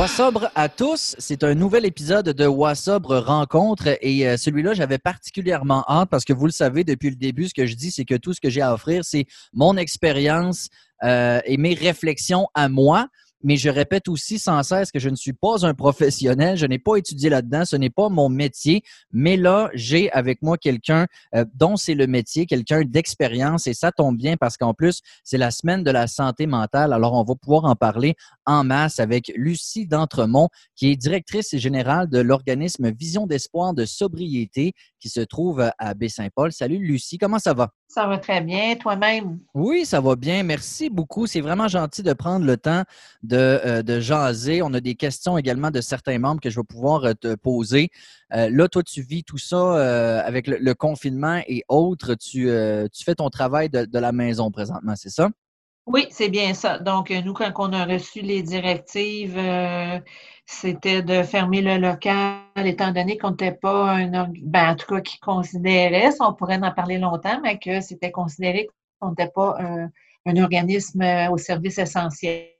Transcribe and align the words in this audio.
Wassobre 0.00 0.50
à 0.54 0.70
tous, 0.70 1.14
c'est 1.18 1.44
un 1.44 1.54
nouvel 1.54 1.84
épisode 1.84 2.30
de 2.30 2.46
Wassobre 2.46 3.18
Rencontre 3.18 3.98
et 4.00 4.26
euh, 4.26 4.38
celui-là, 4.38 4.72
j'avais 4.72 4.96
particulièrement 4.96 5.84
hâte 5.86 6.08
parce 6.08 6.24
que 6.24 6.32
vous 6.32 6.46
le 6.46 6.52
savez 6.52 6.84
depuis 6.84 7.10
le 7.10 7.16
début, 7.16 7.48
ce 7.48 7.52
que 7.52 7.66
je 7.66 7.74
dis, 7.74 7.90
c'est 7.90 8.06
que 8.06 8.14
tout 8.14 8.32
ce 8.32 8.40
que 8.40 8.48
j'ai 8.48 8.62
à 8.62 8.72
offrir, 8.72 9.04
c'est 9.04 9.26
mon 9.52 9.76
expérience 9.76 10.70
euh, 11.02 11.42
et 11.44 11.58
mes 11.58 11.74
réflexions 11.74 12.48
à 12.54 12.70
moi 12.70 13.08
mais 13.42 13.56
je 13.56 13.68
répète 13.68 14.08
aussi 14.08 14.38
sans 14.38 14.62
cesse 14.62 14.90
que 14.90 14.98
je 14.98 15.08
ne 15.08 15.16
suis 15.16 15.32
pas 15.32 15.66
un 15.66 15.74
professionnel, 15.74 16.56
je 16.56 16.66
n'ai 16.66 16.78
pas 16.78 16.96
étudié 16.96 17.30
là-dedans, 17.30 17.64
ce 17.64 17.76
n'est 17.76 17.90
pas 17.90 18.08
mon 18.08 18.28
métier, 18.28 18.82
mais 19.12 19.36
là, 19.36 19.70
j'ai 19.74 20.10
avec 20.12 20.42
moi 20.42 20.58
quelqu'un 20.58 21.06
euh, 21.34 21.44
dont 21.54 21.76
c'est 21.76 21.94
le 21.94 22.06
métier, 22.06 22.46
quelqu'un 22.46 22.82
d'expérience, 22.82 23.66
et 23.66 23.74
ça 23.74 23.92
tombe 23.92 24.16
bien 24.16 24.36
parce 24.36 24.56
qu'en 24.56 24.74
plus, 24.74 25.00
c'est 25.24 25.38
la 25.38 25.50
semaine 25.50 25.82
de 25.82 25.90
la 25.90 26.06
santé 26.06 26.46
mentale, 26.46 26.92
alors 26.92 27.14
on 27.14 27.24
va 27.24 27.34
pouvoir 27.34 27.64
en 27.64 27.76
parler 27.76 28.14
en 28.46 28.64
masse 28.64 28.98
avec 28.98 29.32
Lucie 29.36 29.86
D'Entremont, 29.86 30.48
qui 30.76 30.90
est 30.90 30.96
directrice 30.96 31.56
générale 31.56 32.08
de 32.08 32.18
l'organisme 32.18 32.90
Vision 32.90 33.26
d'espoir 33.26 33.74
de 33.74 33.84
sobriété 33.84 34.72
qui 35.00 35.08
se 35.08 35.20
trouve 35.20 35.72
à 35.78 35.94
Baie-Saint-Paul. 35.94 36.52
Salut 36.52 36.78
Lucie, 36.78 37.18
comment 37.18 37.38
ça 37.38 37.54
va? 37.54 37.72
Ça 37.88 38.06
va 38.06 38.18
très 38.18 38.40
bien, 38.40 38.76
toi-même? 38.76 39.40
Oui, 39.54 39.84
ça 39.84 40.00
va 40.00 40.14
bien. 40.14 40.44
Merci 40.44 40.90
beaucoup. 40.90 41.26
C'est 41.26 41.40
vraiment 41.40 41.66
gentil 41.66 42.04
de 42.04 42.12
prendre 42.12 42.46
le 42.46 42.56
temps 42.56 42.84
de, 43.24 43.36
euh, 43.36 43.82
de, 43.82 43.98
jaser. 43.98 44.62
On 44.62 44.72
a 44.74 44.80
des 44.80 44.94
questions 44.94 45.36
également 45.38 45.72
de 45.72 45.80
certains 45.80 46.18
membres 46.18 46.40
que 46.40 46.50
je 46.50 46.60
vais 46.60 46.64
pouvoir 46.64 47.04
euh, 47.04 47.14
te 47.14 47.34
poser. 47.34 47.90
Euh, 48.32 48.48
là, 48.50 48.68
toi, 48.68 48.84
tu 48.84 49.02
vis 49.02 49.24
tout 49.24 49.38
ça 49.38 50.22
avec 50.24 50.46
le, 50.46 50.74
confinement 50.74 51.42
et 51.48 51.64
autres. 51.68 52.14
Tu, 52.14 52.48
tu 52.92 53.04
fais 53.04 53.16
ton 53.16 53.28
travail 53.28 53.68
de, 53.70 53.84
de 53.86 53.98
la 53.98 54.12
maison 54.12 54.50
présentement, 54.52 54.94
c'est 54.94 55.10
ça? 55.10 55.30
Oui, 55.86 56.06
c'est 56.10 56.28
bien 56.28 56.54
ça. 56.54 56.78
Donc, 56.78 57.10
nous, 57.10 57.32
quand 57.32 57.52
on 57.56 57.72
a 57.72 57.84
reçu 57.84 58.20
les 58.20 58.42
directives, 58.42 59.38
c'était 60.46 61.02
de 61.02 61.22
fermer 61.22 61.62
le 61.62 61.78
local, 61.78 62.40
étant 62.56 62.92
donné 62.92 63.16
qu'on 63.18 63.30
n'était 63.30 63.52
pas 63.52 63.92
un 63.92 64.28
ben, 64.42 64.70
en 64.70 64.76
tout 64.76 64.86
cas, 64.86 65.00
qui 65.00 65.18
considérait, 65.20 66.10
ça, 66.12 66.28
on 66.28 66.34
pourrait 66.34 66.60
en 66.62 66.72
parler 66.72 66.98
longtemps, 66.98 67.40
mais 67.42 67.58
que 67.58 67.80
c'était 67.80 68.10
considéré 68.10 68.68
qu'on 69.00 69.10
n'était 69.10 69.30
pas 69.34 69.56
un, 69.60 69.90
organisme 70.42 71.02
au 71.30 71.38
service 71.38 71.78
essentiel. 71.78 72.50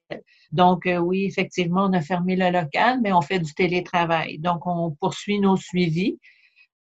Donc, 0.52 0.86
euh, 0.86 0.98
oui, 0.98 1.24
effectivement, 1.24 1.84
on 1.86 1.92
a 1.92 2.00
fermé 2.00 2.36
le 2.36 2.50
local, 2.50 3.00
mais 3.02 3.12
on 3.12 3.20
fait 3.20 3.38
du 3.38 3.55
télétravail. 3.55 4.38
Donc, 4.38 4.66
on 4.66 4.92
poursuit 4.92 5.40
nos 5.40 5.56
suivis 5.56 6.18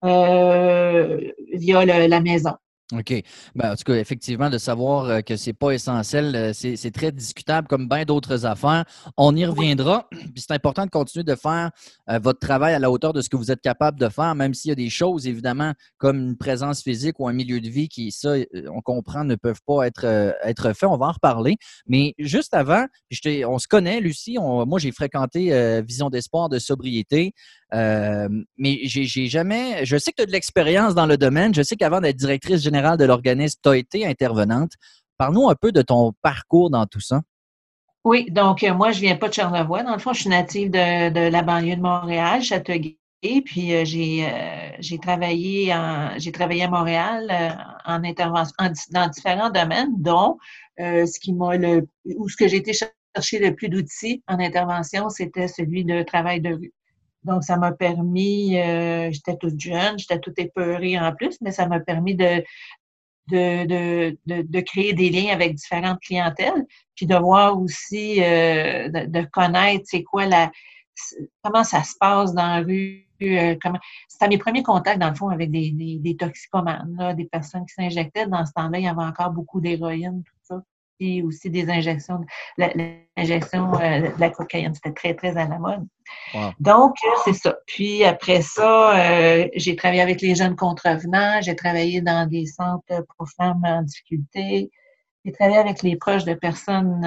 euh, 0.05 1.33
via 1.55 1.85
la 1.85 2.21
maison. 2.21 2.53
OK. 2.93 3.21
Ben, 3.57 3.73
en 3.73 3.75
tout 3.75 3.83
cas, 3.83 3.95
effectivement, 3.97 4.49
de 4.49 4.59
savoir 4.59 5.07
euh, 5.07 5.21
que 5.21 5.37
c'est 5.37 5.53
pas 5.53 5.73
essentiel, 5.73 6.37
euh, 6.37 6.53
c'est 6.53 6.93
très 6.93 7.11
discutable 7.11 7.67
comme 7.67 7.89
bien 7.89 8.05
d'autres 8.05 8.47
affaires. 8.47 8.85
On 9.17 9.35
y 9.35 9.45
reviendra. 9.45 10.09
Puis 10.13 10.45
c'est 10.47 10.53
important 10.53 10.85
de 10.85 10.91
continuer 10.91 11.25
de 11.25 11.35
faire 11.35 11.73
euh, 12.09 12.21
votre 12.21 12.39
travail 12.39 12.75
à 12.75 12.79
la 12.79 12.89
hauteur 12.89 13.13
de 13.13 13.23
ce 13.23 13.29
que 13.29 13.37
vous 13.37 13.51
êtes 13.51 13.61
capable 13.61 13.99
de 13.99 14.09
faire, 14.09 14.37
même 14.37 14.55
s'il 14.55 14.69
y 14.69 14.73
a 14.73 14.77
des 14.77 14.89
choses, 14.89 15.27
évidemment, 15.27 15.73
comme 15.99 16.17
une 16.17 16.37
présence 16.37 16.81
physique 16.81 17.19
ou 17.19 17.27
un 17.27 17.33
milieu 17.33 17.61
de 17.61 17.69
vie 17.69 17.89
qui, 17.89 18.13
ça, 18.13 18.35
on 18.73 18.81
comprend, 18.83 19.25
ne 19.25 19.35
peuvent 19.35 19.63
pas 19.67 19.85
être, 19.85 20.05
être 20.45 20.73
faits. 20.73 20.89
On 20.89 20.97
va 20.97 21.07
en 21.07 21.13
reparler. 21.13 21.57
Mais 21.89 22.15
juste 22.19 22.55
avant, 22.55 22.87
on 23.47 23.59
se 23.59 23.67
connaît, 23.67 24.01
Lucie. 24.01 24.39
moi, 24.39 24.79
j'ai 24.79 24.93
fréquenté 24.93 25.83
Vision 25.83 26.09
d'espoir 26.09 26.49
de 26.49 26.61
sobriété. 26.61 27.35
Euh, 27.75 28.29
mais 28.57 28.81
j'ai 28.85 29.27
jamais. 29.27 29.85
Je 29.85 29.97
sais 29.97 30.13
que 30.13 30.17
tu 30.17 30.23
as 30.23 30.27
de 30.27 30.33
l'expérience 30.33 30.95
dans 30.95 31.07
le 31.07 31.17
domaine. 31.17 31.55
Je 31.55 31.63
sais 31.63 31.77
qu'avant 31.77 32.01
d'être 32.01 32.17
directrice 32.17 32.63
générale 32.63 32.97
de 32.97 33.05
l'organisme, 33.05 33.59
tu 33.63 33.69
as 33.69 33.77
été 33.77 34.07
intervenante. 34.07 34.73
Parle-nous 35.19 35.49
un 35.49 35.55
peu 35.55 35.73
de 35.73 35.83
ton 35.83 36.13
parcours 36.23 36.71
dans 36.71 36.87
tout 36.87 37.01
ça. 37.01 37.23
Oui, 38.05 38.31
donc 38.31 38.63
euh, 38.63 38.73
moi, 38.73 38.93
je 38.93 39.01
viens 39.01 39.17
pas 39.17 39.29
de 39.29 39.35
Charlevoix. 39.35 39.83
Dans 39.83 39.95
le 39.95 39.99
fond, 39.99 40.13
je 40.13 40.21
suis 40.21 40.31
native 40.31 40.71
de, 40.71 41.29
la 41.29 41.43
banlieue 41.43 41.77
de 41.77 41.83
Montréal, 41.83 42.43
Châteauguay. 42.43 42.99
Puis 43.45 43.75
euh, 43.75 43.85
j'ai 43.85 44.99
travaillé 44.99 45.75
j'ai 46.19 46.31
travaillé 46.31 46.63
à 46.63 46.69
Montréal 46.69 47.27
en 47.85 48.05
intervention 48.05 48.55
dans 48.91 49.09
différents 49.09 49.51
domaines, 49.51 49.91
dont 49.99 50.37
ce 50.79 51.19
qui 51.19 51.33
m'a 51.33 51.57
le 51.57 51.89
ou 52.05 52.29
ce 52.29 52.37
que 52.37 52.47
j'ai 52.47 52.59
été 52.59 52.73
chercher 52.73 53.39
le 53.41 53.57
plus 53.57 53.69
d'outils 53.69 54.23
en 54.29 54.39
intervention, 54.39 55.09
c'était 55.09 55.49
celui 55.49 55.85
de 55.85 56.05
travail 56.05 56.41
de 56.41 56.51
rue. 56.51 56.73
Donc, 57.27 57.43
ça 57.43 57.57
m'a 57.57 57.73
permis, 57.73 58.57
euh, 58.57 59.11
j'étais 59.11 59.37
toute 59.37 59.59
jeune, 59.59 59.99
j'étais 59.99 60.21
toute 60.21 60.39
épeurée 60.39 60.99
en 60.99 61.13
plus, 61.13 61.37
mais 61.41 61.51
ça 61.51 61.67
m'a 61.67 61.81
permis 61.81 62.15
de, 62.15 62.45
de, 63.29 64.17
de, 64.25 64.61
créer 64.61 64.93
des 64.93 65.11
liens 65.11 65.33
avec 65.33 65.57
différentes 65.57 65.99
clientèles, 66.01 66.65
puis 66.95 67.07
de 67.07 67.17
voir 67.17 67.61
aussi, 67.61 68.23
euh, 68.23 68.89
de, 68.89 69.23
connaître 69.25 69.85
c'est 69.87 70.05
quoi 70.05 70.27
la, 70.27 70.53
comment 71.43 71.65
ça 71.65 71.83
se 71.83 71.95
passe 71.99 72.33
dans 72.33 72.47
la 72.47 72.61
rue. 72.61 73.09
Euh. 73.23 73.57
C'était 74.09 74.29
mes 74.29 74.39
premiers 74.39 74.63
contacts, 74.63 75.01
dans 75.01 75.11
le 75.11 75.17
fond, 75.17 75.29
avec 75.29 75.51
des, 75.51 75.73
des, 75.73 75.99
des 75.99 76.17
toxicomanes, 76.17 77.15
des 77.17 77.25
personnes 77.25 77.67
qui 77.67 77.75
s'injectaient. 77.75 78.27
Dans 78.27 78.47
ce 78.47 78.53
temps-là, 78.53 78.79
il 78.79 78.85
y 78.85 78.89
avait 78.89 79.03
encore 79.03 79.33
beaucoup 79.33 79.61
d'héroïne, 79.61 80.23
ça 81.01 81.25
aussi 81.25 81.51
des 81.51 81.69
injections. 81.69 82.25
L'injection 82.57 83.75
euh, 83.75 84.01
de 84.01 84.21
la 84.21 84.31
cocaïne, 84.31 84.75
c'était 84.75 84.93
très, 84.93 85.15
très 85.15 85.37
à 85.37 85.47
la 85.47 85.59
mode. 85.59 85.87
Donc, 86.61 86.95
euh, 87.05 87.19
c'est 87.25 87.35
ça. 87.35 87.57
Puis 87.67 88.05
après 88.05 88.43
ça, 88.43 88.97
euh, 88.99 89.49
j'ai 89.55 89.77
travaillé 89.77 90.01
avec 90.01 90.21
les 90.21 90.35
jeunes 90.35 90.57
contrevenants, 90.57 91.41
j'ai 91.43 91.57
travaillé 91.57 92.01
dans 92.01 92.29
des 92.29 92.47
centres 92.47 93.05
pour 93.17 93.29
femmes 93.37 93.63
en 93.65 93.83
difficulté, 93.83 94.71
j'ai 95.25 95.33
travaillé 95.33 95.59
avec 95.59 95.83
les 95.83 95.97
proches 95.97 96.25
de 96.25 96.35
personnes 96.35 97.03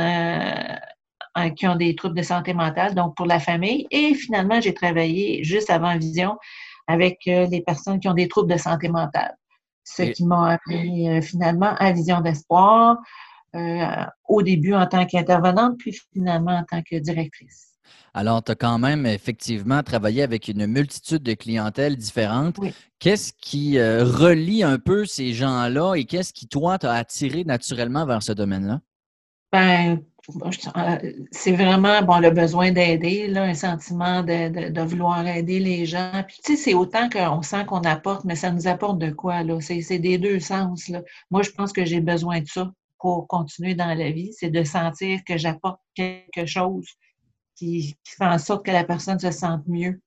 qui 1.56 1.68
ont 1.68 1.76
des 1.76 1.96
troubles 1.96 2.18
de 2.18 2.24
santé 2.24 2.54
mentale, 2.54 2.94
donc 2.94 3.16
pour 3.16 3.26
la 3.26 3.40
famille. 3.40 3.88
Et 3.92 4.14
finalement, 4.14 4.60
j'ai 4.60 4.74
travaillé 4.74 5.44
juste 5.44 5.70
avant 5.70 5.98
Vision 5.98 6.38
avec 6.88 7.20
les 7.26 7.62
personnes 7.66 8.00
qui 8.00 8.10
ont 8.10 8.14
des 8.14 8.28
troubles 8.28 8.52
de 8.52 8.58
santé 8.58 8.90
mentale. 8.90 9.36
Ce 9.86 10.04
qui 10.04 10.26
m'a 10.26 10.58
amené 10.68 11.22
finalement 11.22 11.74
à 11.78 11.94
Vision 11.94 12.20
d'espoir, 12.20 12.98
au 14.28 14.42
début 14.42 14.74
en 14.74 14.86
tant 14.88 15.06
qu'intervenante, 15.06 15.78
puis 15.78 15.98
finalement 16.14 16.58
en 16.58 16.64
tant 16.64 16.82
que 16.82 16.98
directrice. 16.98 17.70
Alors, 18.14 18.44
tu 18.44 18.52
as 18.52 18.56
quand 18.56 18.80
même 18.80 19.06
effectivement 19.06 19.84
travaillé 19.84 20.24
avec 20.24 20.48
une 20.48 20.66
multitude 20.66 21.24
de 21.24 21.34
clientèles 21.34 21.96
différentes. 21.96 22.58
Qu'est-ce 23.00 23.34
qui 23.34 23.78
euh, 23.78 24.04
relie 24.04 24.64
un 24.64 24.80
peu 24.80 25.06
ces 25.06 25.34
gens-là 25.34 25.96
et 25.96 26.06
qu'est-ce 26.06 26.34
qui, 26.34 26.48
toi, 26.48 26.78
t'a 26.78 26.94
attiré 26.94 27.44
naturellement 27.44 28.06
vers 28.06 28.24
ce 28.24 28.32
domaine-là? 28.32 28.82
Ben, 29.52 30.00
euh, 30.78 31.14
c'est 31.31 31.54
vraiment 31.54 32.02
bon, 32.04 32.20
le 32.20 32.30
besoin 32.30 32.72
d'aider, 32.72 33.36
un 33.36 33.54
sentiment 33.54 34.22
de, 34.22 34.70
de, 34.70 34.81
vouloir 34.81 35.26
aider 35.26 35.60
les 35.60 35.86
gens. 35.86 36.24
Puis, 36.28 36.38
tu 36.44 36.56
sais, 36.56 36.64
c'est 36.64 36.74
autant 36.74 37.10
qu'on 37.10 37.42
sent 37.42 37.66
qu'on 37.66 37.81
apporte, 37.81 38.26
mais 38.26 38.36
ça 38.36 38.52
nous 38.52 38.68
apporte 38.68 39.00
de 39.00 39.10
quoi, 39.12 39.44
là? 39.44 39.60
C'est 39.62 40.00
des 40.00 40.18
deux 40.18 40.40
sens, 40.40 40.88
là. 40.88 41.02
Moi, 41.31 41.42
je 41.42 41.52
pense 41.52 41.74
que 41.74 41.86
j'ai 41.86 42.02
besoin 42.02 42.42
de 42.42 42.48
ça 42.48 42.72
pour 43.00 43.28
continuer 43.28 43.76
dans 43.76 43.94
la 43.94 44.12
vie, 44.12 44.34
c'est 44.34 44.50
de 44.50 44.64
sentir 44.64 45.20
que 45.26 45.38
j'apporte 45.38 45.80
quelque 45.96 46.46
chose 46.46 46.88
qui, 47.56 47.98
fait 48.06 48.26
en 48.26 48.38
sorte 48.38 48.66
que 48.66 48.72
la 48.72 48.84
personne 48.84 49.20
se 49.20 49.32
sente 49.32 49.68
mieux. 49.68 50.02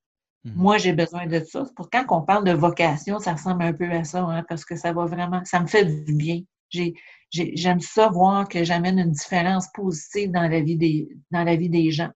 Mhm. 0.45 0.55
Moi, 0.57 0.79
j'ai 0.79 0.93
besoin 0.93 1.27
de 1.27 1.41
ça. 1.41 1.65
Pour 1.77 1.91
quand 1.91 2.05
on 2.11 2.23
parle 2.23 2.45
de 2.45 2.53
vocation, 2.53 3.19
ça 3.19 3.35
ressemble 3.35 3.63
un 3.63 3.73
peu 3.73 3.91
à 3.91 4.05
ça, 4.05 4.23
hein, 4.23 4.45
parce 4.49 4.65
que 4.65 4.77
ça 4.77 4.93
va 4.93 5.07
vraiment, 5.07 5.45
ça 5.45 5.61
me 5.61 5.67
fait 5.67 5.85
du 5.85 6.15
bien. 6.15 6.41
J'aime 7.31 7.81
ça 7.81 8.09
voir 8.09 8.49
que 8.49 8.65
j'amène 8.65 8.99
une 8.99 9.13
différence 9.13 9.69
positive 9.75 10.31
dans 10.31 10.49
la 10.49 10.61
vie 10.61 10.77
des, 10.77 11.09
dans 11.31 11.45
la 11.45 11.57
vie 11.57 11.69
des 11.69 11.91
gens. 11.91 12.11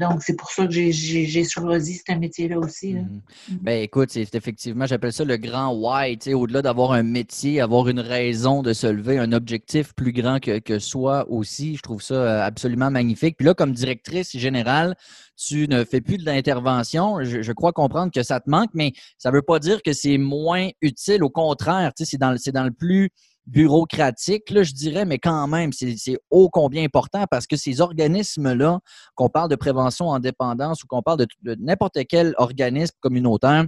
Donc, 0.00 0.22
c'est 0.22 0.34
pour 0.34 0.50
ça 0.50 0.66
que 0.66 0.72
j'ai 0.72 1.44
choisi 1.44 2.00
ce 2.06 2.14
métier-là 2.14 2.58
aussi. 2.58 2.94
Là. 2.94 3.00
Mhm. 3.02 3.58
Ben, 3.60 3.82
écoute, 3.82 4.08
c'est 4.10 4.34
effectivement, 4.34 4.86
j'appelle 4.86 5.12
ça 5.12 5.24
le 5.24 5.36
grand 5.36 5.74
why. 5.74 6.18
Au-delà 6.32 6.62
d'avoir 6.62 6.92
un 6.92 7.02
métier, 7.02 7.60
avoir 7.60 7.86
une 7.88 8.00
raison 8.00 8.62
de 8.62 8.72
se 8.72 8.86
lever, 8.86 9.18
un 9.18 9.32
objectif 9.32 9.92
plus 9.94 10.12
grand 10.12 10.40
que, 10.40 10.58
que 10.58 10.78
soi 10.78 11.26
aussi, 11.28 11.76
je 11.76 11.82
trouve 11.82 12.02
ça 12.02 12.14
euh, 12.14 12.42
absolument 12.42 12.90
magnifique. 12.90 13.36
Puis 13.36 13.44
là, 13.44 13.52
comme 13.52 13.72
directrice 13.72 14.34
générale, 14.34 14.96
tu 15.36 15.68
ne 15.68 15.84
fais 15.84 16.00
plus 16.00 16.16
de 16.16 16.24
l'intervention. 16.24 17.22
Je, 17.22 17.52
crois 17.52 17.72
comprendre 17.72 18.10
que 18.10 18.22
ça 18.22 18.40
te 18.40 18.48
manque, 18.48 18.70
mais 18.72 18.92
ça 19.18 19.30
ne 19.30 19.36
veut 19.36 19.42
pas 19.42 19.58
dire 19.58 19.82
que 19.82 19.92
c'est 19.92 20.16
moins 20.16 20.68
utile. 20.80 21.22
Au 21.22 21.30
contraire, 21.30 21.92
c'est 21.94 22.18
dans, 22.18 22.34
dans 22.54 22.64
le 22.64 22.72
plus 22.72 23.10
bureaucratique, 23.50 24.44
je 24.48 24.72
dirais, 24.72 25.04
mais 25.04 25.18
quand 25.18 25.46
même, 25.48 25.72
c'est 25.72 26.18
ô 26.30 26.48
combien 26.48 26.84
important 26.84 27.24
parce 27.30 27.46
que 27.46 27.56
ces 27.56 27.80
organismes-là, 27.80 28.78
qu'on 29.16 29.28
parle 29.28 29.50
de 29.50 29.56
prévention 29.56 30.08
en 30.08 30.20
dépendance 30.20 30.84
ou 30.84 30.86
qu'on 30.86 31.02
parle 31.02 31.26
de, 31.42 31.56
n'importe 31.58 31.98
quel 32.08 32.34
organisme 32.38 32.94
communautaire, 33.00 33.66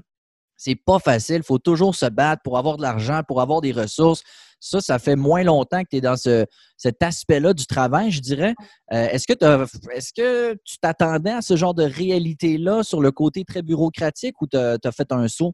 c'est 0.56 0.76
pas 0.76 1.00
facile. 1.00 1.38
Il 1.38 1.42
faut 1.42 1.58
toujours 1.58 1.96
se 1.96 2.06
battre 2.06 2.42
pour 2.44 2.56
avoir 2.56 2.76
de 2.76 2.82
l'argent, 2.82 3.22
pour 3.26 3.40
avoir 3.40 3.60
des 3.60 3.72
ressources. 3.72 4.22
Ça, 4.60 4.80
ça 4.80 5.00
fait 5.00 5.16
moins 5.16 5.42
longtemps 5.42 5.82
que 5.82 5.88
tu 5.90 5.96
es 5.96 6.00
dans 6.00 6.16
ce, 6.16 6.46
cet 6.76 7.02
aspect-là 7.02 7.52
du 7.52 7.66
travail, 7.66 8.12
je 8.12 8.20
dirais. 8.20 8.54
Euh, 8.92 9.08
est-ce 9.08 9.26
que, 9.26 9.32
est 9.32 10.12
que 10.16 10.54
tu 10.64 10.78
t'attendais 10.78 11.32
à 11.32 11.42
ce 11.42 11.56
genre 11.56 11.74
de 11.74 11.82
réalité-là 11.82 12.84
sur 12.84 13.00
le 13.00 13.10
côté 13.10 13.44
très 13.44 13.62
bureaucratique 13.62 14.40
ou 14.40 14.46
tu 14.46 14.56
as, 14.56 14.92
fait 14.92 15.10
un 15.10 15.26
saut? 15.26 15.52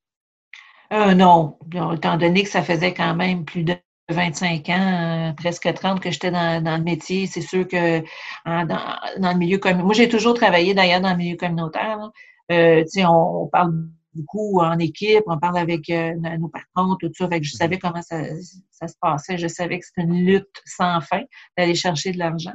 Euh, 0.92 1.14
non, 1.14 1.56
étant 1.94 2.18
donné 2.18 2.42
que 2.42 2.50
ça 2.50 2.62
faisait 2.62 2.92
quand 2.92 3.14
même 3.14 3.46
plus 3.46 3.64
de 3.64 3.74
25 4.10 4.68
ans, 4.70 5.34
presque 5.36 5.72
30 5.72 6.00
que 6.00 6.10
j'étais 6.10 6.30
dans, 6.30 6.76
le 6.78 6.82
métier. 6.82 7.26
C'est 7.26 7.42
sûr 7.42 7.66
que 7.68 8.00
dans, 8.46 9.32
le 9.32 9.38
milieu 9.38 9.58
communautaire, 9.58 9.84
moi 9.84 9.94
j'ai 9.94 10.08
toujours 10.08 10.34
travaillé 10.34 10.74
d'ailleurs 10.74 11.00
dans 11.00 11.10
le 11.10 11.16
milieu 11.16 11.36
communautaire. 11.36 12.10
Euh, 12.50 12.84
on, 12.96 13.42
on, 13.42 13.46
parle 13.48 13.72
beaucoup 14.18 14.60
en 14.60 14.78
équipe, 14.78 15.24
on 15.26 15.38
parle 15.38 15.58
avec 15.58 15.88
euh, 15.90 16.14
nos 16.38 16.48
patrons, 16.48 16.96
tout 17.00 17.10
ça. 17.14 17.28
Fait 17.28 17.40
que 17.40 17.46
je 17.46 17.52
mm-hmm. 17.52 17.56
savais 17.56 17.78
comment 17.78 18.02
ça, 18.02 18.24
se 18.24 18.94
passait. 19.00 19.38
Je 19.38 19.48
savais 19.48 19.78
que 19.78 19.86
c'était 19.86 20.02
une 20.02 20.24
lutte 20.24 20.62
sans 20.64 21.00
fin 21.00 21.22
d'aller 21.56 21.74
chercher 21.74 22.12
de 22.12 22.18
l'argent. 22.18 22.54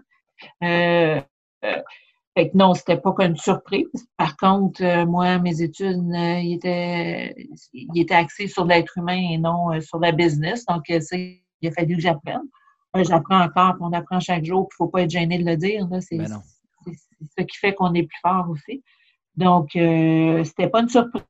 Euh, 0.63 1.21
euh 1.65 1.81
fait 2.35 2.49
que 2.49 2.57
non, 2.57 2.73
c'était 2.73 2.97
pas 2.97 3.13
qu'une 3.13 3.37
surprise. 3.37 3.85
Par 4.17 4.35
contre, 4.37 4.83
euh, 4.83 5.05
moi, 5.05 5.37
mes 5.37 5.61
études, 5.61 6.01
ils, 6.11 6.55
étaient, 6.55 7.35
ils 7.73 8.01
étaient 8.01 8.15
axés 8.15 8.47
sur 8.47 8.65
l'être 8.65 8.97
humain 8.97 9.21
et 9.33 9.37
non 9.37 9.79
sur 9.81 9.99
la 9.99 10.11
business. 10.11 10.65
Donc, 10.65 10.81
il 11.63 11.69
a 11.69 11.71
fallu 11.71 11.95
que 11.95 12.01
j'apprenne. 12.01 12.43
J'apprends 12.95 13.41
encore, 13.41 13.73
puis 13.73 13.81
on 13.81 13.93
apprend 13.93 14.19
chaque 14.19 14.45
jour, 14.45 14.67
puis 14.67 14.75
il 14.79 14.83
ne 14.83 14.85
faut 14.85 14.91
pas 14.91 15.01
être 15.01 15.09
gêné 15.09 15.39
de 15.39 15.45
le 15.45 15.57
dire. 15.57 15.87
C'est 15.99 16.17
ben 16.17 16.43
ce 16.85 17.43
qui 17.43 17.57
fait 17.57 17.73
qu'on 17.73 17.93
est 17.93 18.03
plus 18.03 18.19
fort 18.21 18.47
aussi. 18.49 18.83
Donc, 19.35 19.75
euh, 19.75 20.43
c'était 20.43 20.67
pas 20.67 20.81
une 20.81 20.89
surprise 20.89 21.23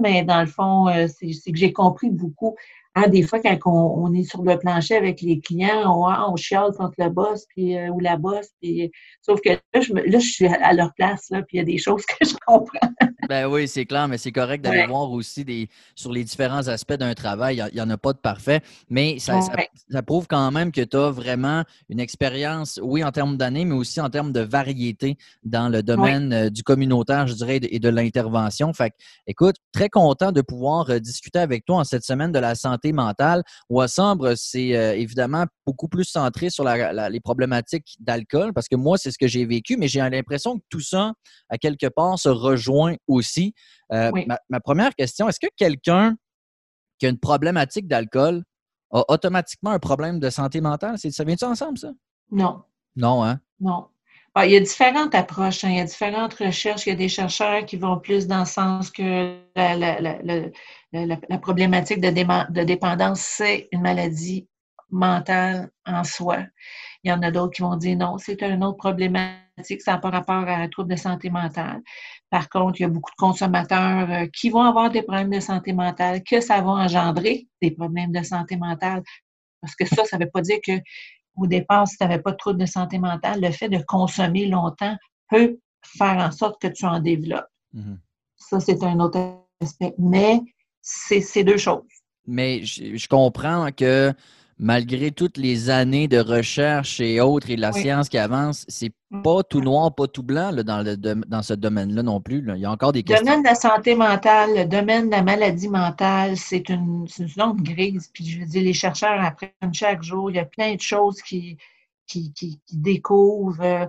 mais 0.00 0.24
dans 0.24 0.40
le 0.40 0.46
fond, 0.46 0.88
euh, 0.88 1.06
c'est 1.08 1.52
que 1.52 1.58
j'ai 1.58 1.72
compris 1.72 2.10
beaucoup. 2.10 2.56
Hein, 2.96 3.08
des 3.08 3.22
fois, 3.22 3.40
quand 3.40 3.58
on, 3.66 4.14
est 4.14 4.22
sur 4.22 4.44
le 4.44 4.56
plancher 4.56 4.94
avec 4.94 5.20
les 5.20 5.40
clients, 5.40 5.92
on, 5.92 6.32
on 6.32 6.36
chiale 6.36 6.70
contre 6.76 6.94
le 6.98 7.08
boss 7.08 7.44
puis, 7.48 7.76
euh, 7.76 7.88
ou 7.88 7.98
la 7.98 8.16
boss. 8.16 8.46
Puis, 8.62 8.92
sauf 9.20 9.40
que 9.40 9.50
là 9.50 9.80
je, 9.80 9.92
là, 9.92 10.18
je 10.20 10.28
suis 10.28 10.46
à 10.46 10.72
leur 10.72 10.94
place, 10.94 11.26
là, 11.30 11.42
puis 11.42 11.56
il 11.56 11.58
y 11.58 11.60
a 11.60 11.64
des 11.64 11.78
choses 11.78 12.04
que 12.06 12.24
je 12.24 12.34
comprends. 12.46 12.88
ben 13.28 13.46
oui, 13.46 13.66
c'est 13.66 13.84
clair, 13.84 14.06
mais 14.06 14.16
c'est 14.16 14.30
correct 14.30 14.62
d'aller 14.62 14.86
voir 14.86 15.10
aussi 15.10 15.44
des, 15.44 15.68
sur 15.96 16.12
les 16.12 16.22
différents 16.22 16.68
aspects 16.68 16.92
d'un 16.92 17.14
travail. 17.14 17.60
Il 17.72 17.74
n'y 17.74 17.80
en 17.80 17.90
a 17.90 17.96
pas 17.96 18.12
de 18.12 18.18
parfait, 18.18 18.60
mais 18.88 19.18
ça, 19.18 19.40
ça, 19.40 20.02
prouve 20.02 20.28
quand 20.28 20.52
même 20.52 20.70
que 20.70 20.82
tu 20.82 20.96
as 20.96 21.10
vraiment 21.10 21.64
une 21.88 21.98
expérience, 21.98 22.78
oui, 22.80 23.02
en 23.02 23.10
termes 23.10 23.36
d'années, 23.36 23.64
mais 23.64 23.74
aussi 23.74 24.00
en 24.00 24.10
termes 24.10 24.30
de 24.30 24.40
variété 24.40 25.16
dans 25.42 25.68
le 25.68 25.82
domaine 25.82 26.32
euh, 26.32 26.48
du 26.50 26.62
communautaire, 26.62 27.26
je 27.26 27.34
dirais, 27.34 27.58
et 27.60 27.80
de 27.80 27.88
l'intervention. 27.88 28.72
Fait 28.72 28.92
écoute, 29.26 29.56
très 29.72 29.88
content 29.88 30.30
de 30.30 30.42
pouvoir 30.42 30.90
euh, 30.90 31.00
discuter 31.00 31.40
avec 31.40 31.64
toi 31.64 31.78
en 31.78 31.84
cette 31.84 32.04
semaine 32.04 32.30
de 32.30 32.38
la 32.38 32.54
santé 32.54 32.83
mentale. 32.92 33.42
Wassambre, 33.68 34.34
c'est 34.36 34.76
euh, 34.76 34.94
évidemment 34.94 35.44
beaucoup 35.66 35.88
plus 35.88 36.04
centré 36.04 36.50
sur 36.50 36.64
les 36.64 37.20
problématiques 37.20 37.96
d'alcool, 38.00 38.52
parce 38.52 38.68
que 38.68 38.76
moi, 38.76 38.98
c'est 38.98 39.10
ce 39.10 39.18
que 39.18 39.26
j'ai 39.26 39.44
vécu, 39.44 39.76
mais 39.76 39.88
j'ai 39.88 40.00
l'impression 40.00 40.58
que 40.58 40.64
tout 40.68 40.80
ça, 40.80 41.12
à 41.48 41.58
quelque 41.58 41.86
part, 41.86 42.18
se 42.18 42.28
rejoint 42.28 42.96
aussi. 43.06 43.54
Euh, 43.92 44.10
ma, 44.48 44.60
première 44.60 44.94
question, 44.94 45.28
est-ce 45.28 45.40
que 45.40 45.50
quelqu'un 45.56 46.16
qui 46.98 47.06
a 47.06 47.08
une 47.08 47.18
problématique 47.18 47.88
d'alcool 47.88 48.44
a 48.92 49.02
automatiquement 49.08 49.70
un 49.70 49.78
problème 49.78 50.20
de 50.20 50.30
santé 50.30 50.60
mentale? 50.60 50.98
Ça 50.98 51.24
vient-tu 51.24 51.44
ensemble, 51.44 51.78
ça? 51.78 51.92
Non. 52.30 52.62
Non, 52.96 53.24
hein? 53.24 53.40
Non. 53.60 53.88
Ah, 54.36 54.46
il 54.46 54.52
y 54.52 54.56
a 54.56 54.60
différentes 54.60 55.14
approches, 55.14 55.62
hein. 55.62 55.68
il 55.70 55.76
y 55.76 55.80
a 55.80 55.84
différentes 55.84 56.34
recherches. 56.34 56.86
Il 56.86 56.90
y 56.90 56.92
a 56.92 56.96
des 56.96 57.08
chercheurs 57.08 57.64
qui 57.66 57.76
vont 57.76 58.00
plus 58.00 58.26
dans 58.26 58.40
le 58.40 58.44
sens 58.44 58.90
que 58.90 59.38
la, 59.54 61.38
problématique 61.38 62.00
de, 62.00 62.10
de 62.10 62.64
dépendance, 62.64 63.20
c'est 63.20 63.68
une 63.70 63.82
maladie 63.82 64.48
mentale 64.90 65.70
en 65.86 66.02
soi. 66.04 66.38
Il 67.04 67.10
y 67.10 67.12
en 67.12 67.22
a 67.22 67.30
d'autres 67.30 67.52
qui 67.54 67.62
vont 67.62 67.76
dire 67.76 67.96
non, 67.96 68.18
c'est 68.18 68.42
une 68.42 68.64
autre 68.64 68.78
problématique, 68.78 69.82
ça 69.82 69.92
n'a 69.92 69.98
pas 69.98 70.10
rapport 70.10 70.48
à 70.48 70.54
un 70.56 70.68
trouble 70.68 70.90
de 70.94 70.96
santé 70.98 71.30
mentale. 71.30 71.82
Par 72.30 72.48
contre, 72.48 72.80
il 72.80 72.82
y 72.84 72.86
a 72.86 72.88
beaucoup 72.88 73.12
de 73.12 73.16
consommateurs 73.16 74.10
euh, 74.10 74.26
qui 74.32 74.50
vont 74.50 74.62
avoir 74.62 74.90
des 74.90 75.02
problèmes 75.02 75.30
de 75.30 75.40
santé 75.40 75.72
mentale, 75.72 76.24
que 76.24 76.40
ça 76.40 76.60
va 76.60 76.70
engendrer 76.70 77.46
des 77.62 77.70
problèmes 77.70 78.10
de 78.10 78.22
santé 78.24 78.56
mentale. 78.56 79.02
Parce 79.60 79.76
que 79.76 79.86
ça, 79.86 80.04
ça 80.04 80.18
ne 80.18 80.24
veut 80.24 80.30
pas 80.30 80.40
dire 80.42 80.58
que 80.66 80.72
au 81.36 81.46
départ, 81.46 81.88
si 81.88 81.96
tu 81.96 82.04
n'avais 82.04 82.20
pas 82.20 82.32
de 82.32 82.36
trouble 82.36 82.60
de 82.60 82.66
santé 82.66 82.98
mentale, 82.98 83.40
le 83.40 83.50
fait 83.50 83.68
de 83.68 83.82
consommer 83.86 84.46
longtemps 84.46 84.96
peut 85.28 85.58
faire 85.82 86.18
en 86.18 86.30
sorte 86.30 86.60
que 86.60 86.68
tu 86.68 86.84
en 86.86 87.00
développes. 87.00 87.48
Mm-hmm. 87.74 87.98
Ça, 88.36 88.60
c'est 88.60 88.82
un 88.82 89.00
autre 89.00 89.18
aspect. 89.60 89.94
Mais 89.98 90.40
c'est 90.80 91.44
deux 91.44 91.56
choses. 91.56 91.82
Mais 92.26 92.64
je 92.64 93.08
comprends 93.08 93.70
que 93.72 94.12
malgré 94.58 95.10
toutes 95.10 95.36
les 95.36 95.70
années 95.70 96.08
de 96.08 96.18
recherche 96.18 97.00
et 97.00 97.20
autres 97.20 97.50
et 97.50 97.56
de 97.56 97.60
la 97.60 97.72
science 97.72 98.08
qui 98.08 98.18
avance, 98.18 98.64
c'est 98.68 98.92
mm. 99.10 99.22
pas 99.22 99.42
tout 99.42 99.60
noir, 99.60 99.94
pas 99.94 100.06
tout 100.06 100.22
blanc 100.22 100.52
dans, 100.52 100.82
le, 100.82 100.96
dans 100.96 101.42
ce 101.42 101.54
domaine-là 101.54 102.02
non 102.02 102.20
plus. 102.20 102.44
Il 102.54 102.60
y 102.60 102.64
a 102.64 102.70
encore 102.70 102.92
des 102.92 103.02
questions. 103.02 103.24
Le 103.24 103.30
domaine 103.30 103.42
de 103.42 103.48
la 103.48 103.54
santé 103.54 103.94
mentale, 103.94 104.50
le 104.56 104.64
domaine 104.64 105.06
de 105.06 105.10
la 105.12 105.22
maladie 105.22 105.68
mentale, 105.68 106.36
c'est 106.36 106.68
une, 106.68 107.06
zone 107.08 107.62
grise. 107.62 108.10
Puis 108.12 108.26
je 108.26 108.40
veux 108.40 108.46
dire, 108.46 108.62
les 108.62 108.72
chercheurs 108.72 109.20
apprennent 109.20 109.74
chaque 109.74 110.02
jour. 110.02 110.30
Il 110.30 110.36
y 110.36 110.40
a 110.40 110.44
plein 110.44 110.74
de 110.74 110.80
choses 110.80 111.20
qui, 111.22 111.58
qui, 112.06 112.60
découvrent. 112.72 113.60
Euh, 113.60 113.86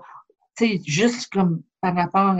tu 0.58 0.68
sais, 0.68 0.82
juste 0.86 1.32
comme 1.34 1.62
par 1.82 1.96
rapport 1.96 2.36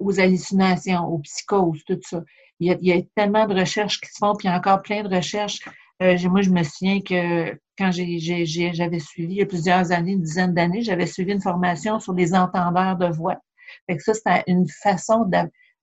aux 0.00 0.20
hallucinations, 0.20 1.04
aux 1.04 1.18
psychoses, 1.18 1.84
tout 1.86 1.98
ça. 2.02 2.22
Il 2.60 2.68
y, 2.68 2.70
a, 2.70 2.76
il 2.80 2.86
y, 2.86 2.92
a, 2.92 3.02
tellement 3.16 3.46
de 3.46 3.58
recherches 3.58 4.00
qui 4.00 4.08
se 4.08 4.18
font, 4.18 4.34
puis 4.36 4.46
il 4.46 4.50
y 4.50 4.54
a 4.54 4.56
encore 4.56 4.80
plein 4.82 5.02
de 5.02 5.12
recherches 5.12 5.58
euh, 6.02 6.28
moi, 6.28 6.42
je 6.42 6.50
me 6.50 6.62
souviens 6.62 7.00
que 7.00 7.52
quand 7.78 7.90
j'avais 7.92 8.98
suivi, 8.98 9.34
il 9.34 9.38
y 9.38 9.42
a 9.42 9.46
plusieurs 9.46 9.92
années, 9.92 10.12
une 10.12 10.22
dizaine 10.22 10.54
d'années, 10.54 10.82
j'avais 10.82 11.06
suivi 11.06 11.32
une 11.32 11.40
formation 11.40 12.00
sur 12.00 12.12
les 12.12 12.34
entendeurs 12.34 12.96
de 12.96 13.06
voix. 13.06 13.36
Fait 13.86 13.96
que 13.96 14.02
ça, 14.02 14.14
c'était 14.14 14.42
une 14.46 14.68
façon 14.68 15.30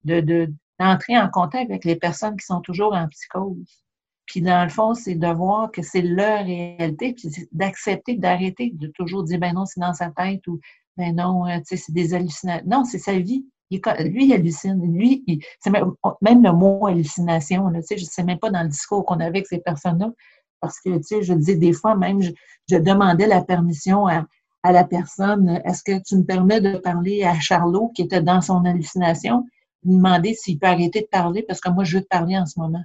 d'entrer 0.03 1.17
en 1.17 1.29
contact 1.29 1.69
avec 1.69 1.85
les 1.85 1.95
personnes 1.95 2.37
qui 2.37 2.45
sont 2.45 2.61
toujours 2.61 2.93
en 2.93 3.07
psychose. 3.07 3.83
Puis 4.25 4.41
dans 4.41 4.63
le 4.63 4.69
fond, 4.69 4.93
c'est 4.93 5.15
de 5.15 5.27
voir 5.27 5.71
que 5.71 5.81
c'est 5.81 6.03
leur 6.03 6.45
réalité, 6.45 7.13
puis 7.13 7.29
d'accepter, 7.51 8.15
d'arrêter 8.15 8.71
de 8.75 8.87
toujours 8.87 9.23
dire 9.23 9.39
ben 9.39 9.53
non, 9.53 9.65
c'est 9.65 9.79
dans 9.79 9.93
sa 9.93 10.11
tête 10.11 10.45
ou 10.47 10.59
ben 10.97 11.15
non, 11.15 11.47
euh, 11.47 11.57
tu 11.59 11.63
sais, 11.65 11.77
c'est 11.77 11.93
des 11.93 12.13
hallucinations. 12.13 12.67
Non, 12.67 12.83
c'est 12.83 12.99
sa 12.99 13.17
vie 13.17 13.47
lui, 13.69 14.25
il 14.25 14.33
hallucine. 14.33 14.81
Lui, 14.97 15.23
c'est 15.59 15.69
même, 15.69 16.43
le 16.43 16.51
mot 16.51 16.87
hallucination, 16.87 17.67
là, 17.69 17.79
je 17.89 17.95
ne 17.95 17.99
sais 17.99 18.23
même 18.23 18.39
pas 18.39 18.49
dans 18.49 18.63
le 18.63 18.69
discours 18.69 19.05
qu'on 19.05 19.15
avait 19.15 19.27
avec 19.27 19.47
ces 19.47 19.59
personnes-là. 19.59 20.11
Parce 20.59 20.79
que, 20.81 20.97
tu 20.97 21.03
sais, 21.03 21.23
je 21.23 21.33
dis 21.33 21.57
des 21.57 21.73
fois, 21.73 21.95
même, 21.95 22.21
je, 22.21 22.77
demandais 22.77 23.27
la 23.27 23.43
permission 23.43 24.07
à, 24.07 24.25
la 24.63 24.83
personne, 24.83 25.61
est-ce 25.63 25.83
que 25.83 26.01
tu 26.03 26.17
me 26.17 26.23
permets 26.23 26.59
de 26.59 26.77
parler 26.77 27.23
à 27.23 27.39
Charlot 27.39 27.91
qui 27.95 28.01
était 28.01 28.21
dans 28.21 28.41
son 28.41 28.65
hallucination, 28.65 29.45
lui 29.83 29.95
demander 29.95 30.33
s'il 30.33 30.59
peut 30.59 30.67
arrêter 30.67 31.01
de 31.01 31.07
parler 31.07 31.43
parce 31.43 31.61
que 31.61 31.69
moi, 31.69 31.85
je 31.85 31.97
veux 31.97 32.03
te 32.03 32.09
parler 32.09 32.37
en 32.37 32.45
ce 32.45 32.59
moment. 32.59 32.83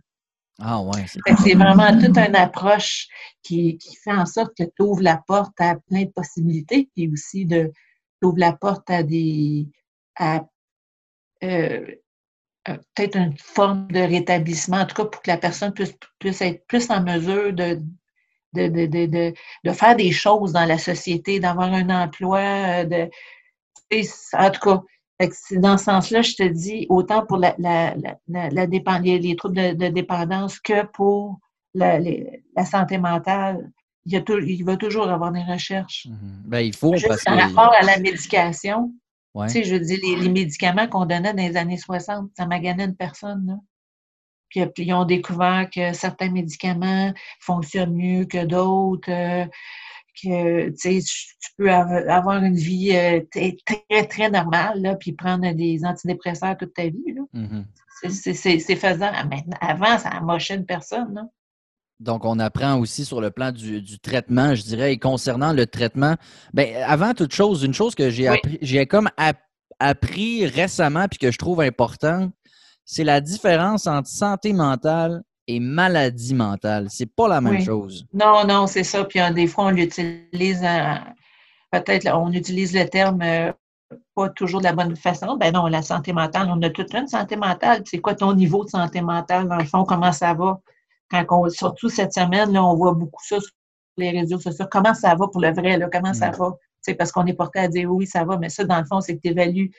Ah 0.61 0.81
ouais. 0.81 1.05
C'est 1.43 1.55
vraiment 1.55 1.99
toute 1.99 2.17
une 2.17 2.37
approche 2.37 3.09
qui, 3.43 3.77
fait 4.05 4.13
en 4.13 4.25
sorte 4.25 4.53
que 4.57 4.63
tu 4.63 4.83
ouvres 4.83 5.03
la 5.03 5.21
porte 5.27 5.61
à 5.61 5.77
plein 5.89 6.05
de 6.05 6.11
possibilités, 6.11 6.89
puis 6.95 7.11
aussi 7.13 7.45
de 7.45 7.73
tu 8.23 8.29
ouvres 8.29 8.39
la 8.39 8.53
porte 8.53 8.89
à 8.89 9.03
des 9.03 9.67
à 10.17 10.45
peut-être 11.41 13.17
une 13.17 13.37
forme 13.37 13.89
de 13.89 14.01
rétablissement, 14.01 14.79
en 14.79 14.87
tout 14.87 14.97
cas 14.97 15.05
pour 15.05 15.23
que 15.23 15.31
la 15.31 15.37
personne 15.37 15.73
puisse, 15.73 16.41
être 16.41 16.67
plus 16.67 16.91
en 16.91 17.03
mesure 17.03 17.53
de, 17.53 17.81
de, 18.55 19.73
faire 19.73 19.97
des 19.97 20.13
choses 20.13 20.53
dans 20.53 20.65
la 20.65 20.79
société, 20.79 21.41
d'avoir 21.41 21.73
un 21.73 21.91
emploi, 21.91 22.41
euh, 22.41 22.85
de, 22.85 23.11
en 24.33 24.51
tout 24.51 24.61
cas, 24.61 24.83
dans 25.53 25.79
ce 25.79 25.85
sens-là, 25.85 26.23
je 26.23 26.35
te 26.35 26.43
dis, 26.43 26.87
autant 26.89 27.25
pour 27.25 27.37
la, 27.37 27.55
la, 27.59 27.95
les, 28.27 29.37
troubles 29.37 29.77
de, 29.77 29.89
dépendance 29.89 30.59
que 30.59 30.87
pour 30.87 31.39
la, 31.75 31.99
santé 32.65 32.99
mentale, 32.99 33.71
il, 34.07 34.15
y 34.15 34.25
il 34.47 34.65
va 34.65 34.77
toujours 34.77 35.09
avoir 35.09 35.33
des 35.33 35.43
recherches. 35.43 36.07
Mm-hmm. 36.07 36.43
Ben, 36.47 36.61
il 36.61 36.75
faut. 36.75 36.93
Juste 36.95 37.09
parce 37.09 37.25
rapport 37.25 37.73
à 37.73 37.85
la 37.85 37.99
médication, 37.99 38.93
tu 39.43 39.49
sais, 39.49 39.65
je 39.65 39.75
dis, 39.75 39.97
les, 39.97 40.29
médicaments 40.29 40.87
qu'on 40.87 41.07
donnait 41.07 41.35
dans 41.35 41.43
les 41.43 41.57
années 41.57 41.77
60, 41.77 42.31
ça 42.37 42.47
maganait 42.47 42.85
une 42.85 42.97
personne. 42.97 43.47
Là. 43.47 43.59
Puis, 44.49 44.85
ils 44.85 44.93
ont 44.93 45.05
découvert 45.05 45.69
que 45.75 45.93
certains 45.93 46.31
médicaments 46.31 47.13
fonctionnent 47.41 47.95
mieux 47.95 48.25
que 48.25 48.45
d'autres, 48.45 49.11
euh, 49.11 49.47
que 50.23 50.71
tu 50.71 51.51
peux 51.59 51.73
avoir 51.73 52.43
une 52.45 52.55
vie 52.55 52.95
euh, 52.95 53.21
très, 53.33 54.07
très 54.07 54.31
normale, 54.31 54.81
là, 54.81 54.95
puis 54.95 55.13
prendre 55.13 55.51
des 55.53 55.85
antidépresseurs 55.85 56.57
toute 56.57 56.75
ta 56.75 56.85
vie. 56.85 57.17
Mm-hmm. 57.35 57.65
C'est 58.11 58.77
faisant. 58.77 59.11
Avant, 59.61 59.99
ça 59.99 60.11
amochait 60.11 60.55
une 60.55 60.67
personne. 60.67 61.15
Là. 61.15 61.29
Donc, 62.01 62.25
on 62.25 62.39
apprend 62.39 62.79
aussi 62.79 63.05
sur 63.05 63.21
le 63.21 63.31
plan 63.31 63.53
du, 63.53 63.99
traitement, 64.01 64.55
je 64.55 64.63
dirais. 64.63 64.93
Et 64.93 64.99
concernant 64.99 65.53
le 65.53 65.67
traitement, 65.67 66.17
ben, 66.53 66.77
avant 66.87 67.15
toute 67.15 67.33
chose, 67.33 67.63
une 67.63 67.75
chose 67.75 67.95
que 67.95 68.11
j'ai 68.11 68.29
appris, 68.29 68.59
j'ai 68.63 68.87
comme 68.87 69.09
appris 69.79 70.47
récemment 70.47 71.07
puis 71.09 71.19
que 71.19 71.31
je 71.31 71.39
trouve 71.39 71.61
important, 71.61 72.31
c'est 72.85 73.05
la 73.05 73.21
différence 73.21 73.87
entre 73.87 74.09
santé 74.09 74.53
mentale 74.53 75.23
et 75.47 75.61
maladie 75.61 76.35
mentale. 76.35 76.87
C'est 76.91 77.13
pas 77.15 77.29
la 77.29 77.41
même 77.41 77.63
chose. 77.63 78.07
Non, 78.13 78.47
non, 78.47 78.67
c'est 78.67 78.85
ça. 78.85 79.05
Puis 79.05 79.21
des 79.35 79.47
fois, 79.47 79.67
on 79.67 79.71
l'utilise, 79.71 80.61
peut-être, 81.71 82.09
on 82.15 82.33
utilise 82.33 82.75
le 82.75 82.89
terme 82.89 83.23
euh, 83.23 83.53
pas 84.15 84.29
toujours 84.31 84.61
de 84.61 84.65
la 84.65 84.73
bonne 84.73 84.97
façon. 84.97 85.37
Ben 85.37 85.53
non, 85.53 85.67
la 85.67 85.83
santé 85.83 86.13
mentale, 86.13 86.49
on 86.51 86.61
a 86.63 86.71
toute 86.71 86.95
une 86.95 87.07
santé 87.07 87.37
mentale. 87.37 87.83
C'est 87.87 87.99
quoi 87.99 88.15
ton 88.15 88.35
niveau 88.35 88.65
de 88.65 88.71
santé 88.71 89.01
mentale, 89.01 89.49
dans 89.49 89.57
le 89.57 89.65
fond, 89.65 89.85
comment 89.85 90.13
ça 90.13 90.35
va? 90.35 90.61
Surtout 91.51 91.89
cette 91.89 92.13
semaine, 92.13 92.53
là, 92.53 92.65
on 92.65 92.75
voit 92.75 92.93
beaucoup 92.93 93.23
ça 93.25 93.41
sur 93.41 93.51
les 93.97 94.11
réseaux 94.11 94.39
sociaux. 94.39 94.67
Comment 94.71 94.95
ça 94.95 95.15
va 95.15 95.29
pour 95.29 95.41
le 95.41 95.53
vrai, 95.53 95.77
là? 95.77 95.89
Comment 95.93 96.15
ça 96.15 96.31
mm. 96.31 96.37
va? 96.37 96.57
C'est 96.81 96.95
parce 96.95 97.13
qu'on 97.13 97.27
est 97.27 97.35
porté 97.35 97.61
à 97.61 97.69
dire 97.69 97.91
oui, 97.91 98.07
ça 98.07 98.25
va, 98.25 98.37
mais 98.37 98.49
ça, 98.49 98.65
dans 98.65 98.79
le 98.79 98.85
fond, 98.85 99.01
c'est 99.01 99.17
que 99.17 99.23
tu 99.23 99.29
évalues 99.29 99.71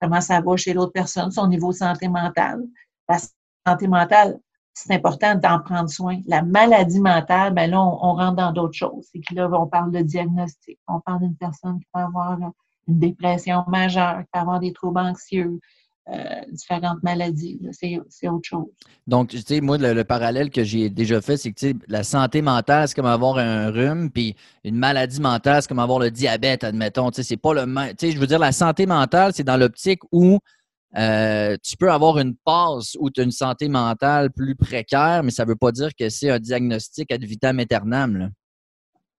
comment 0.00 0.20
ça 0.20 0.40
va 0.40 0.56
chez 0.56 0.72
l'autre 0.72 0.92
personne, 0.92 1.30
son 1.30 1.46
niveau 1.46 1.72
de 1.72 1.76
santé 1.76 2.08
mentale. 2.08 2.62
La 3.08 3.18
santé 3.66 3.88
mentale, 3.88 4.38
c'est 4.74 4.94
important 4.94 5.34
d'en 5.34 5.60
prendre 5.60 5.88
soin. 5.90 6.20
La 6.26 6.42
maladie 6.42 7.00
mentale, 7.00 7.52
ben 7.52 7.70
là, 7.70 7.80
on, 7.80 8.14
rentre 8.14 8.36
dans 8.36 8.52
d'autres 8.52 8.74
choses. 8.74 9.08
C'est 9.12 9.20
que 9.20 9.34
là, 9.34 9.48
on 9.52 9.66
parle 9.66 9.90
de 9.90 10.00
diagnostic. 10.00 10.78
On 10.86 11.00
parle 11.00 11.20
d'une 11.20 11.36
personne 11.36 11.78
qui 11.78 11.86
peut 11.92 12.00
avoir 12.00 12.38
une 12.88 12.98
dépression 12.98 13.64
majeure, 13.66 14.20
qui 14.20 14.28
peut 14.32 14.40
avoir 14.40 14.60
des 14.60 14.72
troubles 14.72 15.00
anxieux, 15.00 15.60
euh, 16.08 16.16
différentes 16.50 17.02
maladies. 17.02 17.60
C'est 17.70 18.28
autre 18.28 18.40
chose. 18.42 18.66
Donc, 19.06 19.28
tu 19.28 19.38
sais, 19.38 19.60
moi, 19.60 19.78
le, 19.78 20.02
parallèle 20.02 20.50
que 20.50 20.64
j'ai 20.64 20.88
déjà 20.90 21.20
fait, 21.20 21.36
c'est 21.36 21.52
que 21.52 21.66
la 21.88 22.02
santé 22.02 22.42
mentale, 22.42 22.88
c'est 22.88 22.94
comme 22.94 23.06
avoir 23.06 23.38
un 23.38 23.70
rhume, 23.70 24.10
puis 24.10 24.34
une 24.64 24.76
maladie 24.76 25.20
mentale, 25.20 25.62
c'est 25.62 25.68
comme 25.68 25.78
avoir 25.78 25.98
le 25.98 26.10
diabète, 26.10 26.64
admettons. 26.64 27.10
Tu 27.10 27.16
sais, 27.16 27.22
c'est 27.22 27.36
pas 27.36 27.54
le 27.54 27.66
même. 27.66 27.90
Tu 27.90 28.06
sais, 28.06 28.12
je 28.12 28.18
veux 28.18 28.26
dire, 28.26 28.38
la 28.38 28.52
santé 28.52 28.86
mentale, 28.86 29.32
c'est 29.34 29.44
dans 29.44 29.56
l'optique 29.56 30.00
où 30.10 30.38
euh, 30.96 31.56
tu 31.62 31.76
peux 31.76 31.92
avoir 31.92 32.18
une 32.18 32.34
passe 32.34 32.96
où 32.98 33.10
tu 33.10 33.20
as 33.20 33.24
une 33.24 33.30
santé 33.30 33.68
mentale 33.68 34.30
plus 34.32 34.56
précaire, 34.56 35.22
mais 35.22 35.30
ça 35.30 35.44
veut 35.44 35.56
pas 35.56 35.70
dire 35.70 35.90
que 35.94 36.08
c'est 36.08 36.30
un 36.30 36.40
diagnostic 36.40 37.12
ad 37.12 37.22
vitam 37.22 37.60
aeternam. 37.60 38.30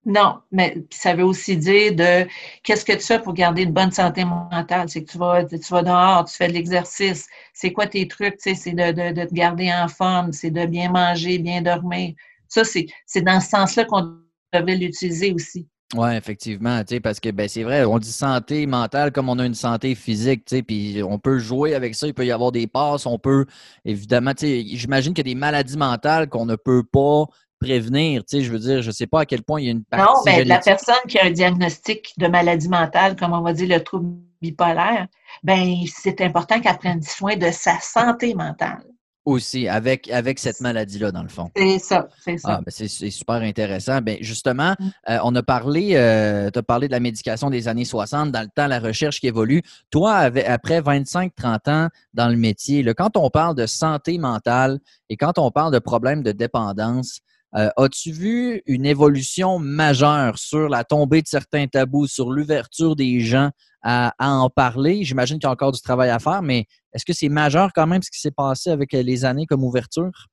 Non, 0.03 0.41
mais 0.51 0.77
ça 0.89 1.13
veut 1.13 1.23
aussi 1.23 1.57
dire 1.57 1.95
de 1.95 2.27
qu'est-ce 2.63 2.83
que 2.83 2.93
tu 2.93 3.01
fais 3.01 3.19
pour 3.19 3.33
garder 3.33 3.63
une 3.63 3.71
bonne 3.71 3.91
santé 3.91 4.25
mentale? 4.25 4.89
C'est 4.89 5.03
que 5.03 5.11
tu 5.11 5.19
vas, 5.19 5.45
tu 5.45 5.57
dehors, 5.57 6.25
tu 6.25 6.35
fais 6.35 6.47
de 6.47 6.53
l'exercice. 6.53 7.27
C'est 7.53 7.71
quoi 7.71 7.85
tes 7.85 8.07
trucs? 8.07 8.35
C'est 8.39 8.55
de, 8.73 8.91
te 8.91 9.33
garder 9.33 9.71
en 9.71 9.87
forme, 9.87 10.33
c'est 10.33 10.49
de 10.49 10.65
bien 10.65 10.89
manger, 10.89 11.37
bien 11.37 11.61
dormir. 11.61 12.15
Ça, 12.47 12.63
c'est 12.63 13.21
dans 13.21 13.39
ce 13.39 13.49
sens-là 13.49 13.85
qu'on 13.85 14.17
devait 14.51 14.75
l'utiliser 14.75 15.33
aussi. 15.33 15.67
Oui, 15.93 16.15
effectivement, 16.15 16.81
parce 17.03 17.19
que 17.19 17.29
ben, 17.29 17.49
c'est 17.49 17.63
vrai, 17.63 17.83
on 17.83 17.99
dit 17.99 18.11
santé 18.11 18.65
mentale 18.65 19.11
comme 19.11 19.27
on 19.27 19.37
a 19.39 19.45
une 19.45 19.53
santé 19.53 19.93
physique, 19.93 20.45
puis 20.65 21.01
on 21.03 21.19
peut 21.19 21.37
jouer 21.37 21.75
avec 21.75 21.95
ça, 21.95 22.07
il 22.07 22.13
peut 22.13 22.25
y 22.25 22.31
avoir 22.31 22.53
des 22.53 22.65
passes, 22.65 23.05
on 23.05 23.19
peut, 23.19 23.45
évidemment, 23.83 24.31
j'imagine 24.39 25.13
qu'il 25.13 25.27
y 25.27 25.31
a 25.31 25.33
des 25.33 25.39
maladies 25.39 25.77
mentales 25.77 26.29
qu'on 26.29 26.45
ne 26.45 26.55
peut 26.55 26.83
pas 26.83 27.25
prévenir, 27.61 28.23
je 28.31 28.51
veux 28.51 28.59
dire, 28.59 28.81
je 28.81 28.87
ne 28.87 28.91
sais 28.91 29.07
pas 29.07 29.21
à 29.21 29.25
quel 29.25 29.43
point 29.43 29.61
il 29.61 29.65
y 29.65 29.69
a 29.69 29.71
une 29.71 29.83
partie 29.83 30.05
Non, 30.05 30.19
mais 30.25 30.39
ben, 30.39 30.47
la 30.47 30.59
personne 30.59 30.95
qui 31.07 31.19
a 31.19 31.25
un 31.25 31.31
diagnostic 31.31 32.13
de 32.17 32.27
maladie 32.27 32.67
mentale, 32.67 33.15
comme 33.15 33.33
on 33.33 33.41
va 33.41 33.53
dire 33.53 33.69
le 33.69 33.83
trouble 33.83 34.15
bipolaire, 34.41 35.07
ben 35.43 35.75
c'est 35.85 36.19
important 36.21 36.59
qu'elle 36.59 36.77
prenne 36.77 37.03
soin 37.03 37.37
de 37.37 37.51
sa 37.51 37.79
santé 37.79 38.33
mentale. 38.33 38.83
Aussi, 39.23 39.67
avec, 39.67 40.09
avec 40.09 40.39
cette 40.39 40.61
maladie-là, 40.61 41.11
dans 41.11 41.21
le 41.21 41.29
fond. 41.29 41.51
C'est 41.55 41.77
ça, 41.77 42.07
c'est 42.19 42.39
ça. 42.39 42.55
Ah, 42.55 42.61
ben, 42.65 42.71
c'est 42.71 42.87
super 42.87 43.35
intéressant. 43.35 44.01
Ben, 44.01 44.17
justement, 44.19 44.73
mm. 44.79 44.89
euh, 45.09 45.19
on 45.23 45.35
a 45.35 45.43
parlé, 45.43 45.91
euh, 45.93 46.49
tu 46.49 46.57
as 46.57 46.63
parlé 46.63 46.87
de 46.87 46.91
la 46.91 46.99
médication 46.99 47.51
des 47.51 47.67
années 47.67 47.85
60, 47.85 48.31
dans 48.31 48.41
le 48.41 48.47
temps, 48.47 48.65
la 48.65 48.79
recherche 48.79 49.19
qui 49.19 49.27
évolue. 49.27 49.61
Toi, 49.91 50.15
après 50.15 50.81
25-30 50.81 51.69
ans 51.69 51.89
dans 52.15 52.29
le 52.29 52.35
métier, 52.35 52.83
quand 52.95 53.15
on 53.15 53.29
parle 53.29 53.55
de 53.55 53.67
santé 53.67 54.17
mentale 54.17 54.79
et 55.07 55.17
quand 55.17 55.37
on 55.37 55.51
parle 55.51 55.71
de 55.71 55.79
problèmes 55.79 56.23
de 56.23 56.31
dépendance, 56.31 57.19
euh, 57.55 57.69
as-tu 57.77 58.11
vu 58.11 58.61
une 58.65 58.85
évolution 58.85 59.59
majeure 59.59 60.37
sur 60.37 60.69
la 60.69 60.83
tombée 60.83 61.21
de 61.21 61.27
certains 61.27 61.67
tabous, 61.67 62.07
sur 62.07 62.31
l'ouverture 62.31 62.95
des 62.95 63.19
gens 63.19 63.49
à, 63.81 64.13
en 64.19 64.49
parler? 64.49 65.03
J'imagine 65.03 65.37
qu'il 65.37 65.47
y 65.47 65.49
a 65.49 65.51
encore 65.51 65.71
du 65.71 65.81
travail 65.81 66.09
à 66.09 66.19
faire, 66.19 66.41
mais 66.41 66.65
est-ce 66.93 67.05
que 67.05 67.13
c'est 67.13 67.29
majeur 67.29 67.71
quand 67.73 67.87
même 67.87 68.01
ce 68.01 68.09
qui 68.09 68.19
s'est 68.19 68.31
passé 68.31 68.69
avec 68.69 68.93
euh, 68.93 69.01
les 69.01 69.25
années 69.25 69.45
comme 69.45 69.63
ouverture? 69.63 70.27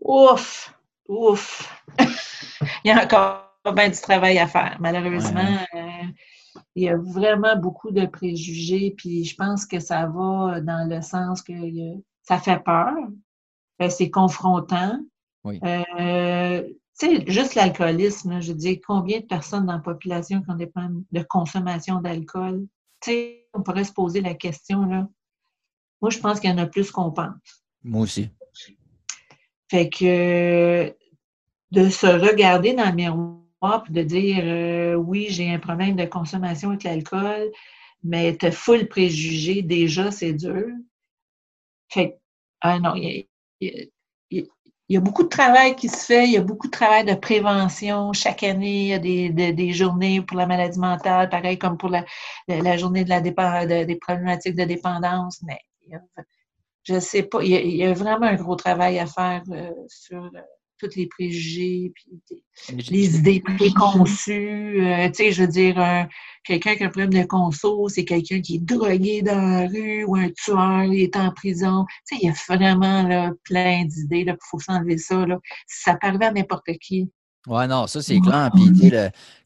Ouf! 0.00 0.74
Ouf! 1.08 1.84
il 2.84 2.88
y 2.88 2.90
a 2.90 3.04
encore 3.04 3.52
bien 3.74 3.88
du 3.88 4.00
travail 4.00 4.38
à 4.38 4.48
faire. 4.48 4.76
Malheureusement, 4.80 5.58
euh, 5.74 5.80
il 6.74 6.84
y 6.84 6.88
a 6.88 6.96
vraiment 6.96 7.56
beaucoup 7.56 7.92
de 7.92 8.06
préjugés, 8.06 8.94
puis 8.96 9.24
je 9.24 9.36
pense 9.36 9.66
que 9.66 9.78
ça 9.78 10.06
va 10.06 10.60
dans 10.60 10.88
le 10.88 11.00
sens 11.00 11.42
que 11.42 11.52
ça 12.22 12.38
fait 12.38 12.62
peur, 12.64 12.92
c'est 13.88 14.10
confrontant. 14.10 14.98
Euh, 15.46 16.62
tu 16.98 17.06
sais, 17.06 17.24
juste 17.26 17.54
l'alcoolisme, 17.54 18.40
je 18.40 18.52
dis 18.52 18.80
combien 18.80 19.20
de 19.20 19.26
personnes 19.26 19.66
dans 19.66 19.74
la 19.74 19.78
population 19.78 20.42
qui 20.42 20.50
ont 20.50 20.56
des 20.56 20.66
problèmes 20.66 21.04
de 21.12 21.22
consommation 21.22 22.00
d'alcool? 22.00 22.66
Tu 23.00 23.10
sais, 23.10 23.48
on 23.54 23.62
pourrait 23.62 23.84
se 23.84 23.92
poser 23.92 24.20
la 24.20 24.34
question, 24.34 24.86
là. 24.86 25.08
Moi, 26.00 26.10
je 26.10 26.18
pense 26.18 26.40
qu'il 26.40 26.50
y 26.50 26.52
en 26.52 26.58
a 26.58 26.66
plus 26.66 26.90
qu'on 26.90 27.10
pense. 27.10 27.64
Moi 27.82 28.02
aussi. 28.02 28.30
Fait 29.70 29.88
que 29.88 30.94
de 31.72 31.88
se 31.88 32.06
regarder 32.06 32.74
dans 32.74 32.88
le 32.88 32.94
miroir 32.94 33.84
et 33.88 33.92
de 33.92 34.02
dire 34.02 34.42
euh, 34.44 34.94
oui, 34.94 35.26
j'ai 35.30 35.50
un 35.50 35.58
problème 35.58 35.96
de 35.96 36.04
consommation 36.04 36.70
avec 36.70 36.84
l'alcool, 36.84 37.50
mais 38.04 38.36
tu 38.36 38.50
full 38.52 38.86
préjugé, 38.86 39.62
déjà, 39.62 40.10
c'est 40.10 40.34
dur. 40.34 40.66
Fait 41.88 42.10
que, 42.10 42.16
ah 42.60 42.78
non, 42.78 42.94
il 42.94 43.26
il 43.60 43.68
y 43.68 43.80
a 43.80 43.84
beaucoup 45.00 45.24
de 45.24 45.28
travail 45.28 45.74
qui 45.74 45.88
se 45.88 46.06
fait, 46.06 46.24
il 46.26 46.32
y 46.32 46.36
a 46.36 46.42
beaucoup 46.42 46.68
de 46.68 46.72
travail 46.72 47.04
de 47.04 47.14
prévention. 47.14 48.12
Chaque 48.12 48.42
année, 48.42 48.82
il 48.82 48.88
y 48.88 48.94
a 48.94 48.98
des, 48.98 49.52
des, 49.52 49.72
journées 49.72 50.22
pour 50.22 50.36
la 50.36 50.46
maladie 50.46 50.78
mentale, 50.78 51.28
pareil 51.28 51.58
comme 51.58 51.76
pour 51.76 51.88
la, 51.88 52.04
la 52.48 52.76
journée 52.76 53.04
de 53.04 53.10
la 53.10 53.20
des 53.20 53.96
problématiques 53.96 54.54
de 54.56 54.64
dépendance. 54.64 55.42
Mais 55.42 55.58
je 56.84 56.94
ne 56.94 57.00
sais 57.00 57.24
pas, 57.24 57.42
il 57.42 57.76
y, 57.76 57.84
a, 57.84 57.92
vraiment 57.94 58.26
un 58.26 58.36
gros 58.36 58.54
travail 58.56 58.98
à 58.98 59.06
faire 59.06 59.42
euh, 59.50 59.72
sur 59.88 60.22
euh, 60.24 60.40
tous 60.78 60.94
les 60.96 61.06
préjugés, 61.06 61.92
puis 61.94 62.90
les 62.90 63.16
idées 63.16 63.40
préconçues. 63.40 64.84
Euh, 64.84 65.08
tu 65.08 65.14
sais, 65.14 65.32
je 65.32 65.42
veux 65.42 65.48
dire, 65.48 66.06
quelqu'un 66.44 66.76
qui 66.76 66.82
a 66.82 66.86
un 66.86 66.90
problème 66.90 67.12
de 67.12 67.26
conso, 67.26 67.88
c'est 67.88 68.04
quelqu'un 68.04 68.40
qui 68.40 68.56
est 68.56 68.64
drogué 68.64 69.22
dans 69.22 69.40
la 69.40 69.66
rue 69.66 70.04
ou 70.04 70.16
un 70.16 70.30
tueur, 70.30 70.84
il 70.84 71.02
est 71.02 71.16
en 71.16 71.32
prison. 71.32 71.84
Tu 72.06 72.16
sais, 72.16 72.22
il 72.22 72.26
y 72.26 72.30
a 72.30 72.34
vraiment 72.48 73.02
là, 73.02 73.32
plein 73.44 73.84
d'idées. 73.84 74.24
Il 74.26 74.36
faut 74.50 74.60
s'enlever 74.60 74.98
ça. 74.98 75.26
Là. 75.26 75.38
Ça 75.66 75.94
peut 75.94 76.06
arriver 76.08 76.26
à 76.26 76.32
n'importe 76.32 76.70
qui. 76.80 77.10
Oui, 77.46 77.68
non, 77.68 77.86
ça 77.86 78.02
c'est 78.02 78.18
clair. 78.18 78.50
Puis, 78.52 78.92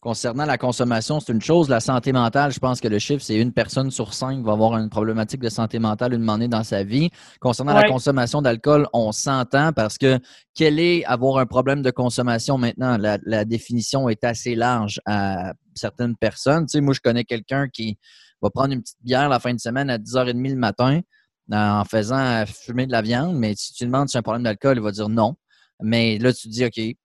concernant 0.00 0.46
la 0.46 0.56
consommation, 0.56 1.20
c'est 1.20 1.32
une 1.32 1.42
chose. 1.42 1.68
La 1.68 1.80
santé 1.80 2.12
mentale, 2.12 2.50
je 2.50 2.58
pense 2.58 2.80
que 2.80 2.88
le 2.88 2.98
chiffre, 2.98 3.22
c'est 3.22 3.36
une 3.36 3.52
personne 3.52 3.90
sur 3.90 4.14
cinq 4.14 4.42
va 4.42 4.52
avoir 4.52 4.78
une 4.78 4.88
problématique 4.88 5.40
de 5.40 5.50
santé 5.50 5.78
mentale 5.78 6.14
une 6.14 6.28
année 6.30 6.48
dans 6.48 6.64
sa 6.64 6.82
vie. 6.82 7.10
Concernant 7.40 7.74
la 7.74 7.88
consommation 7.88 8.40
d'alcool, 8.40 8.86
on 8.94 9.12
s'entend 9.12 9.74
parce 9.74 9.98
que 9.98 10.18
quel 10.54 10.78
est 10.80 11.04
avoir 11.04 11.38
un 11.38 11.46
problème 11.46 11.82
de 11.82 11.90
consommation 11.90 12.56
maintenant? 12.56 12.96
La, 12.98 13.44
définition 13.44 14.08
est 14.08 14.24
assez 14.24 14.54
large 14.54 15.00
à 15.04 15.52
certaines 15.74 16.16
personnes. 16.16 16.66
Tu 16.66 16.72
sais, 16.72 16.80
moi, 16.80 16.94
je 16.94 17.00
connais 17.00 17.24
quelqu'un 17.24 17.68
qui 17.68 17.98
va 18.40 18.48
prendre 18.48 18.72
une 18.72 18.80
petite 18.80 19.02
bière 19.02 19.28
la 19.28 19.40
fin 19.40 19.52
de 19.52 19.60
semaine 19.60 19.90
à 19.90 19.98
10h30 19.98 20.48
le 20.48 20.56
matin 20.56 21.00
euh, 21.52 21.56
en 21.56 21.84
faisant 21.84 22.44
fumer 22.46 22.86
de 22.86 22.92
la 22.92 23.02
viande, 23.02 23.36
mais 23.36 23.54
si 23.56 23.74
tu 23.74 23.84
demandes 23.84 24.08
si 24.08 24.16
un 24.16 24.22
problème 24.22 24.44
d'alcool, 24.44 24.78
il 24.78 24.82
va 24.82 24.92
dire 24.92 25.08
non. 25.08 25.34
Mais 25.82 26.18
là, 26.18 26.32
tu 26.32 26.48
te 26.48 26.52
dis, 26.52 26.64
OK, 26.64 26.96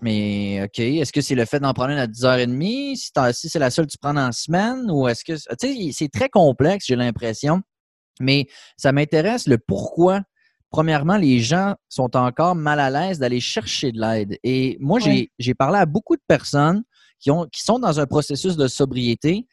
mais 0.00 0.62
OK, 0.64 0.78
est-ce 0.78 1.12
que 1.12 1.20
c'est 1.20 1.34
le 1.34 1.44
fait 1.44 1.60
d'en 1.60 1.72
prendre 1.72 1.90
une 1.90 1.98
à 1.98 2.06
10h30? 2.06 2.96
Si, 2.96 3.10
si 3.32 3.48
c'est 3.48 3.58
la 3.58 3.70
seule 3.70 3.86
que 3.86 3.92
tu 3.92 3.98
prends 3.98 4.16
en 4.16 4.32
semaine? 4.32 4.90
Ou 4.90 5.08
est-ce 5.08 5.24
que. 5.24 5.32
Tu 5.32 5.42
sais, 5.58 5.90
c'est 5.92 6.08
très 6.08 6.28
complexe, 6.28 6.86
j'ai 6.86 6.96
l'impression. 6.96 7.62
Mais 8.20 8.46
ça 8.76 8.92
m'intéresse 8.92 9.46
le 9.46 9.58
pourquoi. 9.58 10.22
Premièrement, 10.70 11.16
les 11.16 11.40
gens 11.40 11.76
sont 11.88 12.14
encore 12.16 12.54
mal 12.54 12.78
à 12.80 12.90
l'aise 12.90 13.18
d'aller 13.18 13.40
chercher 13.40 13.90
de 13.92 14.00
l'aide. 14.00 14.38
Et 14.42 14.76
moi, 14.80 14.98
j'ai 15.00 15.54
parlé 15.54 15.78
à 15.78 15.86
beaucoup 15.86 16.16
de 16.16 16.22
personnes 16.26 16.82
qui, 17.18 17.30
ont, 17.30 17.46
qui 17.46 17.62
sont 17.62 17.78
dans 17.78 18.00
un 18.00 18.06
processus 18.06 18.56
de 18.56 18.68
sobriété 18.68 19.46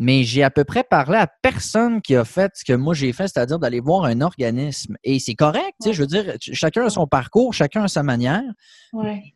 mais 0.00 0.22
j'ai 0.22 0.44
à 0.44 0.50
peu 0.50 0.62
près 0.62 0.84
parlé 0.84 1.18
à 1.18 1.26
personne 1.26 2.00
qui 2.00 2.14
a 2.14 2.24
fait 2.24 2.52
ce 2.54 2.64
que 2.64 2.72
moi 2.72 2.94
j'ai 2.94 3.12
fait, 3.12 3.26
c'est-à-dire 3.26 3.58
d'aller 3.58 3.80
voir 3.80 4.04
un 4.04 4.20
organisme. 4.20 4.96
Et 5.02 5.18
c'est 5.18 5.34
correct, 5.34 5.74
tu 5.82 5.88
sais, 5.88 5.92
je 5.92 6.00
veux 6.02 6.06
dire, 6.06 6.36
chacun 6.40 6.86
a 6.86 6.90
son 6.90 7.08
parcours, 7.08 7.52
chacun 7.52 7.82
a 7.82 7.88
sa 7.88 8.04
manière. 8.04 8.44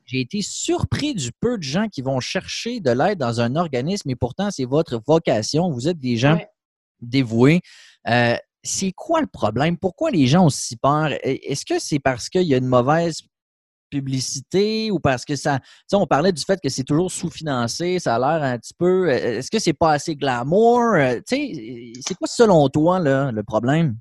J'ai 0.07 0.21
été 0.21 0.41
surpris 0.41 1.15
du 1.15 1.33
peu 1.33 1.59
de 1.59 1.65
gens 1.65 1.89
qui 1.89 2.01
vont 2.01 2.21
chercher 2.21 2.79
de 2.79 2.93
l'aide 2.93 3.19
dans 3.19 3.41
un 3.41 3.57
organisme, 3.57 4.09
et 4.09 4.17
pourtant, 4.17 4.51
c'est 4.53 4.65
votre 4.65 5.03
vocation. 5.05 5.69
Vous 5.71 5.89
êtes 5.89 5.99
des 5.99 6.17
gens 6.17 6.39
dévoués. 7.01 7.61
Euh, 8.09 8.37
c'est 8.63 8.93
quoi 8.93 9.21
le 9.21 9.27
problème? 9.27 9.77
Pourquoi 9.77 10.13
les 10.13 10.29
gens 10.29 10.47
ont 10.47 10.51
si 10.51 10.77
peur? 10.77 11.11
Est-ce 11.25 11.67
que 11.67 11.81
c'est 11.81 11.99
parce 11.99 12.29
qu'il 12.29 12.43
y 12.43 12.55
a 12.55 12.59
une 12.59 12.67
mauvaise 12.67 13.23
publicité 13.93 14.91
ou 14.91 14.99
parce 14.99 15.25
que 15.25 15.37
ça. 15.37 15.61
Tu 15.89 15.95
on 15.95 16.07
parlait 16.07 16.33
du 16.33 16.43
fait 16.43 16.59
que 16.61 16.71
c'est 16.71 16.85
toujours 16.85 17.11
sous-financé, 17.11 17.99
ça 17.99 18.17
a 18.17 18.19
l'air 18.19 18.43
un 18.43 18.59
petit 18.59 18.73
peu. 18.75 19.09
Euh, 19.09 19.39
est-ce 19.39 19.51
que 19.51 19.59
c'est 19.59 19.75
pas 19.75 19.93
assez 19.93 20.17
glamour? 20.17 20.81
Euh, 20.95 21.21
sais, 21.27 21.93
c'est 22.01 22.15
quoi 22.15 22.27
selon 22.27 22.69
toi 22.71 22.99
là, 22.99 23.31
le 23.31 23.43
problème? 23.43 23.97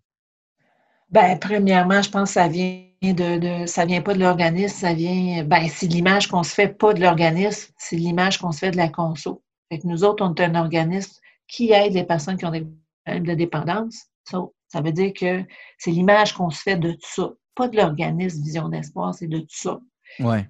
Ben, 1.10 1.38
premièrement, 1.38 2.02
je 2.02 2.10
pense 2.10 2.30
que 2.30 2.34
ça 2.36 2.48
vient 2.48 2.86
de, 3.02 3.66
ça 3.66 3.86
vient 3.86 4.02
pas 4.02 4.14
de 4.14 4.20
l'organisme, 4.20 4.76
ça 4.78 4.94
vient. 4.94 5.44
Ben, 5.44 5.68
c'est 5.68 5.88
l'image 5.88 6.28
qu'on 6.28 6.44
se 6.44 6.54
fait 6.54 6.70
pas 6.70 6.94
de 6.94 7.02
l'organisme, 7.02 7.74
c'est 7.78 7.98
l'image 7.98 8.38
qu'on 8.38 8.54
se 8.54 8.60
fait 8.60 8.72
de 8.72 8.78
la 8.78 8.88
conso. 8.88 9.44
Fait 9.70 9.80
que 9.80 9.88
nous 9.88 10.06
autres, 10.06 10.24
on 10.26 10.34
est 10.34 10.42
un 10.42 10.56
organisme 10.56 11.20
qui 11.48 11.74
aide 11.74 11.94
les 11.94 12.06
personnes 12.06 12.38
qui 12.38 12.46
ont 12.46 12.52
des 12.52 12.66
problèmes 13.06 13.28
de 13.28 13.34
dépendance. 13.34 14.06
ça 14.24 14.82
veut 14.82 14.94
dire 14.94 15.12
que 15.14 15.44
c'est 15.78 15.92
l'image 15.92 16.34
qu'on 16.34 16.50
se 16.50 16.62
fait 16.62 16.78
de 16.78 16.96
ça 17.02 17.30
pas 17.56 17.68
de 17.68 17.78
l'organisme 17.78 18.44
Vision 18.44 18.70
d'Espoir, 18.70 19.14
c'est 19.14 19.28
de 19.28 19.40
tout 19.40 19.48
ça. 19.50 19.80
Ouais. 20.20 20.48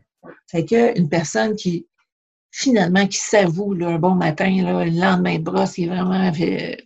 Fait 0.50 0.66
qu'une 0.66 1.10
personne 1.10 1.56
qui, 1.56 1.88
finalement, 2.52 3.08
qui 3.08 3.18
s'avoue 3.18 3.74
un 3.82 3.98
bon 3.98 4.16
matin, 4.16 4.50
là, 4.64 4.86
le 4.86 4.92
lendemain 4.92 5.40
de 5.40 5.78
il 5.78 5.84
est 5.84 5.88
vraiment 5.88 6.32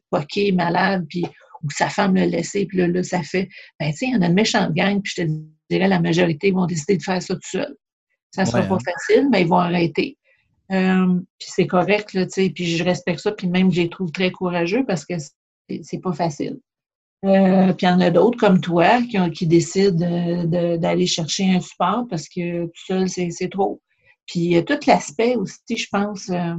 poqué, 0.09 0.51
malade, 0.51 1.05
puis 1.09 1.25
ou 1.63 1.71
sa 1.71 1.89
femme 1.89 2.15
l'a 2.15 2.27
laissé, 2.27 2.65
puis 2.65 2.77
là, 2.77 3.03
ça 3.03 3.23
fait, 3.23 3.49
ben, 3.79 3.91
tu 3.91 3.97
sais, 3.97 4.05
il 4.07 4.13
y 4.13 4.15
en 4.15 4.21
a 4.21 4.27
une 4.27 4.33
méchante 4.33 4.73
gang, 4.73 5.01
puis 5.01 5.13
je 5.15 5.23
te 5.23 5.27
dirais, 5.69 5.87
la 5.87 5.99
majorité 5.99 6.51
vont 6.51 6.67
décider 6.67 6.97
de 6.97 7.03
faire 7.03 7.21
ça 7.21 7.33
tout 7.33 7.49
seul. 7.49 7.75
Ça 8.31 8.43
ne 8.43 8.47
sera 8.47 8.61
pas 8.63 8.75
hein. 8.75 8.79
facile, 8.79 9.29
mais 9.31 9.41
ils 9.41 9.47
vont 9.47 9.57
arrêter. 9.57 10.17
Euh, 10.71 11.19
puis 11.39 11.49
c'est 11.51 11.67
correct, 11.67 12.13
là, 12.13 12.25
tu 12.25 12.33
sais, 12.33 12.49
puis 12.49 12.65
je 12.77 12.83
respecte 12.83 13.19
ça, 13.19 13.31
puis 13.31 13.47
même 13.47 13.71
je 13.71 13.81
les 13.81 13.89
trouve 13.89 14.11
très 14.11 14.31
courageux 14.31 14.85
parce 14.85 15.05
que 15.05 15.15
c'est 15.81 15.99
pas 15.99 16.13
facile. 16.13 16.59
Euh, 17.23 17.73
puis 17.73 17.87
il 17.87 17.89
y 17.89 17.91
en 17.91 18.01
a 18.01 18.11
d'autres 18.11 18.37
comme 18.37 18.61
toi 18.61 19.01
qui, 19.33 19.47
décident 19.47 20.45
d'aller 20.45 21.07
chercher 21.07 21.55
un 21.55 21.59
support 21.59 22.05
parce 22.09 22.27
que 22.27 22.65
tout 22.65 22.85
seul, 22.87 23.09
c'est 23.09 23.49
trop. 23.49 23.81
Puis 24.27 24.63
tout 24.65 24.77
l'aspect 24.85 25.35
aussi, 25.35 25.77
je 25.77 25.87
pense, 25.89 26.29
euh, 26.29 26.55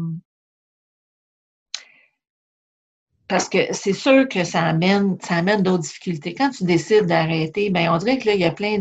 parce 3.29 3.49
que 3.49 3.59
c'est 3.73 3.93
sûr 3.93 4.29
que 4.29 4.45
ça 4.45 4.63
amène, 4.63 5.17
ça 5.21 5.43
d'autres 5.43 5.83
difficultés. 5.83 6.35
Quand 6.35 6.51
tu 6.51 6.65
décides 6.65 7.07
d'arrêter, 7.07 7.71
ben 7.71 7.91
on 7.91 7.99
dirait 7.99 8.19
que 8.19 8.27
là, 8.27 8.35
il 8.35 8.41
y 8.41 8.45
a 8.45 8.53
plein 8.53 8.81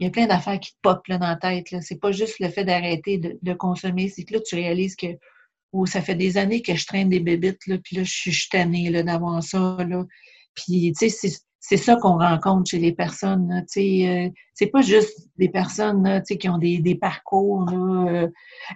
il 0.00 0.06
y 0.06 0.20
a 0.20 0.26
d'affaires 0.26 0.58
qui 0.58 0.72
te 0.72 0.78
popent 0.82 1.08
dans 1.08 1.18
la 1.20 1.36
tête. 1.36 1.68
C'est 1.80 2.00
pas 2.00 2.10
juste 2.10 2.40
le 2.40 2.48
fait 2.48 2.64
d'arrêter 2.64 3.18
de, 3.18 3.54
consommer, 3.54 4.08
c'est 4.08 4.24
que 4.24 4.34
là, 4.34 4.40
tu 4.40 4.56
réalises 4.56 4.96
que 4.96 5.06
oh, 5.72 5.86
ça 5.86 6.02
fait 6.02 6.16
des 6.16 6.38
années 6.38 6.62
que 6.62 6.74
je 6.74 6.86
traîne 6.86 7.08
des 7.08 7.20
bébites, 7.20 7.66
là, 7.68 7.78
puis 7.82 7.96
là, 7.96 8.02
je 8.02 8.30
suis 8.30 8.48
tannée 8.50 8.90
d'avoir 9.04 9.42
ça. 9.42 9.76
Puis, 10.54 10.92
tu 10.98 11.08
sais, 11.10 11.30
c'est 11.66 11.78
ça 11.78 11.96
qu'on 11.96 12.18
rencontre 12.18 12.70
chez 12.70 12.78
les 12.78 12.92
personnes. 12.92 13.64
Tu 13.72 13.80
sais, 13.80 14.08
euh, 14.08 14.28
c'est 14.52 14.66
pas 14.66 14.82
juste 14.82 15.30
des 15.38 15.48
personnes 15.48 16.04
là, 16.04 16.20
tu 16.20 16.26
sais, 16.34 16.38
qui 16.38 16.48
ont 16.50 16.58
des, 16.58 16.78
des 16.78 16.94
parcours 16.94 17.64
là, 17.70 18.12
euh, 18.12 18.28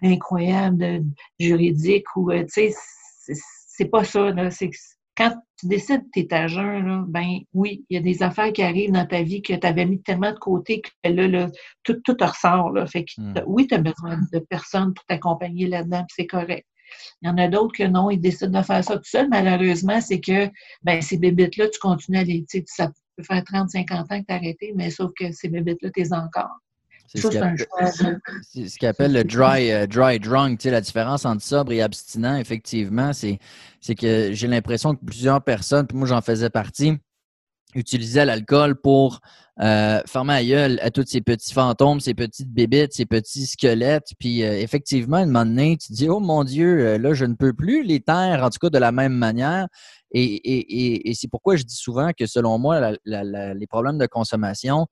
incroyables 0.02 1.04
juridiques 1.38 2.16
ou, 2.16 2.30
euh, 2.30 2.44
tu 2.44 2.72
sais, 2.72 2.74
c'est 3.68 3.90
pas 3.90 4.04
ça. 4.04 4.30
Là. 4.30 4.48
Quand 5.18 5.34
tu 5.58 5.66
décides 5.66 6.04
que 6.04 6.20
tu 6.20 6.20
es 6.20 6.32
à 6.32 6.46
jeun, 6.46 7.04
ben 7.08 7.40
oui, 7.52 7.84
il 7.90 7.94
y 7.94 7.98
a 7.98 8.02
des 8.02 8.22
affaires 8.22 8.54
qui 8.54 8.62
arrivent 8.62 8.92
dans 8.92 9.06
ta 9.06 9.22
vie 9.22 9.42
que 9.42 9.52
tu 9.52 9.66
avais 9.66 9.84
mis 9.84 10.00
tellement 10.00 10.32
de 10.32 10.38
côté 10.38 10.80
que 10.80 11.10
là, 11.10 11.48
tout, 11.82 12.00
tout 12.02 12.16
ressort. 12.18 12.70
Là. 12.70 12.86
Fait 12.86 13.04
que, 13.04 13.20
hmm. 13.20 13.34
oui, 13.46 13.66
tu 13.66 13.74
as 13.74 13.78
besoin 13.78 14.18
de 14.32 14.38
personnes 14.38 14.94
pour 14.94 15.04
t'accompagner 15.04 15.66
là-dedans, 15.66 16.06
c'est 16.08 16.26
correct. 16.26 16.66
Il 17.22 17.28
y 17.28 17.30
en 17.30 17.38
a 17.38 17.48
d'autres 17.48 17.76
que 17.76 17.84
non, 17.84 18.10
ils 18.10 18.20
décident 18.20 18.60
de 18.60 18.64
faire 18.64 18.84
ça 18.84 18.96
tout 18.96 19.04
seul. 19.04 19.28
Malheureusement, 19.28 20.00
c'est 20.00 20.20
que 20.20 20.48
ben, 20.82 21.02
ces 21.02 21.18
bébites-là, 21.18 21.68
tu 21.68 21.78
continues 21.78 22.18
à 22.18 22.24
les. 22.24 22.44
Tu 22.48 22.58
sais, 22.58 22.64
ça 22.66 22.90
peut 23.16 23.22
faire 23.22 23.42
30, 23.44 23.70
50 23.70 24.12
ans 24.12 24.20
que 24.20 24.26
tu 24.26 24.32
as 24.32 24.36
arrêté, 24.36 24.72
mais 24.76 24.90
sauf 24.90 25.10
que 25.18 25.32
ces 25.32 25.48
bébites-là, 25.48 25.90
tu 25.90 26.00
es 26.00 26.12
encore. 26.12 26.58
C'est 27.08 27.20
ce 27.22 28.78
qu'on 28.78 28.86
appelle 28.86 29.12
le 29.14 29.24
dry, 29.24 29.70
euh, 29.72 29.86
dry 29.86 30.20
drunk. 30.20 30.62
la 30.64 30.80
différence 30.82 31.24
entre 31.24 31.42
sobre 31.42 31.72
et 31.72 31.80
abstinent, 31.80 32.36
effectivement, 32.36 33.12
c'est 33.12 33.38
que 33.94 34.32
j'ai 34.32 34.46
l'impression 34.46 34.94
que 34.94 35.02
plusieurs 35.04 35.42
personnes, 35.42 35.86
puis 35.86 35.96
moi 35.96 36.06
j'en 36.06 36.20
faisais 36.20 36.50
partie, 36.50 36.98
utilisaient 37.78 38.24
l'alcool 38.24 38.80
pour 38.80 39.20
euh, 39.60 40.00
fermer 40.06 40.34
la 40.34 40.44
gueule 40.44 40.78
à 40.82 40.90
tous 40.90 41.04
ces 41.06 41.20
petits 41.20 41.52
fantômes, 41.52 42.00
ces 42.00 42.14
petites 42.14 42.52
bébites, 42.52 42.92
ces 42.92 43.06
petits 43.06 43.46
squelettes. 43.46 44.12
Puis 44.18 44.44
euh, 44.44 44.58
effectivement, 44.58 45.16
un 45.16 45.26
moment 45.26 45.46
donné, 45.46 45.76
tu 45.76 45.88
te 45.88 45.92
dis 45.92 46.08
Oh 46.08 46.20
mon 46.20 46.44
Dieu, 46.44 46.96
là, 46.96 47.14
je 47.14 47.24
ne 47.24 47.34
peux 47.34 47.52
plus 47.52 47.82
les 47.82 48.00
taire, 48.00 48.44
en 48.44 48.50
tout 48.50 48.58
cas 48.60 48.70
de 48.70 48.78
la 48.78 48.92
même 48.92 49.14
manière. 49.14 49.66
Et, 50.12 51.12
c'est 51.14 51.28
pourquoi 51.28 51.56
je 51.56 51.64
dis 51.64 51.74
souvent 51.74 52.12
que 52.18 52.26
selon 52.26 52.58
moi, 52.58 52.92
les 53.04 53.66
problèmes 53.66 53.98
de 53.98 54.06
consommation, 54.06 54.86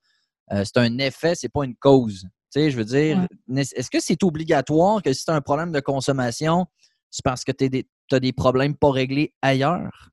euh, 0.52 0.62
c'est 0.64 0.78
un 0.78 0.98
effet, 0.98 1.34
c'est 1.34 1.48
pas 1.48 1.64
une 1.64 1.76
cause. 1.76 2.22
Tu 2.52 2.60
sais, 2.60 2.70
je 2.70 2.76
veux 2.76 2.84
dire, 2.84 3.26
est-ce 3.56 3.90
que 3.90 4.00
c'est 4.00 4.22
obligatoire 4.22 5.02
que 5.02 5.12
si 5.12 5.24
tu 5.24 5.30
as 5.30 5.34
un 5.34 5.40
problème 5.40 5.72
de 5.72 5.80
consommation, 5.80 6.66
c'est 7.10 7.24
parce 7.24 7.44
que 7.44 7.52
tu 7.52 7.86
as 8.12 8.20
des 8.20 8.32
problèmes 8.32 8.76
pas 8.76 8.90
réglés 8.90 9.34
ailleurs? 9.42 10.10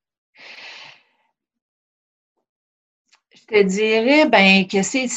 Je 3.50 3.58
te 3.58 3.64
dirais 3.64 4.30
ben, 4.30 4.68
que 4.68 4.82
c'est 4.82 5.08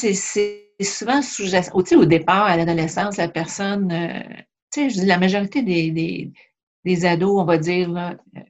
souvent 0.81 1.21
sous 1.21 1.55
au, 1.55 1.81
au 1.81 2.05
départ, 2.05 2.43
à 2.43 2.57
l'adolescence, 2.57 3.17
la 3.17 3.29
personne, 3.29 3.91
euh, 3.91 4.23
tu 4.71 4.81
sais, 4.81 4.89
je 4.89 4.99
dis 4.99 5.05
la 5.05 5.17
majorité 5.17 5.61
des, 5.61 6.31
des, 6.83 7.05
ados, 7.05 7.41
on 7.41 7.45
va 7.45 7.57
dire, 7.57 7.89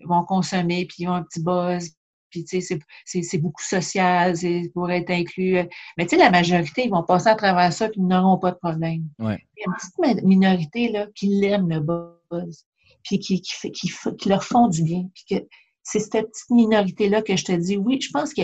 vont 0.04 0.24
consommer, 0.24 0.86
puis 0.86 1.04
ils 1.04 1.08
ont 1.08 1.14
un 1.14 1.24
petit 1.24 1.42
buzz, 1.42 1.92
puis, 2.30 2.44
tu 2.44 2.62
sais, 2.62 2.80
c'est 3.06 3.38
beaucoup 3.38 3.64
social, 3.64 4.36
c'est 4.36 4.70
pour 4.74 4.92
être 4.92 5.10
inclus. 5.10 5.60
Mais, 5.98 6.06
tu 6.06 6.10
sais, 6.10 6.18
la 6.18 6.30
majorité, 6.30 6.86
ils 6.86 6.92
vont 6.92 7.04
passer 7.04 7.30
à 7.30 7.36
travers 7.36 7.72
ça, 7.72 7.90
puis 7.90 8.02
ils 8.02 8.08
n'auront 8.08 8.38
pas 8.38 8.52
de 8.52 8.58
problème. 8.58 9.04
Il 9.20 9.26
y 9.26 9.30
a 9.30 9.38
une 9.66 9.74
petite 9.74 10.24
minorité, 10.24 10.90
là, 10.90 11.08
qui 11.16 11.28
l'aime, 11.28 11.70
le 11.70 11.80
buzz, 11.80 12.66
puis 13.04 13.20
qui, 13.20 13.42
qui, 13.42 13.72
qui, 13.72 13.92
qui, 14.18 14.30
leur 14.30 14.44
font 14.44 14.68
du 14.68 14.84
bien. 14.84 15.10
Puis 15.14 15.24
que 15.30 15.46
c'est 15.84 16.00
cette 16.00 16.28
petite 16.28 16.50
minorité-là 16.50 17.22
que 17.22 17.36
je 17.38 17.46
te 17.46 17.52
dis, 17.54 17.78
oui, 17.78 18.02
je 18.02 18.10
pense 18.12 18.34
que 18.34 18.42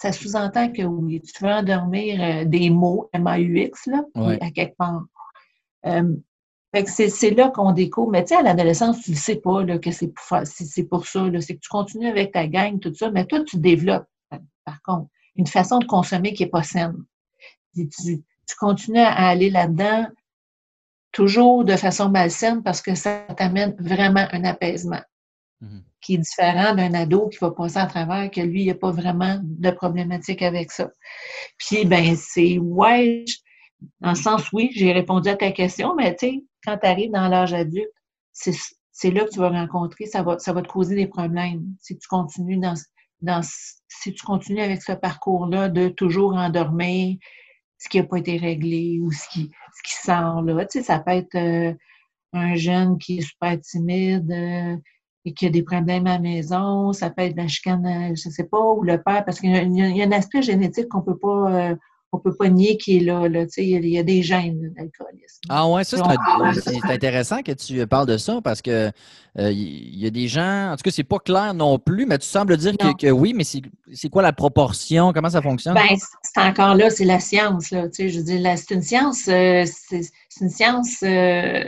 ça 0.00 0.12
sous-entend 0.12 0.72
que 0.72 0.82
oui, 0.82 1.20
tu 1.20 1.44
veux 1.44 1.50
endormir 1.50 2.20
euh, 2.22 2.44
des 2.46 2.70
mots, 2.70 3.10
M-A-U-X, 3.12 3.86
là, 3.86 4.02
à 4.40 4.50
quelque 4.50 4.74
part. 4.76 5.04
Euh, 5.84 6.16
c'est 6.86 7.30
là 7.32 7.50
qu'on 7.50 7.72
découvre. 7.72 8.10
Mais 8.10 8.24
tu 8.24 8.28
sais, 8.28 8.36
à 8.36 8.42
l'adolescence, 8.42 9.02
tu 9.02 9.10
ne 9.10 9.16
sais 9.16 9.36
pas 9.36 9.62
là, 9.62 9.78
que 9.78 9.90
c'est 9.90 10.08
pour, 10.08 10.38
c'est 10.44 10.84
pour 10.84 11.06
ça. 11.06 11.26
C'est 11.40 11.56
que 11.56 11.60
tu 11.60 11.68
continues 11.68 12.08
avec 12.08 12.32
ta 12.32 12.46
gang, 12.46 12.80
tout 12.80 12.94
ça. 12.94 13.10
Mais 13.10 13.26
toi, 13.26 13.44
tu 13.44 13.58
développes, 13.58 14.06
par 14.64 14.80
contre, 14.82 15.10
une 15.36 15.46
façon 15.46 15.78
de 15.78 15.84
consommer 15.84 16.32
qui 16.32 16.44
n'est 16.44 16.50
pas 16.50 16.62
saine. 16.62 16.96
Tu, 17.74 17.86
tu, 17.88 18.56
continues 18.58 19.00
à 19.00 19.28
aller 19.28 19.50
là-dedans 19.50 20.06
toujours 21.12 21.64
de 21.64 21.76
façon 21.76 22.08
malsaine 22.08 22.62
parce 22.62 22.80
que 22.80 22.94
ça 22.94 23.26
t'amène 23.36 23.76
vraiment 23.78 24.26
un 24.32 24.44
apaisement 24.44 25.02
mm-hmm. 25.62 25.82
qui 26.00 26.14
est 26.14 26.18
différent 26.18 26.74
d'un 26.74 26.94
ado 26.94 27.28
qui 27.28 27.38
va 27.38 27.50
passer 27.50 27.78
à 27.78 27.86
travers, 27.86 28.30
que 28.30 28.40
lui, 28.40 28.62
il 28.62 28.64
n'y 28.64 28.70
a 28.70 28.74
pas 28.74 28.90
vraiment 28.90 29.40
de 29.42 29.70
problématique 29.70 30.42
avec 30.42 30.70
ça. 30.70 30.90
Puis, 31.58 31.84
ben, 31.84 32.16
c'est 32.16 32.58
ouais, 32.58 33.24
dans 34.00 34.10
le 34.10 34.16
sens, 34.16 34.52
oui, 34.52 34.70
j'ai 34.74 34.92
répondu 34.92 35.28
à 35.28 35.36
ta 35.36 35.50
question, 35.52 35.94
mais 35.94 36.14
tu 36.16 36.26
sais, 36.26 36.44
quand 36.64 36.78
tu 36.78 36.86
arrives 36.86 37.12
dans 37.12 37.28
l'âge 37.28 37.52
adulte, 37.52 37.90
c'est 38.32 39.10
là 39.10 39.24
que 39.24 39.30
tu 39.30 39.38
vas 39.38 39.48
rencontrer, 39.48 40.06
ça 40.06 40.22
va, 40.22 40.38
ça 40.38 40.52
va 40.52 40.62
te 40.62 40.68
causer 40.68 40.94
des 40.94 41.06
problèmes. 41.06 41.64
Si 41.80 41.98
tu 41.98 42.06
continues 42.08 42.58
dans, 42.58 42.74
dans 43.22 43.40
si 43.42 44.14
tu 44.14 44.24
continues 44.24 44.60
avec 44.60 44.82
ce 44.82 44.92
parcours-là 44.92 45.68
de 45.68 45.88
toujours 45.88 46.34
endormir 46.34 47.16
ce 47.78 47.88
qui 47.88 47.98
n'a 47.98 48.04
pas 48.04 48.18
été 48.18 48.36
réglé 48.36 48.98
ou 49.00 49.10
ce 49.10 49.26
qui, 49.30 49.50
ce 49.74 49.82
qui 49.82 49.94
sort 50.02 50.42
là. 50.42 50.66
Tu 50.66 50.78
sais, 50.78 50.84
ça 50.84 50.98
peut 50.98 51.12
être 51.12 51.34
euh, 51.34 51.74
un 52.32 52.54
jeune 52.54 52.98
qui 52.98 53.18
est 53.18 53.22
super 53.22 53.58
timide 53.60 54.30
euh, 54.30 54.76
et 55.24 55.34
qui 55.34 55.46
a 55.46 55.50
des 55.50 55.62
problèmes 55.62 56.06
à 56.06 56.14
la 56.14 56.18
maison, 56.18 56.92
ça 56.92 57.10
peut 57.10 57.22
être 57.22 57.36
la 57.36 57.48
chicane, 57.48 57.84
euh, 57.86 58.14
je 58.14 58.28
ne 58.28 58.32
sais 58.32 58.44
pas, 58.44 58.60
ou 58.60 58.82
le 58.82 59.02
père, 59.02 59.24
parce 59.24 59.40
qu'il 59.40 59.50
y, 59.50 59.78
y, 59.78 60.02
a 60.02 60.06
un 60.06 60.12
aspect 60.12 60.42
génétique 60.42 60.88
qu'on 60.88 61.00
ne 61.00 61.04
peut 61.04 61.18
pas 61.18 61.76
on 62.12 62.18
peut 62.18 62.34
pas 62.34 62.48
nier 62.48 62.76
qu'il 62.76 63.02
est 63.02 63.06
là. 63.06 63.28
là 63.28 63.44
il 63.56 63.88
y 63.88 63.98
a 63.98 64.02
des 64.02 64.22
gènes 64.22 64.72
d'alcoolisme. 64.76 65.40
Ah 65.48 65.68
ouais, 65.68 65.84
ça, 65.84 65.98
c'est 66.54 66.84
intéressant 66.90 67.42
que 67.42 67.52
tu 67.52 67.86
parles 67.86 68.06
de 68.06 68.16
ça 68.16 68.40
parce 68.42 68.62
que 68.62 68.90
euh, 69.38 69.52
il 69.52 69.98
y 69.98 70.06
a 70.06 70.10
des 70.10 70.26
gens, 70.26 70.72
en 70.72 70.76
tout 70.76 70.82
cas, 70.82 70.90
c'est 70.90 71.04
pas 71.04 71.20
clair 71.20 71.54
non 71.54 71.78
plus, 71.78 72.06
mais 72.06 72.18
tu 72.18 72.26
sembles 72.26 72.56
dire 72.56 72.72
que, 72.76 73.10
oui, 73.10 73.32
mais 73.32 73.44
c'est 73.44 74.08
quoi 74.08 74.22
la 74.22 74.32
proportion? 74.32 75.12
Comment 75.12 75.30
ça 75.30 75.40
fonctionne? 75.40 75.74
Ben, 75.74 75.96
c'est 76.22 76.40
encore 76.40 76.74
là, 76.74 76.90
c'est 76.90 77.04
la 77.04 77.20
science. 77.20 77.70
Là, 77.70 77.86
je 77.96 78.18
veux 78.18 78.24
dire, 78.24 78.54
c'est 78.56 78.74
une 78.74 78.82
science, 78.82 79.28
euh, 79.28 79.64
c'est 79.64 80.02
une 80.40 80.50
science 80.50 81.02
euh, 81.04 81.62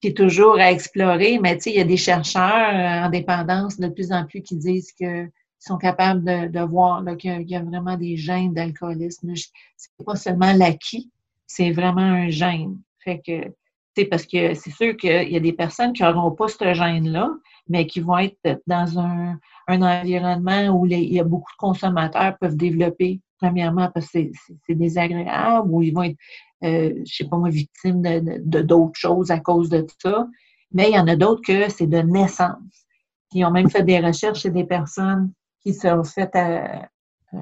qui 0.00 0.08
est 0.08 0.16
toujours 0.16 0.56
à 0.56 0.70
explorer, 0.70 1.38
mais 1.40 1.58
il 1.66 1.76
y 1.76 1.80
a 1.80 1.84
des 1.84 1.96
chercheurs 1.96 3.04
en 3.04 3.10
dépendance 3.10 3.78
de 3.78 3.88
plus 3.88 4.12
en 4.12 4.26
plus 4.26 4.42
qui 4.42 4.56
disent 4.56 4.92
que 4.92 5.28
sont 5.66 5.78
capables 5.78 6.50
de, 6.50 6.60
voir 6.60 7.02
qu'il 7.18 7.48
y, 7.48 7.56
a 7.56 7.62
vraiment 7.62 7.96
des 7.96 8.16
gènes 8.16 8.54
d'alcoolisme. 8.54 9.32
C'est 9.76 9.90
pas 10.04 10.14
seulement 10.14 10.52
l'acquis, 10.52 11.10
c'est 11.46 11.72
vraiment 11.72 12.00
un 12.00 12.28
gène. 12.28 12.78
Fait 13.00 13.20
que, 13.24 14.04
parce 14.04 14.26
que 14.26 14.54
c'est 14.54 14.70
sûr 14.70 14.96
qu'il 14.96 15.30
y 15.30 15.36
a 15.36 15.40
des 15.40 15.52
personnes 15.52 15.92
qui 15.92 16.02
n'auront 16.02 16.30
pas 16.32 16.48
ce 16.48 16.74
gène-là, 16.74 17.30
mais 17.68 17.86
qui 17.86 18.00
vont 18.00 18.18
être 18.18 18.60
dans 18.66 18.98
un, 18.98 19.38
environnement 19.68 20.68
où 20.68 20.86
il 20.86 21.12
y 21.12 21.18
a 21.18 21.24
beaucoup 21.24 21.50
de 21.52 21.58
consommateurs 21.58 22.36
peuvent 22.38 22.56
développer, 22.56 23.20
premièrement, 23.38 23.90
parce 23.92 24.10
que 24.10 24.20
c'est 24.66 24.74
désagréable, 24.74 25.68
ou 25.68 25.82
ils 25.82 25.92
vont 25.92 26.04
être, 26.04 26.18
euh, 26.64 26.94
je 27.04 27.14
sais 27.14 27.28
pas 27.28 27.36
moi, 27.36 27.50
victimes 27.50 28.02
de 28.02 28.62
d'autres 28.62 28.98
choses 28.98 29.30
à 29.30 29.38
cause 29.38 29.68
de 29.68 29.86
ça. 30.02 30.26
Mais 30.72 30.90
il 30.90 30.94
y 30.94 30.98
en 30.98 31.08
a 31.08 31.16
d'autres 31.16 31.42
que 31.46 31.68
c'est 31.70 31.86
de 31.86 31.98
naissance. 31.98 32.86
Ils 33.32 33.44
ont 33.44 33.50
même 33.50 33.70
fait 33.70 33.82
des 33.82 34.00
recherches 34.00 34.40
chez 34.40 34.50
des 34.50 34.64
personnes 34.64 35.32
qui 35.60 35.74
sont 35.74 36.04
fait 36.04 36.30
euh, 36.34 37.38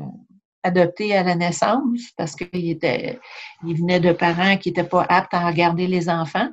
adopter 0.63 1.15
à 1.15 1.23
la 1.23 1.35
naissance 1.35 2.11
parce 2.17 2.35
qu'ils 2.35 2.71
étaient, 2.71 3.19
ils 3.67 3.77
venaient 3.77 4.01
de 4.01 4.13
parents 4.13 4.57
qui 4.57 4.71
n'étaient 4.71 4.89
pas 4.89 5.07
aptes 5.09 5.35
à 5.35 5.47
regarder 5.47 5.87
les 5.87 6.09
enfants. 6.09 6.49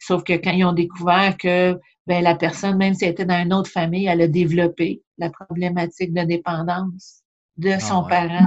Sauf 0.00 0.24
que 0.24 0.32
quand 0.32 0.52
ils 0.52 0.64
ont 0.64 0.72
découvert 0.72 1.36
que 1.36 1.78
ben, 2.06 2.24
la 2.24 2.34
personne, 2.34 2.76
même 2.78 2.94
si 2.94 3.04
elle 3.04 3.12
était 3.12 3.26
dans 3.26 3.42
une 3.42 3.52
autre 3.52 3.70
famille, 3.70 4.06
elle 4.06 4.22
a 4.22 4.28
développé 4.28 5.02
la 5.18 5.30
problématique 5.30 6.12
de 6.12 6.22
dépendance 6.24 7.22
de 7.58 7.70
ah 7.72 7.80
son 7.80 8.04
parent. 8.04 8.46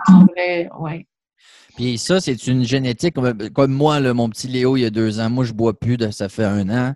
Ouais. 0.80 1.08
Puis 1.76 1.98
ça, 1.98 2.22
c'est 2.22 2.48
une 2.48 2.64
génétique 2.64 3.16
comme, 3.54 3.74
moi, 3.74 4.00
mon 4.14 4.30
petit 4.30 4.48
Léo, 4.48 4.78
il 4.78 4.82
y 4.82 4.86
a 4.86 4.90
deux 4.90 5.20
ans. 5.20 5.30
Moi, 5.30 5.44
je 5.44 5.54
bois 5.54 5.78
plus, 5.78 5.98
de, 5.98 6.12
ça 6.12 6.30
fait 6.30 6.44
un 6.44 6.70
an. 6.70 6.96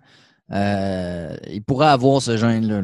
Euh, 0.52 1.36
il 1.50 1.62
pourrait 1.62 1.88
avoir 1.88 2.22
ce 2.22 2.36
gène-là, 2.36 2.82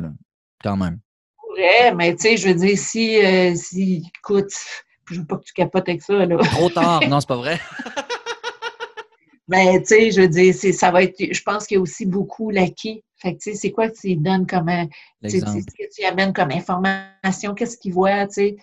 quand 0.63 0.77
même. 0.77 0.99
Il 0.99 1.47
pourrait, 1.47 1.95
mais 1.95 2.15
tu 2.17 2.23
sais, 2.23 2.37
je 2.37 2.49
veux 2.49 2.55
dire, 2.55 2.77
si, 2.77 3.25
euh, 3.25 3.55
si, 3.55 4.03
écoute, 4.19 4.53
je 5.11 5.21
veux 5.21 5.27
pas 5.27 5.37
que 5.37 5.45
tu 5.45 5.53
capotes 5.53 5.89
avec 5.89 6.03
ça, 6.03 6.27
là. 6.27 6.37
Trop 6.39 6.69
tard, 6.69 7.01
non, 7.09 7.21
c'est 7.21 7.29
pas 7.29 7.37
vrai. 7.37 7.61
mais 9.49 9.79
tu 9.87 9.87
sais, 9.87 10.11
je 10.11 10.21
veux 10.21 10.29
dire, 10.29 10.55
ça 10.55 10.91
va 10.91 11.05
être, 11.05 11.17
je 11.19 11.43
pense 11.43 11.67
qu'il 11.67 11.77
y 11.77 11.79
a 11.79 11.81
aussi 11.81 12.07
beaucoup 12.07 12.51
l'acquis. 12.51 13.03
Fait 13.17 13.35
que, 13.35 13.39
tu 13.39 13.53
sais, 13.53 13.57
c'est 13.57 13.71
quoi 13.71 13.89
que 13.89 13.97
tu 13.99 14.17
donnes 14.17 14.47
comme, 14.47 14.71
tu 15.23 16.05
amènes 16.05 16.33
comme 16.33 16.51
information, 16.51 17.55
qu'est-ce 17.55 17.79
qu'ils 17.79 17.95
voient, 17.95 18.27
tu 18.27 18.35
sais, 18.35 18.57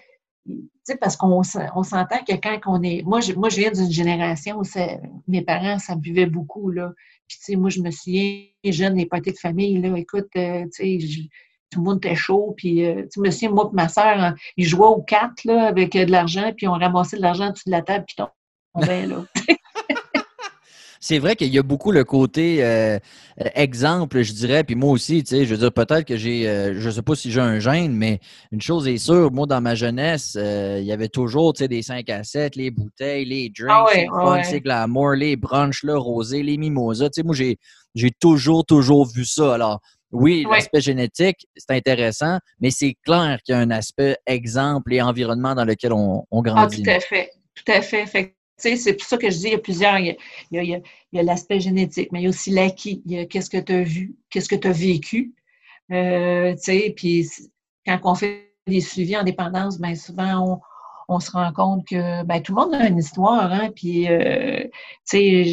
parce 1.00 1.16
qu'on 1.16 1.44
s'entend 1.44 2.24
que 2.28 2.34
quand 2.34 2.60
on 2.66 2.84
est. 2.84 3.04
Moi, 3.04 3.22
je, 3.22 3.34
moi, 3.34 3.50
je 3.50 3.58
viens 3.58 3.72
d'une 3.72 3.92
génération 3.92 4.60
où 4.60 4.64
mes 5.28 5.42
parents, 5.42 5.80
ça 5.80 5.96
buvait 5.96 6.26
beaucoup, 6.26 6.72
là. 6.72 6.92
Puis, 7.28 7.38
tu 7.38 7.46
sais, 7.46 7.56
moi, 7.56 7.70
je 7.70 7.80
me 7.82 7.92
souviens, 7.92 8.44
jeune, 8.66 8.96
les 8.96 9.06
pâtés 9.06 9.32
de 9.32 9.38
famille, 9.38 9.80
là, 9.80 9.98
écoute, 9.98 10.28
euh, 10.36 10.66
tu 10.76 11.00
sais, 11.00 11.30
tout 11.70 11.80
le 11.80 11.86
monde 11.86 11.98
était 12.04 12.16
chaud. 12.16 12.54
Puis, 12.58 12.86
euh, 12.86 13.08
tu 13.12 13.22
me 13.22 13.32
souviens, 13.32 13.52
moi 13.52 13.70
et 13.72 13.76
ma 13.76 13.88
soeur, 13.88 14.20
hein, 14.20 14.36
ils 14.58 14.66
jouaient 14.66 14.88
aux 14.88 15.02
cartes, 15.02 15.46
avec 15.46 15.96
euh, 15.96 16.06
de 16.06 16.12
l'argent, 16.12 16.52
puis 16.56 16.68
on 16.68 16.74
ramassait 16.74 17.18
de 17.18 17.22
l'argent 17.22 17.52
dessus 17.52 17.64
de 17.68 17.72
la 17.72 17.82
table, 17.82 18.06
puis 18.06 18.18
on 18.20 18.80
tombait, 18.80 19.08
là. 19.08 19.24
C'est 21.02 21.18
vrai 21.18 21.36
qu'il 21.36 21.48
y 21.48 21.58
a 21.58 21.64
beaucoup 21.64 21.92
le 21.92 22.04
côté 22.04 22.64
euh, 22.64 23.00
exemple, 23.56 24.22
je 24.22 24.34
dirais, 24.34 24.64
puis 24.64 24.76
moi 24.76 24.92
aussi, 24.92 25.24
tu 25.24 25.36
sais, 25.36 25.46
je 25.46 25.56
veux 25.56 25.58
dire, 25.58 25.74
peut-être 25.74 26.06
que 26.06 26.16
j'ai, 26.16 26.48
euh, 26.48 26.80
je 26.80 26.90
sais 26.92 27.02
pas 27.02 27.16
si 27.16 27.32
j'ai 27.32 27.42
un 27.42 27.60
gène, 27.60 27.94
mais 27.94 28.20
une 28.52 28.62
chose 28.62 28.88
est 28.88 29.00
sûre, 29.00 29.32
moi, 29.32 29.48
dans 29.48 29.62
ma 29.62 29.74
jeunesse, 29.74 30.38
euh, 30.38 30.78
il 30.80 30.86
y 30.86 30.92
avait 30.92 31.10
toujours, 31.10 31.54
tu 31.54 31.64
sais, 31.64 31.68
des 31.68 31.82
5 31.82 32.08
à 32.12 32.24
7, 32.24 32.56
les 32.56 32.70
bouteilles, 32.70 33.26
les 33.26 33.50
drinks, 33.50 33.72
ah 33.72 33.86
les 33.96 34.08
fun, 34.08 34.44
c'est 34.44 34.62
glamour, 34.62 35.14
les 35.14 35.36
brunchs, 35.36 35.82
le 35.84 35.98
rosé, 35.98 36.44
les 36.44 36.58
mimosas, 36.58 37.10
tu 37.10 37.22
sais, 37.22 37.24
moi, 37.24 37.34
j'ai, 37.34 37.58
j'ai 37.96 38.12
toujours, 38.12 38.64
toujours 38.64 39.08
vu 39.08 39.26
ça. 39.26 39.56
Alors, 39.56 39.82
oui, 40.12 40.46
l'aspect 40.48 40.82
génétique, 40.82 41.48
c'est 41.56 41.72
intéressant, 41.72 42.38
mais 42.60 42.70
c'est 42.70 42.96
clair 43.04 43.40
qu'il 43.44 43.56
y 43.56 43.58
a 43.58 43.62
un 43.62 43.72
aspect 43.72 44.18
exemple 44.28 44.94
et 44.94 45.02
environnement 45.02 45.56
dans 45.56 45.66
lequel 45.66 45.94
on, 45.94 46.26
on 46.30 46.42
grandit. 46.44 46.84
Ah, 46.86 46.92
tout 46.92 46.98
à 46.98 47.00
fait. 47.00 47.32
Tout 47.56 47.72
à 47.72 47.82
fait. 47.82 48.06
fait 48.06 48.36
c'est 48.62 48.94
pour 48.94 49.08
ça 49.08 49.18
que 49.18 49.30
je 49.30 49.38
dis, 49.38 49.48
il 49.48 49.52
y 49.52 49.56
a 49.56 49.60
plusieurs, 49.60 49.98
il 50.00 50.18
y 50.52 50.76
a, 51.20 51.24
l'aspect 51.24 51.60
génétique, 51.60 52.10
mais 52.12 52.20
il 52.22 52.24
y 52.24 52.28
a 52.28 52.30
aussi 52.30 52.52
l'acquis. 52.52 53.02
Il 53.06 53.12
y 53.14 53.20
a 53.20 53.26
qu'est-ce 53.26 53.50
que 53.50 53.58
tu 53.58 53.74
as 53.74 53.84
vu, 53.84 54.16
qu'est-ce 54.30 54.50
que 54.50 54.56
tu 54.56 54.68
as 54.68 54.72
vécu. 54.72 55.34
Euh, 55.92 56.56
puis 56.96 57.28
quand 57.86 58.00
on 58.04 58.16
fait 58.16 58.54
des 58.68 58.82
suivis 58.82 59.18
en 59.18 59.24
dépendance, 59.24 59.80
bien 59.80 59.96
souvent, 59.96 60.62
on, 61.10 61.20
se 61.20 61.32
rend 61.32 61.52
compte 61.52 61.86
que 61.88 62.24
ben, 62.24 62.42
tout 62.42 62.56
le 62.56 62.62
monde 62.62 62.74
a 62.76 62.88
une 62.88 63.00
histoire, 63.00 63.52
hein, 63.52 63.70
puis, 63.76 64.08
euh, 64.10 64.64
c'est 65.04 65.44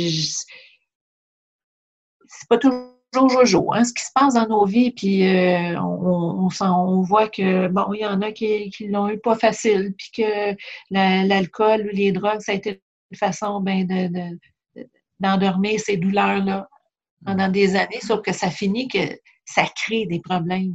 pas 2.48 2.58
toujours 2.58 2.98
jojo, 3.12 3.72
hein, 3.72 3.84
ce 3.84 3.92
qui 3.92 4.04
se 4.04 4.10
passe 4.14 4.34
dans 4.34 4.46
nos 4.46 4.64
vies, 4.66 4.90
puis 4.92 5.26
euh, 5.26 5.80
on, 5.80 6.48
on, 6.60 7.02
voit 7.02 7.28
que, 7.28 7.68
bon, 7.68 7.92
il 7.94 8.00
y 8.00 8.06
en 8.06 8.20
a 8.22 8.32
qui, 8.32 8.70
qui 8.70 8.88
l'ont 8.88 9.08
eu 9.08 9.18
pas 9.18 9.34
facile, 9.34 9.94
puis 9.96 10.10
que 10.16 10.56
l'alcool 10.90 11.88
ou 11.90 11.96
les 11.96 12.12
drogues, 12.12 12.40
ça 12.40 12.52
a 12.52 12.54
été 12.54 12.82
façon 13.16 13.60
ben, 13.60 13.86
d'endormir 15.20 15.80
ces 15.80 15.96
douleurs-là 15.96 16.68
pendant 17.24 17.48
des 17.48 17.74
années, 17.76 18.00
sauf 18.00 18.22
que 18.22 18.32
ça 18.32 18.50
finit 18.50 18.88
que 18.88 18.98
ça 19.44 19.64
crée 19.74 20.06
des 20.06 20.20
problèmes. 20.20 20.74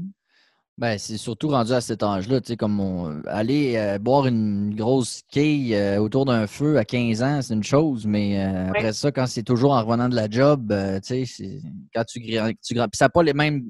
Ben, 0.79 0.97
c'est 0.97 1.17
surtout 1.17 1.49
rendu 1.49 1.71
à 1.71 1.81
cet 1.81 2.01
âge-là, 2.01 2.41
tu 2.41 2.47
sais, 2.47 2.57
comme 2.57 3.21
aller 3.27 3.75
euh, 3.75 3.99
boire 3.99 4.25
une 4.25 4.73
grosse 4.73 5.21
quille 5.29 5.75
euh, 5.75 5.99
autour 5.99 6.25
d'un 6.25 6.47
feu 6.47 6.79
à 6.79 6.83
15 6.83 7.21
ans, 7.21 7.41
c'est 7.43 7.53
une 7.53 7.63
chose, 7.63 8.07
mais 8.07 8.43
euh, 8.43 8.69
après 8.69 8.91
ça, 8.91 9.11
quand 9.11 9.27
c'est 9.27 9.43
toujours 9.43 9.73
en 9.73 9.85
revenant 9.85 10.09
de 10.09 10.15
la 10.15 10.27
job, 10.27 10.73
tu 11.05 11.27
sais, 11.27 11.61
quand 11.93 12.03
tu, 12.05 12.19
tu 12.21 12.75
ça 12.93 13.05
n'a 13.05 13.09
pas 13.09 13.21
les 13.21 13.33
mêmes 13.33 13.69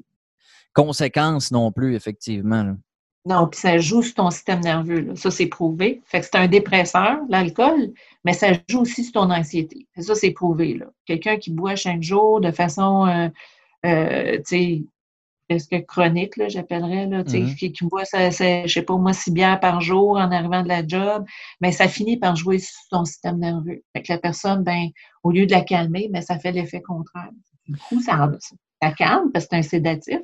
conséquences 0.72 1.50
non 1.50 1.72
plus, 1.72 1.94
effectivement. 1.94 2.74
Non, 3.26 3.48
puis 3.48 3.58
ça 3.58 3.78
joue 3.78 4.02
sur 4.02 4.14
ton 4.14 4.30
système 4.30 4.60
nerveux. 4.60 5.14
Ça, 5.16 5.30
c'est 5.30 5.46
prouvé. 5.46 6.02
Fait 6.04 6.20
que 6.20 6.26
c'est 6.26 6.36
un 6.36 6.46
dépresseur, 6.46 7.20
l'alcool, 7.30 7.92
mais 8.22 8.34
ça 8.34 8.48
joue 8.68 8.82
aussi 8.82 9.02
sur 9.02 9.14
ton 9.14 9.30
anxiété. 9.30 9.86
Ça, 9.98 10.14
c'est 10.14 10.32
prouvé. 10.32 10.78
Quelqu'un 11.06 11.38
qui 11.38 11.50
boit 11.50 11.74
chaque 11.74 12.02
jour 12.02 12.40
de 12.40 12.50
façon, 12.50 13.06
euh, 13.06 13.28
euh, 13.86 14.36
tu 14.38 14.44
sais, 14.44 14.82
presque 15.48 15.86
chronique, 15.86 16.36
là, 16.36 16.48
j'appellerais, 16.48 17.06
là, 17.06 17.22
mm-hmm. 17.22 17.54
qui, 17.56 17.72
qui, 17.72 17.84
boit, 17.86 18.04
ça, 18.04 18.28
je 18.28 18.66
sais 18.66 18.82
pas, 18.82 18.96
moi, 18.96 19.14
six 19.14 19.30
bières 19.30 19.60
par 19.60 19.80
jour 19.80 20.12
en 20.12 20.30
arrivant 20.30 20.62
de 20.62 20.68
la 20.68 20.86
job, 20.86 21.24
mais 21.62 21.72
ça 21.72 21.88
finit 21.88 22.18
par 22.18 22.36
jouer 22.36 22.58
sur 22.58 22.80
ton 22.90 23.06
système 23.06 23.38
nerveux. 23.38 23.82
Fait 23.94 24.02
que 24.02 24.12
la 24.12 24.18
personne, 24.18 24.62
ben, 24.62 24.88
au 25.22 25.30
lieu 25.30 25.46
de 25.46 25.52
la 25.52 25.62
calmer, 25.62 26.08
ben, 26.10 26.20
ça 26.20 26.38
fait 26.38 26.52
l'effet 26.52 26.82
contraire. 26.82 27.30
Du 27.66 27.76
coup, 27.78 28.02
ça, 28.02 28.30
ça 28.82 28.92
calme 28.92 29.30
parce 29.32 29.46
que 29.46 29.50
c'est 29.52 29.58
un 29.58 29.62
sédatif. 29.62 30.20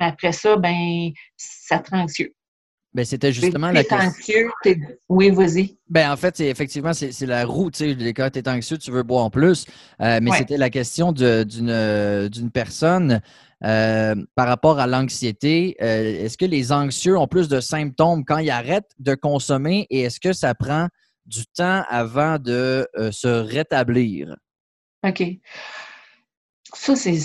Mais 0.00 0.06
après 0.06 0.32
ça, 0.32 0.56
ben, 0.56 1.10
ça 1.38 1.78
te 1.78 1.90
rend 1.90 2.02
anxieux. 2.02 2.34
Ben, 2.94 3.06
c'était 3.06 3.32
justement 3.32 3.70
la 3.70 3.84
question. 3.84 4.50
Oui, 5.08 5.30
vas-y. 5.30 5.78
Ben, 5.88 6.12
en 6.12 6.16
fait, 6.16 6.36
c'est 6.36 6.48
effectivement, 6.48 6.92
c'est 6.92 7.26
la 7.26 7.46
roue. 7.46 7.70
Tu 7.70 7.96
sais, 7.96 8.12
quand 8.12 8.28
tu 8.30 8.38
es 8.38 8.48
anxieux, 8.48 8.76
tu 8.76 8.90
veux 8.90 9.02
boire 9.02 9.24
en 9.24 9.30
plus. 9.30 9.64
Euh, 10.00 10.20
mais 10.20 10.30
c'était 10.32 10.58
la 10.58 10.68
question 10.68 11.12
d'une 11.12 12.50
personne 12.52 13.22
euh, 13.64 14.14
par 14.34 14.46
rapport 14.46 14.78
à 14.78 14.86
l'anxiété. 14.86 15.76
Euh, 15.80 16.24
est-ce 16.24 16.36
que 16.36 16.44
les 16.44 16.70
anxieux 16.70 17.16
ont 17.16 17.28
plus 17.28 17.48
de 17.48 17.60
symptômes 17.60 18.24
quand 18.26 18.38
ils 18.38 18.50
arrêtent 18.50 18.92
de 18.98 19.14
consommer 19.14 19.86
et 19.88 20.00
est-ce 20.02 20.20
que 20.20 20.34
ça 20.34 20.54
prend 20.54 20.88
du 21.24 21.46
temps 21.46 21.84
avant 21.88 22.38
de 22.38 22.86
se 23.10 23.28
rétablir? 23.28 24.36
OK. 25.06 25.22
Ça, 26.74 26.94
c'est 26.96 27.16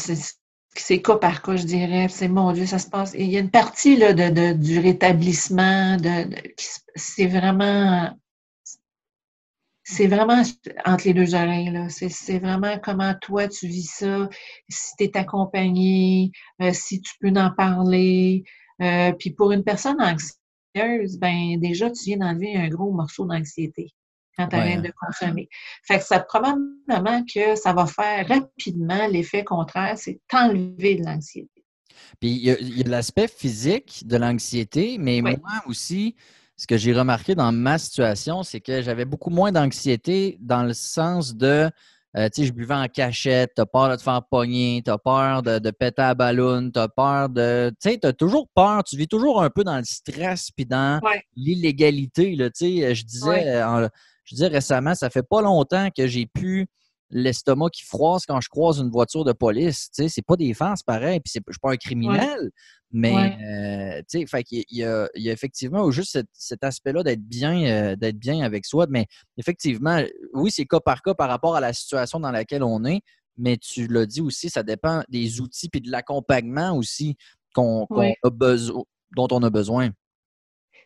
c'est 0.80 1.02
cas 1.02 1.18
par 1.18 1.42
cas, 1.42 1.56
je 1.56 1.66
dirais. 1.66 2.08
C'est 2.10 2.28
mon 2.28 2.52
Dieu, 2.52 2.66
ça 2.66 2.80
se 2.80 2.90
passe. 2.90 3.14
il 3.18 3.30
y 3.30 3.38
a 3.38 3.40
une 3.40 3.52
partie 3.52 3.98
là, 3.98 4.14
de, 4.14 4.54
du 4.54 4.80
rétablissement, 4.80 5.98
de, 5.98 6.30
c'est 6.96 7.28
vraiment. 7.28 8.12
C'est 9.84 10.08
vraiment 10.08 10.44
entre 10.86 11.06
les 11.06 11.14
deux 11.14 11.34
oreilles. 11.34 11.72
C'est 11.90 12.40
vraiment 12.40 12.78
comment 12.84 13.14
toi 13.22 13.48
tu 13.48 13.68
vis 13.68 13.90
ça, 13.90 14.30
si 14.68 14.96
tu 14.98 15.06
es 15.06 15.18
accompagné, 15.18 16.32
euh, 16.62 16.74
si 16.74 17.02
tu 17.02 17.14
peux 17.22 17.30
en 17.30 17.52
parler. 17.52 18.44
Euh, 18.82 19.14
puis 19.14 19.32
pour 19.32 19.52
une 19.54 19.64
personne 19.64 20.02
anxieuse, 20.02 21.18
ben 21.20 21.58
déjà, 21.60 21.90
tu 21.90 22.04
viens 22.06 22.18
d'enlever 22.18 22.58
un 22.58 22.68
gros 22.68 22.92
morceau 22.92 23.26
d'anxiété 23.26 23.94
quand 24.38 24.48
tu 24.48 24.56
arrêtes 24.56 24.82
de 24.82 24.92
consommer. 25.00 25.50
Fait 25.84 26.00
que 26.00 26.06
ça 26.06 26.20
probablement 26.20 27.24
que 27.34 27.56
ça 27.56 27.74
va 27.74 27.86
faire 27.86 28.28
rapidement 28.28 29.08
l'effet 29.08 29.44
contraire, 29.44 29.98
c'est 29.98 30.20
t'enlever 30.28 30.96
de 30.96 31.06
l'anxiété. 31.06 31.64
Puis 32.20 32.30
il 32.30 32.44
y 32.44 32.82
a, 32.82 32.88
l'aspect 32.88 33.28
physique 33.28 34.04
de 34.06 34.18
l'anxiété, 34.18 34.98
mais 35.00 35.22
moi 35.22 35.40
aussi, 35.66 36.16
ce 36.56 36.68
que 36.68 36.78
j'ai 36.78 36.94
remarqué 36.94 37.36
dans 37.36 37.52
ma 37.52 37.78
situation, 37.78 38.44
c'est 38.44 38.62
que 38.62 38.82
j'avais 38.82 39.06
beaucoup 39.06 39.30
moins 39.30 39.52
d'anxiété 39.52 40.38
dans 40.42 40.64
le 40.64 40.74
sens 40.74 41.36
de 41.36 41.70
euh, 42.16 42.30
tu 42.34 42.42
sais, 42.42 42.48
je 42.48 42.54
buvais 42.54 42.74
en 42.74 42.88
cachette, 42.88 43.52
tu 43.56 43.62
as 43.62 43.66
peur 43.68 43.90
de 43.90 43.96
te 43.96 44.02
faire 44.02 44.24
pogner, 44.24 44.82
tu 44.84 44.90
as 44.90 44.98
peur 44.98 45.44
de, 45.44 45.70
péter 45.72 46.02
à 46.02 46.16
ballon, 46.16 46.72
tu 46.72 46.80
as 46.80 46.88
peur 46.88 47.30
de. 47.30 47.70
Tu 47.82 47.92
sais, 47.92 48.00
tu 48.00 48.08
as 48.08 48.14
toujours 48.14 48.48
peur, 48.56 48.84
tu 48.84 48.98
vis 48.98 49.08
toujours 49.08 49.44
un 49.44 49.52
peu 49.52 49.64
dans 49.64 49.78
le 49.78 49.84
stress 49.84 50.50
puis 50.50 50.66
dans 50.66 51.00
l'illégalité. 51.36 52.36
Tu 52.36 52.50
sais, 52.54 52.96
je 52.96 53.06
disais, 53.06 53.62
je 54.28 54.36
dis 54.36 54.46
récemment, 54.46 54.94
ça 54.94 55.10
fait 55.10 55.24
pas 55.24 55.42
longtemps 55.42 55.90
que 55.96 56.06
j'ai 56.06 56.26
pu 56.26 56.68
l'estomac 57.10 57.70
qui 57.70 57.84
froisse 57.84 58.26
quand 58.26 58.42
je 58.42 58.50
croise 58.50 58.80
une 58.80 58.90
voiture 58.90 59.24
de 59.24 59.32
police. 59.32 59.90
Tu 59.96 60.04
sais, 60.04 60.10
c'est 60.10 60.22
pas 60.22 60.36
des 60.36 60.54
c'est 60.54 60.86
pareil, 60.86 61.20
puis 61.22 61.32
je 61.34 61.40
suis 61.40 61.60
pas 61.62 61.72
un 61.72 61.78
criminel, 61.78 62.52
mais 62.92 63.16
euh, 63.16 64.02
tu 64.10 64.20
sais, 64.20 64.26
fait 64.26 64.44
qu'il 64.44 64.64
y, 64.70 64.84
a, 64.84 65.08
il 65.16 65.24
y 65.24 65.30
a 65.30 65.34
effectivement 65.34 65.90
juste 65.92 66.20
cet, 66.34 66.64
aspect-là 66.64 67.04
d'être 67.04 67.24
bien, 67.24 67.64
euh, 67.66 67.96
d'être 67.96 68.18
bien 68.18 68.42
avec 68.42 68.66
soi. 68.66 68.88
Mais 68.90 69.06
effectivement, 69.38 70.04
oui, 70.34 70.52
c'est 70.52 70.66
cas 70.66 70.82
par 70.82 71.02
cas 71.02 71.14
par 71.14 71.30
rapport 71.30 71.56
à 71.56 71.62
la 71.62 71.72
situation 71.72 72.20
dans 72.20 72.32
laquelle 72.32 72.64
on 72.64 72.84
est, 72.84 73.02
mais 73.38 73.56
tu 73.56 73.88
l'as 73.88 74.06
dit 74.06 74.22
aussi, 74.22 74.50
ça 74.50 74.64
dépend 74.64 75.04
des 75.08 75.40
outils 75.40 75.70
puis 75.70 75.80
de 75.80 75.90
l'accompagnement 75.90 76.76
aussi 76.76 77.16
qu'on, 77.54 77.88
a 77.90 78.30
besoin, 78.30 78.84
dont 79.16 79.28
on 79.32 79.42
a 79.44 79.50
besoin. 79.50 79.92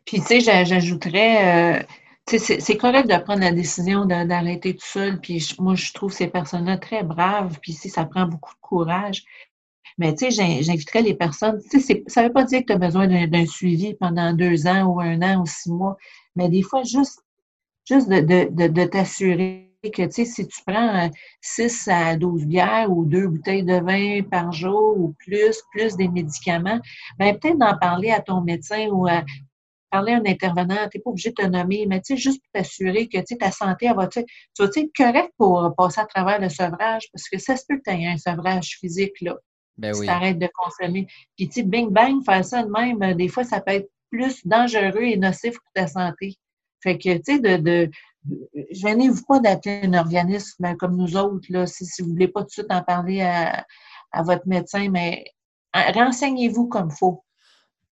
Puis, 0.05 0.19
tu 0.21 0.41
sais, 0.41 0.65
j'ajouterais, 0.65 1.79
euh, 1.79 1.83
c'est 2.27 2.77
correct 2.77 3.09
de 3.09 3.17
prendre 3.17 3.41
la 3.41 3.51
décision 3.51 4.05
d'arrêter 4.05 4.75
tout 4.75 4.85
seul. 4.85 5.19
Puis 5.19 5.55
moi, 5.59 5.75
je 5.75 5.91
trouve 5.93 6.13
ces 6.13 6.27
personnes-là 6.27 6.77
très 6.77 7.03
braves. 7.03 7.59
Puis 7.61 7.73
si 7.73 7.89
ça 7.89 8.05
prend 8.05 8.25
beaucoup 8.25 8.53
de 8.53 8.61
courage. 8.61 9.23
Mais 9.97 10.15
tu 10.15 10.31
sais, 10.31 10.61
j'inviterais 10.63 11.01
les 11.01 11.13
personnes. 11.13 11.59
Ça 11.61 12.21
ne 12.21 12.27
veut 12.27 12.33
pas 12.33 12.43
dire 12.45 12.61
que 12.61 12.67
tu 12.67 12.73
as 12.73 12.77
besoin 12.77 13.07
d'un 13.07 13.45
suivi 13.45 13.93
pendant 13.95 14.33
deux 14.33 14.67
ans 14.67 14.85
ou 14.85 15.01
un 15.01 15.21
an 15.21 15.41
ou 15.41 15.45
six 15.45 15.69
mois. 15.69 15.97
Mais 16.35 16.49
des 16.49 16.61
fois, 16.61 16.83
juste, 16.83 17.21
de, 17.89 18.85
t'assurer 18.85 19.71
que, 19.83 20.05
tu 20.07 20.25
si 20.25 20.47
tu 20.47 20.63
prends 20.65 21.09
6 21.41 21.87
euh, 21.87 21.91
à 21.91 22.15
12 22.15 22.45
bières 22.45 22.91
ou 22.91 23.03
deux 23.03 23.27
bouteilles 23.27 23.63
de 23.63 23.79
vin 23.79 24.21
par 24.29 24.51
jour 24.51 24.95
ou 24.97 25.15
plus, 25.19 25.61
plus 25.71 25.95
des 25.95 26.07
médicaments, 26.07 26.79
bien, 27.17 27.33
peut-être 27.33 27.57
d'en 27.57 27.77
parler 27.77 28.11
à 28.11 28.21
ton 28.21 28.41
médecin 28.41 28.87
ou 28.89 29.07
à, 29.07 29.23
parler 29.91 30.13
à 30.13 30.17
un 30.17 30.25
intervenant, 30.25 30.87
tu 30.89 30.97
n'es 30.97 31.01
pas 31.01 31.09
obligé 31.09 31.29
de 31.29 31.35
te 31.35 31.45
nommer, 31.45 31.85
mais 31.87 32.01
tu 32.01 32.15
sais, 32.15 32.17
juste 32.17 32.41
pour 32.41 32.51
t'assurer 32.53 33.07
que 33.07 33.19
ta 33.35 33.51
santé, 33.51 33.87
elle 33.87 33.95
va, 33.95 34.07
tu 34.07 34.23
vas 34.59 34.65
être 34.65 34.91
correct 34.95 35.31
pour 35.37 35.73
passer 35.77 36.01
à 36.01 36.05
travers 36.05 36.39
le 36.39 36.49
sevrage, 36.49 37.07
parce 37.13 37.29
que 37.29 37.37
ça 37.37 37.55
se 37.55 37.65
peut 37.67 37.77
que 37.77 37.83
tu 37.85 37.91
aies 37.91 38.07
un 38.07 38.17
sevrage 38.17 38.77
physique, 38.79 39.19
là. 39.21 39.35
Ben 39.77 39.93
si 39.93 40.01
oui. 40.01 40.05
tu 40.05 40.11
arrêtes 40.11 40.39
de 40.39 40.49
consommer. 40.53 41.07
Puis, 41.37 41.47
tu 41.47 41.61
sais, 41.61 41.63
bing 41.63 41.89
bang, 41.89 42.23
faire 42.25 42.43
ça 42.43 42.63
de 42.63 42.69
même, 42.69 43.01
euh, 43.01 43.13
des 43.13 43.27
fois, 43.27 43.43
ça 43.43 43.61
peut 43.61 43.73
être 43.73 43.89
plus 44.09 44.45
dangereux 44.45 45.03
et 45.03 45.17
nocif 45.17 45.53
pour 45.53 45.71
ta 45.73 45.87
santé. 45.87 46.35
Fait 46.83 46.97
que, 46.97 47.15
tu 47.17 47.21
sais, 47.25 47.39
de, 47.39 47.57
de 47.57 47.91
gênez-vous 48.71 49.23
pas 49.25 49.39
d'appeler 49.39 49.81
un 49.83 49.93
organisme 49.93 50.75
comme 50.77 50.97
nous 50.97 51.15
autres, 51.17 51.47
là, 51.49 51.65
si, 51.65 51.85
si 51.85 52.01
vous 52.01 52.09
ne 52.09 52.13
voulez 52.13 52.27
pas 52.27 52.41
tout 52.41 52.47
de 52.47 52.51
suite 52.51 52.71
en 52.71 52.83
parler 52.83 53.21
à, 53.21 53.65
à 54.11 54.23
votre 54.23 54.47
médecin, 54.47 54.89
mais 54.89 55.25
renseignez-vous 55.73 56.67
comme 56.67 56.89
il 56.91 56.97
faut. 56.97 57.23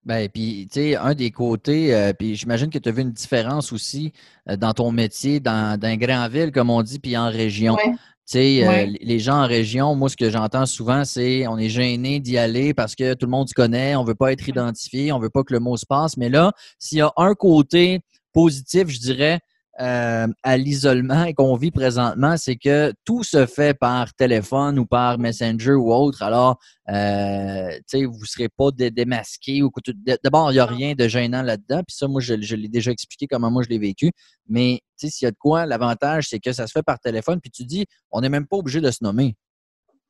Ben, 0.04 0.28
puis, 0.28 0.66
tu 0.72 0.80
sais, 0.80 0.96
un 0.96 1.14
des 1.14 1.30
côtés, 1.30 1.94
euh, 1.94 2.12
puis 2.12 2.34
j'imagine 2.34 2.70
que 2.70 2.78
tu 2.78 2.88
as 2.88 2.92
vu 2.92 3.02
une 3.02 3.12
différence 3.12 3.72
aussi 3.72 4.12
euh, 4.48 4.56
dans 4.56 4.72
ton 4.72 4.90
métier, 4.90 5.38
dans, 5.38 5.78
dans 5.78 5.96
grand 5.96 6.28
ville, 6.28 6.50
comme 6.50 6.70
on 6.70 6.82
dit, 6.82 6.98
puis 6.98 7.16
en 7.16 7.30
région. 7.30 7.74
Ouais. 7.74 7.92
Tu 8.26 8.38
sais, 8.38 8.66
euh, 8.66 8.96
les 9.00 9.18
gens 9.20 9.42
en 9.42 9.46
région, 9.46 9.94
moi, 9.94 10.08
ce 10.08 10.16
que 10.16 10.30
j'entends 10.30 10.66
souvent, 10.66 11.04
c'est 11.04 11.46
on 11.46 11.58
est 11.58 11.68
gêné 11.68 12.18
d'y 12.18 12.36
aller 12.38 12.74
parce 12.74 12.94
que 12.94 13.14
tout 13.14 13.26
le 13.26 13.30
monde 13.30 13.48
se 13.48 13.54
connaît, 13.54 13.94
on 13.94 14.04
veut 14.04 14.14
pas 14.14 14.32
être 14.32 14.48
identifié, 14.48 15.12
on 15.12 15.18
veut 15.18 15.30
pas 15.30 15.42
que 15.44 15.52
le 15.52 15.60
mot 15.60 15.76
se 15.76 15.86
passe. 15.86 16.16
Mais 16.16 16.28
là, 16.28 16.52
s'il 16.78 16.98
y 16.98 17.02
a 17.02 17.12
un 17.16 17.34
côté 17.34 18.00
positif, 18.32 18.88
je 18.88 18.98
dirais, 18.98 19.40
euh, 19.80 20.26
à 20.42 20.56
l'isolement 20.56 21.24
et 21.24 21.34
qu'on 21.34 21.56
vit 21.56 21.70
présentement, 21.70 22.36
c'est 22.36 22.56
que 22.56 22.92
tout 23.04 23.24
se 23.24 23.46
fait 23.46 23.72
par 23.72 24.12
téléphone 24.14 24.78
ou 24.78 24.84
par 24.84 25.18
Messenger 25.18 25.72
ou 25.72 25.92
autre. 25.92 26.22
Alors, 26.22 26.58
euh, 26.90 27.70
tu 27.76 27.82
sais, 27.86 28.04
vous 28.04 28.20
ne 28.20 28.26
serez 28.26 28.48
pas 28.50 28.70
dé- 28.70 28.90
démasqué. 28.90 29.62
ou 29.62 29.70
D'abord, 30.22 30.50
il 30.50 30.54
n'y 30.54 30.60
a 30.60 30.66
rien 30.66 30.94
de 30.94 31.08
gênant 31.08 31.42
là-dedans. 31.42 31.82
Puis 31.86 31.96
ça, 31.96 32.06
moi, 32.06 32.20
je, 32.20 32.40
je 32.40 32.54
l'ai 32.56 32.68
déjà 32.68 32.90
expliqué 32.90 33.26
comment 33.26 33.50
moi 33.50 33.62
je 33.62 33.68
l'ai 33.70 33.78
vécu. 33.78 34.10
Mais 34.48 34.80
tu 34.98 35.06
sais, 35.06 35.10
s'il 35.10 35.24
y 35.26 35.28
a 35.28 35.30
de 35.30 35.38
quoi, 35.38 35.64
l'avantage, 35.64 36.26
c'est 36.28 36.38
que 36.38 36.52
ça 36.52 36.66
se 36.66 36.72
fait 36.72 36.82
par 36.82 36.98
téléphone. 37.00 37.40
Puis 37.40 37.50
tu 37.50 37.64
dis, 37.64 37.86
on 38.10 38.20
n'est 38.20 38.28
même 38.28 38.46
pas 38.46 38.56
obligé 38.56 38.80
de 38.80 38.90
se 38.90 39.02
nommer. 39.02 39.36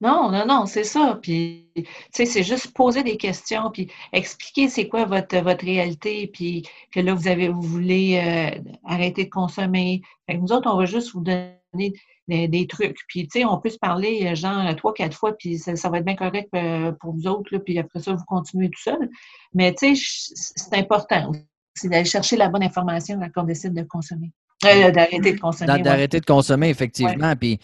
Non, 0.03 0.33
non, 0.33 0.45
non, 0.45 0.67
c'est 0.67 0.83
ça. 0.83 1.17
Puis, 1.23 1.71
tu 1.77 1.85
sais, 2.11 2.27
c'est 2.27 2.43
juste 2.43 2.75
poser 2.75 3.05
des 3.05 3.17
questions, 3.17 3.71
puis 3.73 3.89
expliquer 4.13 4.69
c'est 4.69 4.89
quoi 4.89 5.05
votre, 5.05 5.39
votre 5.39 5.65
réalité, 5.65 6.27
puis 6.27 6.69
que 6.93 6.99
là, 6.99 7.15
vous 7.15 7.29
avez, 7.29 7.49
vous 7.49 7.63
voulez 7.63 8.19
euh, 8.19 8.61
arrêter 8.85 9.27
de 9.27 9.31
consommer. 9.31 10.03
Fait 10.27 10.35
que 10.35 10.41
nous 10.41 10.53
autres, 10.53 10.69
on 10.69 10.77
va 10.77 10.87
juste 10.87 11.13
vous 11.13 11.21
donner 11.21 11.93
des, 12.27 12.49
des 12.49 12.67
trucs. 12.67 12.99
Puis, 13.07 13.29
tu 13.29 13.39
sais, 13.39 13.45
on 13.45 13.59
peut 13.59 13.71
se 13.71 13.79
parler 13.79 14.27
euh, 14.27 14.35
genre 14.35 14.75
trois, 14.75 14.93
quatre 14.93 15.17
fois, 15.17 15.35
puis 15.39 15.57
ça, 15.59 15.77
ça 15.77 15.89
va 15.89 15.99
être 15.99 16.05
bien 16.05 16.17
correct 16.17 16.49
euh, 16.57 16.91
pour 17.01 17.15
vous 17.15 17.29
autres, 17.29 17.55
là, 17.55 17.61
puis 17.61 17.79
après 17.79 18.01
ça, 18.01 18.13
vous 18.13 18.25
continuez 18.27 18.71
tout 18.71 18.83
seul. 18.83 19.09
Mais, 19.55 19.73
tu 19.73 19.95
sais, 19.95 20.53
c'est 20.57 20.75
important. 20.75 21.31
C'est 21.75 21.89
d'aller 21.89 22.05
chercher 22.05 22.37
la 22.37 22.49
bonne 22.49 22.65
information 22.65 23.21
quand 23.33 23.43
on 23.43 23.47
décide 23.47 23.73
de 23.73 23.83
consommer. 23.83 24.33
Euh, 24.65 24.91
d'arrêter 24.91 25.33
de 25.33 25.41
consommer. 25.41 25.73
Ouais. 25.73 25.83
D'arrêter 25.83 26.21
de 26.21 26.27
consommer, 26.27 26.71
effectivement. 26.71 27.35
Puis, 27.37 27.59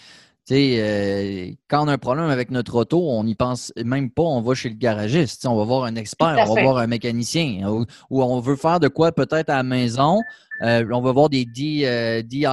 euh, 0.56 1.50
quand 1.68 1.84
on 1.84 1.88
a 1.88 1.92
un 1.92 1.98
problème 1.98 2.30
avec 2.30 2.50
notre 2.50 2.74
auto, 2.76 2.98
on 3.11 3.24
n'y 3.24 3.34
pense 3.34 3.72
même 3.84 4.11
pas, 4.11 4.22
on 4.22 4.40
va 4.40 4.54
chez 4.54 4.68
le 4.70 4.76
garagiste. 4.76 5.46
On 5.46 5.56
va 5.56 5.64
voir 5.64 5.84
un 5.84 5.94
expert, 5.96 6.28
on 6.48 6.54
va 6.54 6.61
voir 6.62 6.76
un 6.78 6.87
mécanicien. 6.87 7.68
Ou, 7.68 7.84
ou 8.08 8.22
on 8.22 8.40
veut 8.40 8.56
faire 8.56 8.80
de 8.80 8.88
quoi 8.88 9.12
peut-être 9.12 9.50
à 9.50 9.56
la 9.56 9.62
maison. 9.62 10.22
euh, 10.62 10.84
on 10.92 11.00
va 11.00 11.12
voir 11.12 11.28
des 11.28 11.44
D- 11.44 11.82
euh, 11.84 12.22
DIY, 12.22 12.44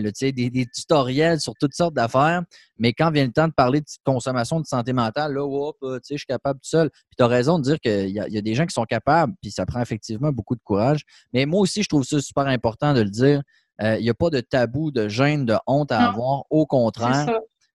tu 0.00 0.10
sais, 0.14 0.32
des, 0.32 0.50
des 0.50 0.66
tutoriels 0.66 1.40
sur 1.40 1.52
toutes 1.60 1.74
sortes 1.74 1.94
d'affaires. 1.94 2.42
Mais 2.78 2.92
quand 2.92 3.10
vient 3.10 3.26
le 3.26 3.32
temps 3.32 3.46
de 3.48 3.52
parler 3.52 3.80
de 3.80 3.86
consommation 4.04 4.58
de 4.58 4.66
santé 4.66 4.92
mentale, 4.92 5.34
là, 5.34 5.44
hop, 5.44 5.76
euh, 5.82 5.96
tu 5.98 6.06
sais, 6.06 6.14
je 6.14 6.18
suis 6.18 6.26
capable 6.26 6.58
tout 6.58 6.68
seul. 6.68 6.90
Puis 6.90 7.16
tu 7.18 7.22
as 7.22 7.26
raison 7.28 7.58
de 7.58 7.64
dire 7.64 7.78
qu'il 7.80 8.08
y, 8.08 8.14
y 8.14 8.38
a 8.38 8.40
des 8.40 8.54
gens 8.54 8.66
qui 8.66 8.72
sont 8.74 8.84
capables, 8.84 9.34
puis 9.42 9.50
ça 9.50 9.66
prend 9.66 9.80
effectivement 9.80 10.32
beaucoup 10.32 10.54
de 10.56 10.62
courage. 10.64 11.02
Mais 11.32 11.44
moi 11.46 11.60
aussi, 11.60 11.82
je 11.82 11.88
trouve 11.88 12.04
ça 12.04 12.20
super 12.20 12.46
important 12.46 12.94
de 12.94 13.00
le 13.02 13.10
dire. 13.10 13.42
Euh, 13.82 13.96
Il 13.98 14.02
n'y 14.04 14.10
a 14.10 14.14
pas 14.14 14.30
de 14.30 14.40
tabou, 14.40 14.90
de 14.90 15.08
gêne, 15.08 15.44
de 15.44 15.56
honte 15.66 15.90
à 15.92 16.00
Non. 16.00 16.08
avoir. 16.08 16.42
Au 16.50 16.66
contraire, 16.66 17.26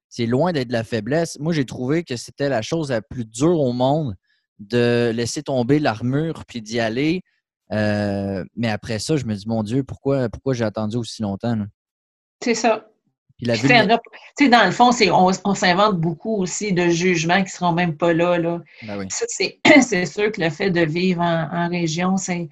c'est 0.10 0.26
loin 0.26 0.54
d'être 0.54 0.70
de 0.70 0.74
la 0.74 0.84
faiblesse. 0.84 1.38
Moi, 1.39 1.54
j'ai 1.54 1.65
trouvé 1.65 2.04
que 2.04 2.15
c'était 2.15 2.50
la 2.50 2.62
chose 2.62 2.91
la 2.91 3.02
plus 3.02 3.26
dure 3.26 3.60
au 3.60 3.74
monde 3.74 4.15
de 4.60 5.12
laisser 5.13 5.43
tomber 5.43 5.80
l'armure 5.80 6.46
puis 6.46 6.62
d'y 6.62 6.80
aller. 6.80 7.22
Euh, 7.74 8.43
mais 8.56 8.70
après 8.70 9.00
ça, 9.00 9.17
je 9.17 9.26
me 9.26 9.36
dis, 9.36 9.48
mon 9.48 9.63
Dieu, 9.63 9.84
pourquoi, 9.84 10.30
pourquoi 10.30 10.54
j'ai 10.54 10.63
attendu 10.63 10.96
aussi 10.98 11.22
longtemps? 11.22 11.58
C'est 12.41 12.56
ça. 12.56 12.88
Puis 13.38 13.46
la 13.46 13.54
vulné- 13.56 13.86
dans 14.50 14.65
le 14.65 14.72
fond, 14.72 14.91
c'est, 14.91 15.12
on, 15.12 15.30
on 15.43 15.54
s'invente 15.54 16.00
beaucoup 16.00 16.38
aussi 16.41 16.74
de 16.74 16.88
jugements 16.88 17.43
qui 17.43 17.52
seront 17.52 17.72
même 17.74 17.96
pas 17.96 18.13
là. 18.13 18.38
là. 18.39 18.62
Ben 18.84 18.98
oui. 18.98 19.08
C'est, 19.82 20.06
sûr 20.06 20.32
que 20.32 20.41
le 20.41 20.50
fait 20.50 20.72
de 20.72 20.82
vivre 20.82 21.22
en, 21.22 21.48
en 21.52 21.70
région, 21.70 22.17
c'est 22.17 22.50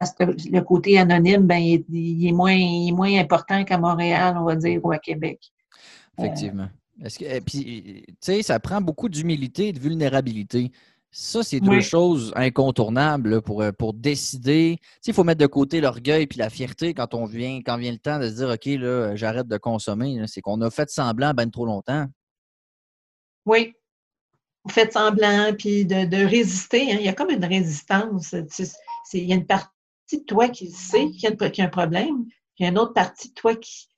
le 0.00 0.60
côté 0.60 0.98
anonyme, 0.98 1.46
ben, 1.46 1.56
il, 1.58 1.74
est- 1.74 1.84
il 1.88 2.28
est 2.28 2.32
moins, 2.32 2.52
il 2.52 2.88
est 2.88 2.92
moins 2.92 3.18
important 3.18 3.64
qu'à 3.64 3.78
Montréal, 3.78 4.36
on 4.38 4.44
va 4.44 4.56
dire, 4.56 4.80
ou 4.84 4.92
à 4.92 4.98
Québec. 4.98 5.40
Effectivement. 6.18 6.68
Est-ce 7.02 7.18
que, 7.18 7.24
et 7.24 7.40
puis, 7.40 8.04
tu 8.06 8.14
sais, 8.20 8.42
ça 8.42 8.60
prend 8.60 8.80
beaucoup 8.80 9.08
d'humilité 9.08 9.68
et 9.68 9.72
de 9.72 9.80
vulnérabilité. 9.80 10.70
Ça, 11.10 11.42
c'est 11.44 11.60
deux 11.60 11.70
Oui. 11.70 11.82
choses 11.82 12.32
incontournables 12.36 13.30
là, 13.30 13.40
pour, 13.40 13.62
euh, 13.62 13.70
pour 13.72 13.94
décider. 13.94 14.78
Tu 14.80 14.86
sais, 15.00 15.10
il 15.12 15.14
faut 15.14 15.22
mettre 15.24 15.40
de 15.40 15.46
côté 15.46 15.80
l'orgueil 15.80 16.26
puis 16.26 16.38
la 16.38 16.50
fierté 16.50 16.92
quand 16.92 17.14
on 17.14 17.24
vient, 17.24 17.60
quand 17.64 17.76
vient 17.78 17.92
le 17.92 17.98
temps 17.98 18.18
de 18.18 18.28
se 18.28 18.34
dire, 18.34 18.48
OK, 18.48 18.64
là, 18.80 19.14
j'arrête 19.16 19.46
de 19.46 19.56
consommer. 19.56 20.20
C'est 20.26 20.40
qu'on 20.40 20.60
a 20.60 20.70
fait 20.70 20.90
semblant 20.90 21.32
ben 21.32 21.50
trop 21.50 21.66
longtemps. 21.66 22.06
Oui. 23.46 23.74
Faites 24.68 24.92
semblant, 24.94 25.52
puis 25.58 25.84
de, 25.84 26.04
de 26.06 26.24
résister. 26.24 26.92
hein. 26.92 26.96
Il 26.98 27.04
y 27.04 27.08
a 27.08 27.12
comme 27.12 27.30
une 27.30 27.44
résistance. 27.44 28.30
Tu 28.30 28.64
sais, 28.64 28.64
c'est- 29.04 29.18
il 29.18 29.24
y 29.28 29.32
a 29.32 29.36
une 29.36 29.46
partie 29.46 29.68
de 30.12 30.24
toi 30.24 30.48
qui 30.48 30.70
sait 30.70 31.10
qu'il 31.10 31.22
y 31.22 31.26
a, 31.26 31.48
y 31.48 31.62
un 31.62 31.68
problème, 31.68 32.24
puis 32.26 32.60
il 32.60 32.62
y 32.64 32.66
a 32.66 32.70
une 32.70 32.78
autre 32.78 32.92
partie 32.92 33.28
de 33.30 33.34
toi 33.34 33.54
qui 33.56 33.88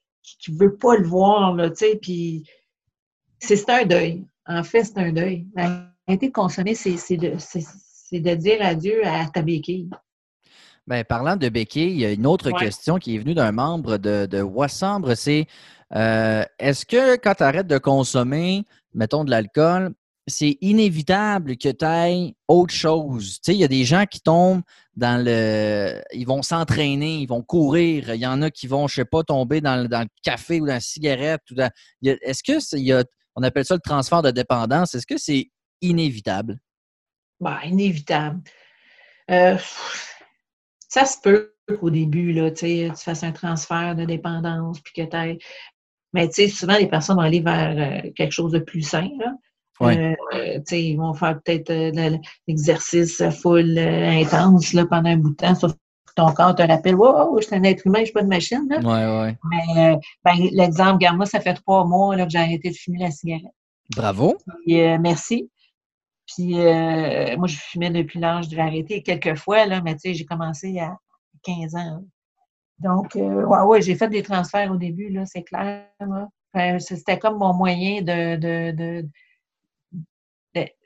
ne 0.48 0.58
veut 0.58 0.76
pas 0.76 0.96
le 0.96 1.06
voir, 1.06 1.54
là, 1.54 1.70
tu 1.70 1.76
sais, 1.76 1.98
puis 2.00 2.44
c'est 3.38 3.68
un 3.68 3.84
deuil. 3.84 4.24
En 4.46 4.62
fait, 4.62 4.84
c'est 4.84 4.98
un 4.98 5.12
deuil. 5.12 5.46
Arrêter 5.56 6.28
de 6.28 6.32
consommer, 6.32 6.74
c'est 6.74 7.16
de, 7.16 7.32
de 8.12 8.34
dire 8.34 8.58
adieu 8.60 9.06
à 9.06 9.26
ta 9.26 9.42
béquille. 9.42 9.90
Ben, 10.86 11.04
parlant 11.04 11.36
de 11.36 11.48
béquilles, 11.48 11.90
il 11.90 11.98
y 11.98 12.04
a 12.04 12.12
une 12.12 12.26
autre 12.26 12.52
Ouais. 12.52 12.58
question 12.60 12.98
qui 12.98 13.16
est 13.16 13.18
venue 13.18 13.34
d'un 13.34 13.50
membre 13.50 13.98
de, 13.98 14.26
de 14.26 14.40
Wassambre, 14.40 15.16
c'est 15.16 15.46
euh, 15.94 16.44
est-ce 16.58 16.86
que 16.86 17.16
quand 17.16 17.34
tu 17.34 17.42
arrêtes 17.42 17.66
de 17.66 17.78
consommer, 17.78 18.64
mettons, 18.94 19.24
de 19.24 19.30
l'alcool, 19.30 19.94
c'est 20.26 20.58
inévitable 20.60 21.56
que 21.56 21.68
tu 21.68 21.84
ailles 21.84 22.34
autre 22.48 22.74
chose? 22.74 23.34
Tu 23.34 23.40
sais, 23.44 23.54
il 23.54 23.60
y 23.60 23.64
a 23.64 23.68
des 23.68 23.84
gens 23.84 24.06
qui 24.06 24.20
tombent 24.20 24.62
dans 24.94 25.22
le... 25.24 26.02
Ils 26.12 26.26
vont 26.26 26.42
s'entraîner, 26.42 27.18
ils 27.18 27.28
vont 27.28 27.42
courir. 27.42 28.12
Il 28.14 28.20
y 28.20 28.26
en 28.26 28.42
a 28.42 28.50
qui 28.50 28.66
vont, 28.66 28.88
je 28.88 28.96
sais 28.96 29.04
pas, 29.04 29.22
tomber 29.22 29.60
dans 29.60 29.76
le, 29.76 29.88
café 30.22 30.60
ou 30.60 30.66
dans 30.66 30.74
la 30.74 30.80
cigarette. 30.80 31.42
Ou 31.50 31.54
dans... 31.54 31.70
Est-ce 32.02 32.42
que 32.42 32.76
y 32.76 32.92
a... 32.92 33.04
On 33.36 33.42
appelle 33.42 33.64
ça 33.64 33.74
le 33.74 33.80
transfert 33.80 34.22
de 34.22 34.30
dépendance. 34.30 34.94
Est-ce 34.94 35.06
que 35.06 35.18
c'est 35.18 35.50
inévitable? 35.80 36.58
Ben, 37.38 37.58
inévitable. 37.64 38.40
Euh, 39.30 39.56
ça 40.88 41.04
se 41.04 41.18
peut 41.22 41.54
qu'au 41.68 41.90
début, 41.90 42.32
là, 42.32 42.50
tu 42.50 42.90
fasses 42.96 43.22
un 43.22 43.32
transfert 43.32 43.94
de 43.94 44.04
dépendance, 44.04 44.80
puis 44.80 44.92
que 44.94 45.34
tu 45.34 45.44
Mais 46.12 46.30
souvent, 46.48 46.78
les 46.78 46.88
personnes 46.88 47.16
vont 47.16 47.22
aller 47.22 47.40
vers 47.40 48.04
euh, 48.06 48.10
quelque 48.16 48.32
chose 48.32 48.52
de 48.52 48.58
plus 48.58 48.82
sain. 48.82 49.08
Ouais. 49.80 50.16
Euh, 50.34 50.58
ils 50.72 50.96
vont 50.96 51.12
faire 51.14 51.40
peut-être 51.42 51.70
euh, 51.70 52.18
l'exercice 52.46 53.22
full 53.42 53.76
euh, 53.78 54.08
intense 54.10 54.72
là, 54.72 54.86
pendant 54.86 55.10
un 55.10 55.16
bout 55.16 55.30
de 55.30 55.36
temps, 55.36 55.54
sauf 55.54 55.72
que 55.72 56.12
ton 56.14 56.32
corps 56.32 56.54
te 56.54 56.62
rappelle 56.62 56.94
Wow, 56.94 57.38
je 57.40 57.46
suis 57.46 57.54
un 57.56 57.62
être 57.62 57.86
humain, 57.86 58.00
je 58.00 58.04
suis 58.06 58.12
pas 58.12 58.22
une 58.22 58.28
machine. 58.28 58.66
Là. 58.70 58.78
Ouais, 58.78 59.20
ouais. 59.20 59.38
Mais 59.50 59.98
ben, 60.24 60.48
l'exemple, 60.52 60.94
regarde, 60.94 61.16
moi, 61.16 61.26
ça 61.26 61.40
fait 61.40 61.54
trois 61.54 61.84
mois 61.84 62.16
là, 62.16 62.24
que 62.24 62.30
j'ai 62.30 62.38
arrêté 62.38 62.70
de 62.70 62.74
fumer 62.76 62.98
la 63.00 63.10
cigarette. 63.10 63.52
Bravo. 63.94 64.36
Puis, 64.64 64.76
merci. 64.98 65.50
Puis, 66.26 66.54
moi, 66.54 67.46
je 67.46 67.56
fumais 67.58 67.90
depuis 67.90 68.18
l'âge 68.18 68.48
de 68.48 68.56
l'arrêter 68.56 69.02
quelques 69.02 69.36
fois, 69.36 69.66
là, 69.66 69.82
mais 69.82 69.94
tu 69.94 70.00
sais, 70.00 70.14
j'ai 70.14 70.24
commencé 70.24 70.78
à 70.78 70.96
15 71.42 71.74
ans. 71.74 71.78
là. 71.78 72.00
Donc, 72.78 73.14
ouais, 73.14 73.62
ouais, 73.62 73.82
j'ai 73.82 73.94
fait 73.94 74.08
des 74.08 74.22
transferts 74.22 74.70
au 74.72 74.76
début, 74.76 75.08
là, 75.10 75.24
c'est 75.26 75.42
clair. 75.42 75.84
Enfin, 76.00 76.78
c'était 76.78 77.18
comme 77.18 77.38
mon 77.38 77.52
moyen 77.52 78.00
de. 78.02 78.36
de, 78.36 78.70
de- 78.70 79.00
de- 79.02 79.08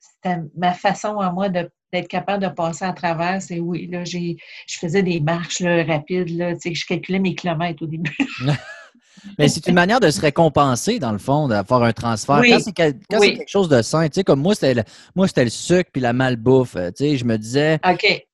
c'était 0.01 0.37
ma 0.57 0.73
façon 0.73 1.19
à 1.21 1.31
moi 1.33 1.49
d'être 1.49 2.09
capable 2.09 2.43
de 2.43 2.49
passer 2.49 2.85
à 2.85 2.93
travers. 2.93 3.41
C'est 3.43 3.59
oui, 3.61 3.87
là, 3.91 4.05
j'ai, 4.05 4.37
je 4.67 4.79
faisais 4.79 5.03
des 5.03 5.21
marches 5.21 5.61
là, 5.61 5.85
rapides, 5.85 6.37
là, 6.37 6.55
tu 6.55 6.61
sais, 6.71 6.75
je 6.75 6.87
calculais 6.87 7.19
mes 7.19 7.35
kilomètres 7.35 7.83
au 7.83 7.87
début. 7.87 8.17
Mais 9.39 9.49
c'est 9.49 9.67
une 9.67 9.75
manière 9.75 10.01
de 10.01 10.09
se 10.09 10.19
récompenser, 10.19 10.99
dans 10.99 11.13
le 11.13 11.19
fond, 11.19 11.47
d'avoir 11.47 11.83
un 11.83 11.93
transfert. 11.93 12.39
Oui. 12.41 12.49
Quand 12.51 12.61
c'est 12.61 12.73
quel- 12.73 12.99
Oui. 13.13 13.37
quelque 13.37 13.51
chose 13.51 13.69
de 13.69 13.83
sain, 13.83 14.09
tu 14.09 14.15
sais, 14.15 14.25
comme 14.25 14.41
moi, 14.41 14.55
c'était 14.55 14.73
le, 14.73 14.83
moi, 15.15 15.29
c'était 15.29 15.45
le 15.45 15.51
sucre 15.51 15.91
puis 15.93 16.01
la 16.01 16.15
malbouffe. 16.15 16.75
euh, 16.77 16.89
Tu 16.91 17.05
sais, 17.05 17.17
je 17.19 17.27
me 17.27 17.37
disais, 17.37 17.79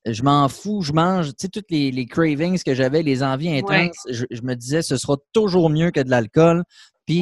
je 0.05 0.23
m'en 0.23 0.47
fous, 0.47 0.81
je 0.83 0.93
mange, 0.93 1.27
tu 1.29 1.33
sais, 1.39 1.47
toutes 1.49 1.69
les, 1.71 1.91
les 1.91 2.05
cravings 2.05 2.57
que 2.63 2.73
j'avais, 2.73 3.03
les 3.03 3.21
envies 3.21 3.57
intenses, 3.57 3.97
je, 4.09 4.23
je 4.31 4.41
me 4.43 4.55
disais, 4.55 4.81
ce 4.81 4.95
sera 4.95 5.17
toujours 5.33 5.69
mieux 5.69 5.91
que 5.91 5.99
de 5.99 6.09
l'alcool. 6.09 6.63
Puis. 7.05 7.21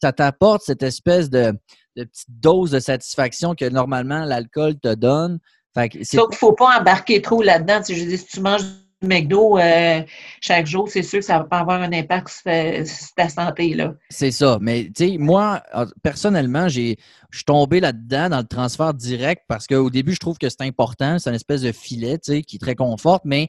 Ça 0.00 0.12
t'apporte 0.12 0.62
cette 0.62 0.82
espèce 0.82 1.30
de, 1.30 1.52
de 1.96 2.04
petite 2.04 2.28
dose 2.28 2.70
de 2.70 2.80
satisfaction 2.80 3.54
que 3.54 3.68
normalement 3.68 4.24
l'alcool 4.24 4.78
te 4.78 4.94
donne. 4.94 5.38
Fait 5.74 5.88
que 5.88 5.98
c'est 6.04 6.16
Sauf 6.16 6.28
qu'il 6.28 6.36
ne 6.36 6.38
faut 6.38 6.52
pas 6.52 6.78
embarquer 6.78 7.20
trop 7.20 7.42
là-dedans. 7.42 7.80
Tu 7.80 7.94
sais, 7.94 8.00
je 8.00 8.04
dis, 8.04 8.18
si 8.18 8.26
tu 8.26 8.40
manges 8.40 8.62
McDo 9.04 9.58
euh, 9.58 10.02
chaque 10.40 10.66
jour, 10.66 10.88
c'est 10.88 11.02
sûr 11.02 11.20
que 11.20 11.24
ça 11.24 11.38
va 11.38 11.44
pas 11.44 11.58
avoir 11.58 11.82
un 11.82 11.92
impact 11.92 12.28
sur, 12.28 13.08
ta 13.16 13.28
santé. 13.28 13.74
là. 13.74 13.94
C'est 14.08 14.30
ça. 14.30 14.58
Mais 14.60 14.90
tu 14.94 15.10
sais, 15.10 15.18
moi, 15.18 15.62
personnellement, 16.02 16.68
j'ai 16.68 16.96
je 17.30 17.38
suis 17.38 17.44
tombé 17.44 17.80
là-dedans 17.80 18.28
dans 18.28 18.38
le 18.38 18.46
transfert 18.46 18.94
direct 18.94 19.42
parce 19.48 19.66
qu'au 19.66 19.90
début, 19.90 20.14
je 20.14 20.20
trouve 20.20 20.38
que 20.38 20.48
c'est 20.48 20.62
important. 20.62 21.18
C'est 21.18 21.30
une 21.30 21.36
espèce 21.36 21.62
de 21.62 21.72
filet 21.72 22.18
qui 22.18 22.56
est 22.56 22.60
très 22.60 22.76
confort, 22.76 23.20
mais 23.24 23.48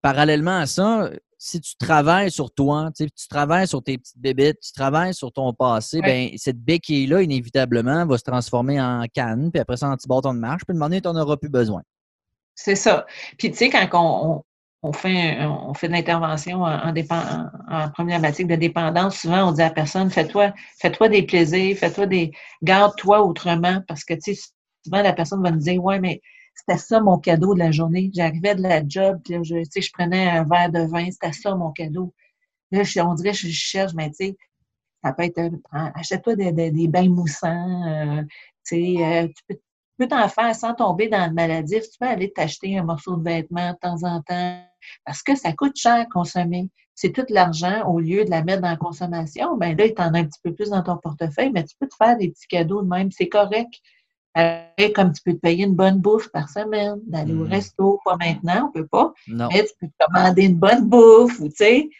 parallèlement 0.00 0.58
à 0.58 0.66
ça, 0.66 1.10
si 1.44 1.60
tu 1.60 1.74
travailles 1.74 2.30
sur 2.30 2.52
toi, 2.52 2.90
tu 2.96 3.08
travailles 3.28 3.66
sur 3.66 3.82
tes 3.82 3.98
petites 3.98 4.20
bébites, 4.20 4.60
tu 4.60 4.70
travailles 4.70 5.12
sur 5.12 5.32
ton 5.32 5.52
passé, 5.52 6.00
ben, 6.00 6.30
cette 6.36 6.62
béquille-là, 6.62 7.20
inévitablement, 7.20 8.06
va 8.06 8.16
se 8.16 8.22
transformer 8.22 8.80
en 8.80 9.04
canne, 9.12 9.50
puis 9.50 9.60
après 9.60 9.76
ça, 9.76 9.88
en 9.88 9.96
petit 9.96 10.06
bâton 10.06 10.34
de 10.34 10.38
marche, 10.38 10.62
puis 10.64 10.72
demander, 10.72 11.00
tu 11.00 11.08
n'en 11.08 11.20
auras 11.20 11.36
plus 11.36 11.48
besoin. 11.48 11.82
C'est 12.54 12.76
ça. 12.76 13.06
Puis, 13.38 13.50
tu 13.50 13.56
sais, 13.56 13.70
quand 13.70 14.44
on, 14.84 14.92
fait, 14.92 15.44
on 15.44 15.74
fait 15.74 15.88
de 15.88 15.94
l'intervention 15.94 16.62
en, 16.62 16.78
en, 16.78 17.50
en, 17.68 17.90
problématique 17.90 18.46
de 18.46 18.54
dépendance, 18.54 19.16
souvent, 19.16 19.48
on 19.48 19.52
dit 19.52 19.62
à 19.62 19.68
la 19.68 19.74
personne, 19.74 20.10
fais-toi 20.10 20.52
fais-toi 20.80 21.08
des 21.08 21.24
plaisirs, 21.24 21.76
fais-toi 21.76 22.06
des... 22.06 22.30
Garde-toi 22.62 23.20
autrement, 23.20 23.82
parce 23.88 24.04
que, 24.04 24.14
tu 24.14 24.36
sais, 24.36 24.42
souvent, 24.84 25.02
la 25.02 25.12
personne 25.12 25.42
va 25.42 25.50
nous 25.50 25.58
dire, 25.58 25.82
ouais, 25.82 25.98
mais 25.98 26.20
c'était 26.54 26.78
ça 26.78 27.00
mon 27.00 27.18
cadeau 27.18 27.54
de 27.54 27.58
la 27.58 27.70
journée. 27.70 28.10
J'arrivais 28.14 28.54
de 28.54 28.62
la 28.62 28.86
job, 28.86 29.20
je, 29.28 29.42
je 29.42 29.92
prenais 29.92 30.28
un 30.28 30.44
verre 30.44 30.70
de 30.70 30.80
vin, 30.80 31.10
c'était 31.10 31.32
ça 31.32 31.54
mon 31.54 31.72
cadeau. 31.72 32.14
Là, 32.70 32.82
on 33.06 33.14
dirait 33.14 33.32
que 33.32 33.38
je 33.38 33.48
cherche, 33.48 33.92
mais 33.94 34.10
tu 34.10 34.26
sais, 34.26 34.36
ça 35.04 35.12
peut 35.12 35.24
être, 35.24 35.40
achète-toi 35.72 36.36
des, 36.36 36.88
bains 36.88 37.08
moussants, 37.08 37.86
euh, 37.86 38.22
tu 38.66 38.96
sais, 38.96 39.04
euh, 39.04 39.28
tu 39.28 39.58
peux, 39.98 40.08
t'en 40.08 40.28
faire 40.28 40.54
sans 40.54 40.74
tomber 40.74 41.08
dans 41.08 41.26
le 41.26 41.32
maladif. 41.32 41.82
Tu 41.82 41.98
peux 41.98 42.06
aller 42.06 42.32
t'acheter 42.32 42.76
un 42.78 42.82
morceau 42.82 43.16
de 43.16 43.22
vêtement 43.22 43.72
de 43.72 43.76
temps 43.78 44.02
en 44.04 44.22
temps, 44.22 44.64
parce 45.04 45.22
que 45.22 45.36
ça 45.36 45.52
coûte 45.52 45.76
cher 45.76 45.94
à 45.94 46.06
consommer. 46.06 46.70
C'est 46.94 47.12
tout 47.12 47.24
l'argent, 47.28 47.86
au 47.88 48.00
lieu 48.00 48.24
de 48.24 48.30
la 48.30 48.42
mettre 48.42 48.62
dans 48.62 48.70
la 48.70 48.76
consommation, 48.76 49.56
ben 49.56 49.76
là, 49.76 49.88
tu 49.88 50.02
en 50.02 50.14
as 50.14 50.18
un 50.18 50.24
petit 50.24 50.40
peu 50.42 50.54
plus 50.54 50.70
dans 50.70 50.82
ton 50.82 50.96
portefeuille, 50.96 51.50
mais 51.52 51.64
tu 51.64 51.76
peux 51.78 51.88
te 51.88 51.96
faire 51.96 52.16
des 52.16 52.30
petits 52.30 52.46
cadeaux 52.46 52.82
de 52.82 52.88
même, 52.88 53.10
c'est 53.10 53.28
correct 53.28 53.72
comme 54.34 55.12
tu 55.12 55.22
peux 55.24 55.34
te 55.34 55.40
payer 55.40 55.64
une 55.64 55.74
bonne 55.74 55.98
bouffe 55.98 56.28
par 56.28 56.48
semaine, 56.48 57.00
d'aller 57.06 57.34
au 57.34 57.44
hmm. 57.44 57.52
resto, 57.52 58.00
pas 58.04 58.16
maintenant, 58.16 58.68
on 58.68 58.72
peut 58.72 58.86
pas. 58.86 59.12
Mais 59.28 59.64
tu 59.64 59.72
peux 59.80 59.86
te 59.86 60.06
commander 60.06 60.44
une 60.44 60.56
bonne 60.56 60.88
bouffe, 60.88 61.38
ou 61.40 61.48
tu 61.48 61.56
sais. 61.56 61.90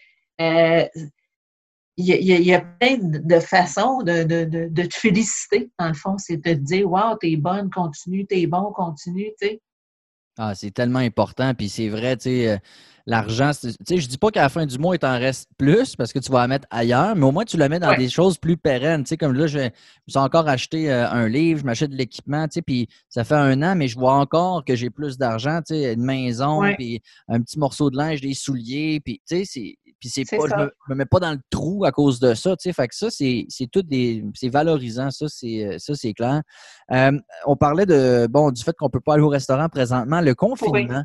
Euh, 0.41 0.85
il 1.99 2.07
y, 2.07 2.55
a 2.55 2.61
plein 2.61 2.97
de 3.01 3.39
façons 3.39 4.03
de, 4.03 4.25
de, 4.25 4.83
te 4.83 4.95
féliciter, 4.95 5.71
dans 5.79 5.89
le 5.89 5.95
fond. 5.95 6.17
C'est 6.17 6.39
de 6.39 6.43
te 6.43 6.59
dire 6.59 6.91
Wow, 6.91 7.17
t'es 7.21 7.37
bonne, 7.37 7.71
continue, 7.71 8.27
t'es 8.27 8.47
bon, 8.47 8.73
continue, 8.73 9.31
tu 9.39 9.47
sais. 9.47 9.63
Ah, 10.45 10.57
c'est 10.57 10.73
tellement 10.73 10.99
important. 10.99 11.55
Puis 11.55 11.69
c'est 11.69 11.89
vrai, 11.89 12.17
tu 12.17 12.25
sais, 12.25 12.51
euh, 12.51 12.57
l'argent, 13.07 13.53
tu 13.53 13.71
sais, 13.71 13.99
je 13.99 14.09
dis 14.09 14.19
pas 14.19 14.33
qu'à 14.33 14.43
la 14.43 14.49
fin 14.49 14.67
du 14.67 14.77
mois, 14.77 14.97
il 14.97 14.99
t'en 14.99 15.17
reste 15.17 15.49
plus 15.57 15.95
parce 15.95 16.13
que 16.13 16.19
tu 16.19 16.33
vas 16.33 16.41
la 16.41 16.49
mettre 16.49 16.67
ailleurs, 16.69 17.15
mais 17.15 17.25
au 17.25 17.31
moins 17.31 17.45
tu 17.45 17.57
la 17.57 17.69
mets 17.69 17.79
dans 17.79 17.95
des 17.95 18.09
choses 18.09 18.39
plus 18.39 18.57
pérennes. 18.57 19.05
Tu 19.05 19.11
sais, 19.11 19.17
comme 19.17 19.35
là, 19.35 19.47
je, 19.47 19.59
me 19.59 19.71
suis 20.09 20.19
encore 20.19 20.49
acheté 20.49 20.91
euh, 20.91 21.09
un 21.09 21.29
livre, 21.29 21.61
je 21.61 21.65
m'achète 21.65 21.91
de 21.91 21.97
l'équipement, 21.97 22.49
tu 22.49 22.55
sais, 22.55 22.63
puis 22.63 22.89
ça 23.09 23.23
fait 23.23 23.37
un 23.37 23.63
an, 23.63 23.77
mais 23.77 23.87
je 23.87 23.97
vois 23.97 24.15
encore 24.15 24.65
que 24.65 24.75
j'ai 24.75 24.91
plus 24.91 25.17
d'argent, 25.17 25.61
tu 25.65 25.75
sais, 25.75 25.93
une 25.93 26.03
maison, 26.03 26.61
puis 26.75 27.01
un 27.29 27.41
petit 27.41 27.61
morceau 27.61 27.89
de 27.91 27.97
linge, 27.97 28.21
des 28.21 28.35
souliers, 28.35 28.99
puis 28.99 29.23
tu 29.25 29.37
sais, 29.37 29.45
c'est. 29.45 29.77
Puis 30.03 30.11
c'est 30.11 30.25
pas, 30.25 30.49
je 30.51 30.57
me, 30.57 30.73
me 30.89 30.95
mets 30.97 31.07
pas 31.07 31.21
dans 31.21 31.31
le 31.31 31.39
trou 31.49 31.85
à 31.85 31.93
cause 31.93 32.19
de 32.19 32.35
ça, 32.35 32.57
tu 32.57 32.65
sais. 32.65 32.73
Fait 32.73 32.89
que 32.89 32.95
ça, 32.97 33.07
c'est 33.09 33.47
tout 33.71 33.83
des. 33.83 34.25
C'est 34.35 34.49
valorisant, 34.49 35.13
ça, 35.13 35.27
c'est 35.29 35.65
euh, 35.65 35.79
ça, 35.79 35.95
c'est 35.95 36.13
clair. 36.13 36.43
Euh, 36.91 37.13
on 37.47 37.55
parlait 37.55 37.87
de 37.87 38.27
bon 38.29 38.51
du 38.51 38.61
fait 38.65 38.75
qu'on 38.77 38.91
peut 38.91 38.99
pas 38.99 39.15
aller 39.15 39.23
au 39.23 39.29
restaurant 39.29 39.69
présentement. 39.69 40.21
Le 40.21 40.35
confinement. 40.35 41.05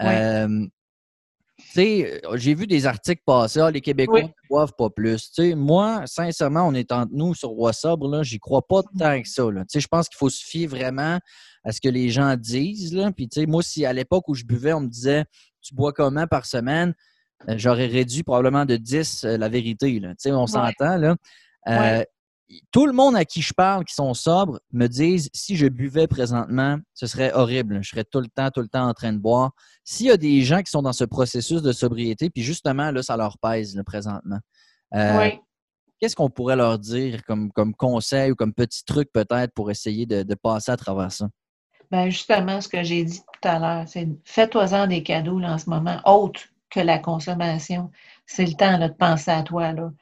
Euh, 0.00 0.66
j'ai 1.76 2.54
vu 2.54 2.66
des 2.66 2.86
articles 2.86 3.22
passer, 3.24 3.60
ah, 3.60 3.70
les 3.70 3.80
Québécois 3.80 4.22
ne 4.22 4.28
boivent 4.50 4.72
pas 4.76 4.90
plus. 4.90 5.30
moi, 5.54 6.02
sincèrement, 6.06 6.66
on 6.66 6.74
est 6.74 6.90
entre 6.90 7.12
nous 7.14 7.34
sur 7.34 7.56
WhatsApp, 7.56 8.00
là, 8.02 8.24
j'y 8.24 8.40
crois 8.40 8.66
pas 8.66 8.80
mmh. 8.80 8.98
tant 8.98 9.22
que 9.22 9.28
ça. 9.28 9.44
Je 9.72 9.86
pense 9.86 10.08
qu'il 10.08 10.18
faut 10.18 10.30
se 10.30 10.44
fier 10.44 10.66
vraiment 10.66 11.20
à 11.62 11.70
ce 11.70 11.80
que 11.80 11.88
les 11.88 12.10
gens 12.10 12.34
disent. 12.36 12.92
Là. 12.92 13.12
Puis, 13.12 13.28
moi, 13.46 13.62
si 13.62 13.86
à 13.86 13.92
l'époque 13.92 14.26
où 14.26 14.34
je 14.34 14.44
buvais, 14.44 14.72
on 14.72 14.80
me 14.80 14.88
disait 14.88 15.26
Tu 15.60 15.76
bois 15.76 15.92
comment 15.92 16.26
par 16.26 16.44
semaine? 16.44 16.92
Euh, 17.48 17.54
j'aurais 17.56 17.86
réduit 17.86 18.22
probablement 18.22 18.64
de 18.64 18.76
10 18.76 19.24
euh, 19.24 19.36
la 19.36 19.48
vérité. 19.48 20.00
Là. 20.00 20.14
On 20.26 20.46
s'entend. 20.46 20.96
Là 20.96 21.16
tout 22.70 22.86
le 22.86 22.92
monde 22.92 23.16
à 23.16 23.24
qui 23.24 23.42
je 23.42 23.52
parle 23.52 23.84
qui 23.84 23.94
sont 23.94 24.14
sobres 24.14 24.60
me 24.72 24.86
disent 24.86 25.30
si 25.32 25.56
je 25.56 25.66
buvais 25.66 26.06
présentement, 26.06 26.78
ce 26.94 27.06
serait 27.06 27.32
horrible. 27.32 27.82
Je 27.82 27.90
serais 27.90 28.04
tout 28.04 28.20
le 28.20 28.28
temps, 28.28 28.50
tout 28.50 28.60
le 28.60 28.68
temps 28.68 28.88
en 28.88 28.94
train 28.94 29.12
de 29.12 29.18
boire. 29.18 29.52
S'il 29.84 30.06
y 30.06 30.10
a 30.10 30.16
des 30.16 30.42
gens 30.42 30.62
qui 30.62 30.70
sont 30.70 30.82
dans 30.82 30.92
ce 30.92 31.04
processus 31.04 31.62
de 31.62 31.72
sobriété, 31.72 32.30
puis 32.30 32.42
justement, 32.42 32.90
là, 32.90 33.02
ça 33.02 33.16
leur 33.16 33.38
pèse 33.38 33.80
présentement. 33.86 34.38
Euh, 34.94 35.30
qu'est-ce 35.98 36.16
qu'on 36.16 36.30
pourrait 36.30 36.56
leur 36.56 36.78
dire 36.78 37.24
comme, 37.24 37.50
comme 37.52 37.74
conseil 37.74 38.32
ou 38.32 38.34
comme 38.34 38.52
petit 38.52 38.84
truc 38.84 39.10
peut-être 39.12 39.52
pour 39.54 39.70
essayer 39.70 40.06
de, 40.06 40.34
passer 40.34 40.72
à 40.72 40.76
travers 40.76 41.12
ça? 41.12 41.28
Bien, 41.90 42.08
justement, 42.08 42.60
ce 42.60 42.68
que 42.68 42.82
j'ai 42.82 43.04
dit 43.04 43.20
tout 43.20 43.48
à 43.48 43.58
l'heure, 43.58 43.88
c'est 43.88 44.08
fais-toi-en 44.24 44.86
des 44.86 45.02
cadeaux 45.02 45.40
en 45.40 45.58
ce 45.58 45.68
moment, 45.68 46.00
autres 46.06 46.42
que 46.72 46.80
la 46.80 46.98
consommation. 46.98 47.90
C'est 48.26 48.46
le 48.46 48.54
temps 48.54 48.78
de 48.78 48.88
penser 48.88 49.30
à 49.30 49.42
toi. 49.42 49.72
Là. 49.72 49.92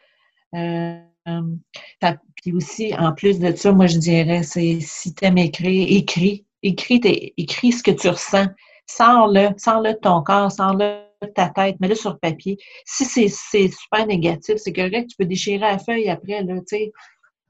Euh, 0.54 1.00
euh, 1.28 2.12
puis 2.36 2.52
aussi, 2.52 2.94
en 2.98 3.12
plus 3.12 3.38
de 3.38 3.54
ça, 3.54 3.72
moi, 3.72 3.86
je 3.86 3.98
dirais, 3.98 4.42
c'est 4.42 4.78
si 4.80 5.14
tu 5.14 5.24
aimes 5.24 5.38
écrire, 5.38 5.86
écris. 5.90 6.46
Écris, 6.62 7.00
écris 7.38 7.72
ce 7.72 7.82
que 7.82 7.90
tu 7.90 8.08
ressens. 8.08 8.46
Sors-le, 8.86 9.48
sors-le 9.56 9.94
de 9.94 9.98
ton 9.98 10.22
corps, 10.22 10.52
sors-le 10.52 11.02
de 11.22 11.26
ta 11.28 11.48
tête, 11.48 11.78
mets-le 11.80 11.94
sur 11.94 12.18
papier. 12.18 12.58
Si 12.84 13.04
c'est 13.04 13.68
super 13.68 14.06
négatif, 14.06 14.56
c'est 14.56 14.72
correct, 14.72 15.08
tu 15.08 15.16
peux 15.16 15.24
déchirer 15.24 15.58
la 15.58 15.78
feuille 15.78 16.08
après, 16.08 16.42
là, 16.42 16.56
tu 16.58 16.64
sais. 16.66 16.92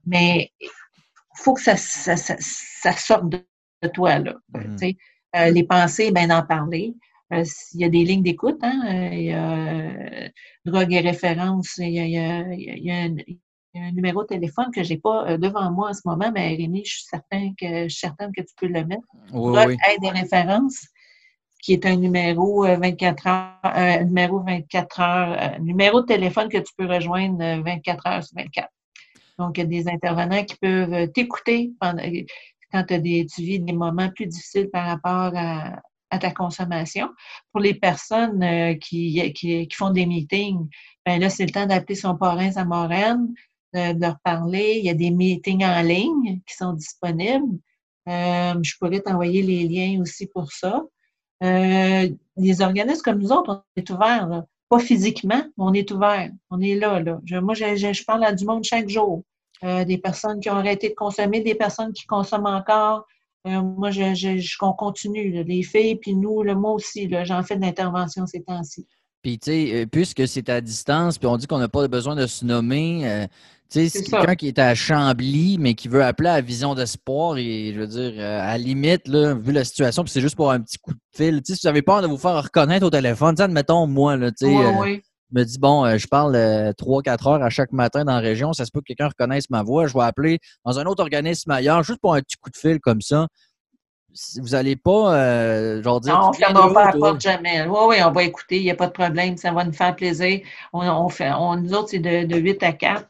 Mais 0.05 0.51
il 0.61 0.69
faut 1.35 1.53
que 1.53 1.61
ça, 1.61 1.75
ça, 1.77 2.15
ça, 2.15 2.91
sorte 2.93 3.29
de, 3.29 3.43
toi, 3.93 4.19
là. 4.19 4.35
Mm-hmm. 4.53 4.95
Euh, 5.35 5.49
les 5.49 5.63
pensées, 5.63 6.11
ben 6.11 6.27
d'en 6.27 6.45
parler. 6.45 6.93
Euh, 7.33 7.43
il 7.73 7.81
y 7.81 7.85
a 7.85 7.89
des 7.89 8.03
lignes 8.03 8.23
d'écoute, 8.23 8.59
hein, 8.61 9.09
il 9.13 9.23
y 9.23 9.31
a 9.31 10.29
drogue 10.65 10.93
et 10.93 10.99
référence, 10.99 11.77
il 11.77 11.89
y 11.89 11.99
a, 11.99 12.43
il 12.53 12.83
y 12.83 12.91
a, 12.91 13.07
il 13.73 13.79
y 13.79 13.83
a 13.83 13.87
un 13.87 13.91
numéro 13.91 14.23
de 14.23 14.27
téléphone 14.27 14.69
que 14.73 14.83
je 14.83 14.93
n'ai 14.93 14.99
pas 14.99 15.29
euh, 15.29 15.37
devant 15.37 15.71
moi 15.71 15.89
en 15.89 15.93
ce 15.93 16.01
moment, 16.05 16.31
mais 16.33 16.55
Rémi, 16.55 16.83
je 16.85 16.91
suis, 16.91 17.03
certain 17.03 17.53
que, 17.57 17.83
je 17.83 17.87
suis 17.87 17.99
certaine 17.99 18.31
que 18.35 18.41
tu 18.41 18.53
peux 18.57 18.67
le 18.67 18.85
mettre. 18.85 19.07
Oui, 19.31 19.57
oui. 19.65 19.77
Aide 19.89 20.03
et 20.03 20.09
références, 20.09 20.87
qui 21.61 21.73
est 21.73 21.85
un 21.85 21.95
numéro 21.95 22.63
24 22.63 23.27
euh, 23.27 23.29
heures, 23.29 23.59
un 23.63 24.03
numéro 24.03 24.39
24 24.43 24.99
heures, 24.99 25.61
numéro 25.61 26.01
de 26.01 26.05
téléphone 26.05 26.49
que 26.49 26.57
tu 26.57 26.73
peux 26.77 26.85
rejoindre 26.85 27.63
24 27.63 28.07
euh, 28.07 28.09
heures 28.09 28.23
sur 28.23 28.35
24. 28.35 28.67
Donc, 29.39 29.57
il 29.57 29.61
y 29.61 29.63
a 29.63 29.67
des 29.67 29.87
intervenants 29.89 30.43
qui 30.43 30.57
peuvent 30.57 31.09
t'écouter 31.13 31.71
quand 31.79 31.93
des, 31.93 33.25
tu 33.25 33.41
vis 33.41 33.59
des 33.59 33.73
moments 33.73 34.09
plus 34.09 34.27
difficiles 34.27 34.69
par 34.69 34.85
rapport 34.85 35.31
à, 35.35 35.81
ta 36.19 36.31
consommation. 36.31 37.09
Pour 37.51 37.61
les 37.61 37.73
personnes 37.73 38.77
qui, 38.79 39.33
qui, 39.33 39.67
font 39.73 39.91
des 39.91 40.05
meetings, 40.05 40.67
ben 41.05 41.19
là, 41.19 41.29
c'est 41.29 41.45
le 41.45 41.51
temps 41.51 41.65
d'appeler 41.65 41.95
son 41.95 42.15
parrain, 42.15 42.51
sa 42.51 42.65
moraine, 42.65 43.33
de, 43.73 43.99
leur 43.99 44.19
parler. 44.19 44.75
Il 44.79 44.85
y 44.85 44.89
a 44.89 44.93
des 44.93 45.11
meetings 45.11 45.63
en 45.65 45.81
ligne 45.81 46.41
qui 46.45 46.55
sont 46.55 46.73
disponibles. 46.73 47.57
Euh, 48.07 48.55
je 48.61 48.73
pourrais 48.79 48.99
t'envoyer 48.99 49.41
les 49.41 49.67
liens 49.67 50.01
aussi 50.01 50.27
pour 50.27 50.51
ça. 50.51 50.83
Euh, 51.43 52.09
les 52.37 52.61
organismes 52.61 53.01
comme 53.01 53.19
nous 53.19 53.31
autres, 53.31 53.63
on 53.75 53.79
est 53.79 53.89
ouverts. 53.89 54.43
Pas 54.69 54.79
physiquement, 54.79 55.43
mais 55.57 55.63
on 55.63 55.73
est 55.73 55.91
ouvert. 55.91 56.31
On 56.49 56.61
est 56.61 56.75
là. 56.75 56.99
là. 56.99 57.19
moi, 57.41 57.53
je, 57.53 58.05
parle 58.05 58.23
à 58.23 58.33
du 58.33 58.45
monde 58.45 58.63
chaque 58.63 58.89
jour. 58.89 59.23
Euh, 59.63 59.85
des 59.85 59.97
personnes 59.99 60.39
qui 60.39 60.49
ont 60.49 60.55
arrêté 60.55 60.89
de 60.89 60.95
consommer, 60.95 61.41
des 61.41 61.55
personnes 61.55 61.93
qui 61.93 62.05
consomment 62.05 62.47
encore. 62.47 63.05
Moi, 63.45 63.91
je, 63.91 64.13
je, 64.13 64.57
continue. 64.57 65.43
les 65.43 65.63
filles, 65.63 65.95
puis 65.95 66.15
nous, 66.15 66.43
le 66.43 66.55
moi 66.55 66.71
aussi, 66.71 67.09
j'en 67.23 67.43
fais 67.43 67.55
de 67.55 67.61
l'intervention 67.61 68.25
ces 68.25 68.43
temps-ci. 68.43 68.87
Puis, 69.21 69.37
tu 69.37 69.51
sais, 69.51 69.87
puisque 69.91 70.27
c'est 70.27 70.49
à 70.49 70.61
distance, 70.61 71.17
puis 71.17 71.27
on 71.27 71.37
dit 71.37 71.47
qu'on 71.47 71.59
n'a 71.59 71.69
pas 71.69 71.87
besoin 71.87 72.15
de 72.15 72.25
se 72.25 72.43
nommer, 72.43 73.27
tu 73.71 73.79
sais, 73.79 74.03
c'est 74.03 74.03
quelqu'un 74.03 74.35
qui 74.35 74.49
est 74.49 74.59
à 74.59 74.75
Chambly, 74.75 75.57
mais 75.57 75.75
qui 75.75 75.87
veut 75.87 76.03
appeler 76.03 76.27
à 76.27 76.41
Vision 76.41 76.75
d'Espoir, 76.75 77.37
et 77.37 77.71
je 77.73 77.79
veux 77.79 77.87
dire, 77.87 78.11
euh, 78.17 78.41
à 78.41 78.47
la 78.47 78.57
limite, 78.57 79.07
là, 79.07 79.33
vu 79.33 79.53
la 79.53 79.63
situation, 79.63 80.03
puis 80.03 80.11
c'est 80.11 80.19
juste 80.19 80.35
pour 80.35 80.51
un 80.51 80.59
petit 80.59 80.77
coup 80.77 80.91
de 80.91 80.99
fil. 81.15 81.41
Tu 81.41 81.53
sais, 81.53 81.55
si 81.55 81.61
vous 81.63 81.69
avez 81.69 81.81
peur 81.81 82.01
de 82.01 82.07
vous 82.07 82.17
faire 82.17 82.43
reconnaître 82.43 82.85
au 82.85 82.89
téléphone, 82.89 83.39
admettons, 83.39 83.87
moi, 83.87 84.17
là, 84.17 84.29
tu 84.31 84.45
sais, 84.45 84.57
euh, 84.57 84.97
me 85.33 85.43
dis, 85.43 85.59
bon, 85.59 85.85
euh, 85.85 85.97
je 85.97 86.07
parle 86.07 86.35
3-4 86.35 87.29
heures 87.29 87.43
à 87.43 87.49
chaque 87.49 87.71
matin 87.71 88.05
dans 88.05 88.13
la 88.13 88.19
région, 88.19 88.53
ça 88.53 88.65
se 88.65 88.71
peut 88.71 88.79
que 88.81 88.85
quelqu'un 88.85 89.07
reconnaisse 89.07 89.49
ma 89.49 89.63
voix, 89.63 89.87
je 89.87 89.93
vais 89.93 90.03
appeler 90.03 90.39
dans 90.65 90.79
un 90.79 90.85
autre 90.85 91.01
organisme 91.01 91.51
ailleurs, 91.51 91.83
juste 91.83 91.99
pour 91.99 92.13
un 92.13 92.21
petit 92.21 92.37
coup 92.37 92.49
de 92.49 92.57
fil 92.57 92.79
comme 92.79 93.01
ça. 93.01 93.27
Vous 94.41 94.49
n'allez 94.49 94.75
pas, 94.75 95.81
genre 95.81 96.01
dire. 96.01 96.13
Non, 96.13 96.27
on 96.27 96.29
ne 96.31 96.35
fermera 96.35 96.73
pas 96.73 96.85
la 96.87 96.91
porte 96.91 97.21
jamais. 97.21 97.65
Oui, 97.65 97.79
oui, 97.87 97.95
on 98.03 98.11
va 98.11 98.23
écouter, 98.23 98.57
il 98.57 98.63
n'y 98.63 98.71
a 98.71 98.75
pas 98.75 98.87
de 98.87 98.91
problème, 98.91 99.37
ça 99.37 99.53
va 99.53 99.63
nous 99.63 99.71
faire 99.71 99.95
plaisir. 99.95 100.41
On, 100.73 101.07
fait, 101.07 101.31
on, 101.31 101.55
nous 101.55 101.73
autres, 101.73 101.89
c'est 101.91 101.99
de, 101.99 102.25
de 102.25 102.37
8 102.37 102.61
à 102.63 102.73
4. 102.73 103.07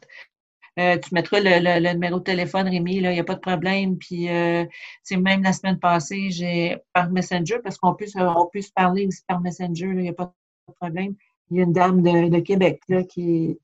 Euh, 0.78 0.96
tu 0.98 1.14
mettras 1.14 1.40
le, 1.40 1.92
numéro 1.92 2.18
de 2.18 2.24
téléphone, 2.24 2.68
Rémi, 2.68 2.96
il 2.96 3.08
n'y 3.08 3.20
a 3.20 3.24
pas 3.24 3.34
de 3.34 3.40
problème. 3.40 3.98
Puis, 3.98 4.30
euh, 4.30 4.64
même 5.10 5.42
la 5.42 5.52
semaine 5.52 5.78
passée, 5.78 6.30
j'ai 6.30 6.78
par 6.92 7.10
Messenger, 7.10 7.58
parce 7.62 7.76
qu'on 7.76 7.94
peut, 7.94 8.06
on 8.16 8.48
peut 8.50 8.62
se 8.62 8.72
parler 8.72 9.06
aussi 9.06 9.22
par 9.26 9.40
Messenger, 9.40 9.86
il 9.86 9.96
n'y 9.96 10.08
a 10.08 10.14
pas 10.14 10.32
problème. 10.78 11.14
Il 11.52 11.58
y 11.58 11.60
a 11.60 11.64
une 11.64 11.72
dame 11.72 12.02
de, 12.02 12.40
Québec 12.40 12.80
là, 12.88 13.02
qui, 13.04 13.58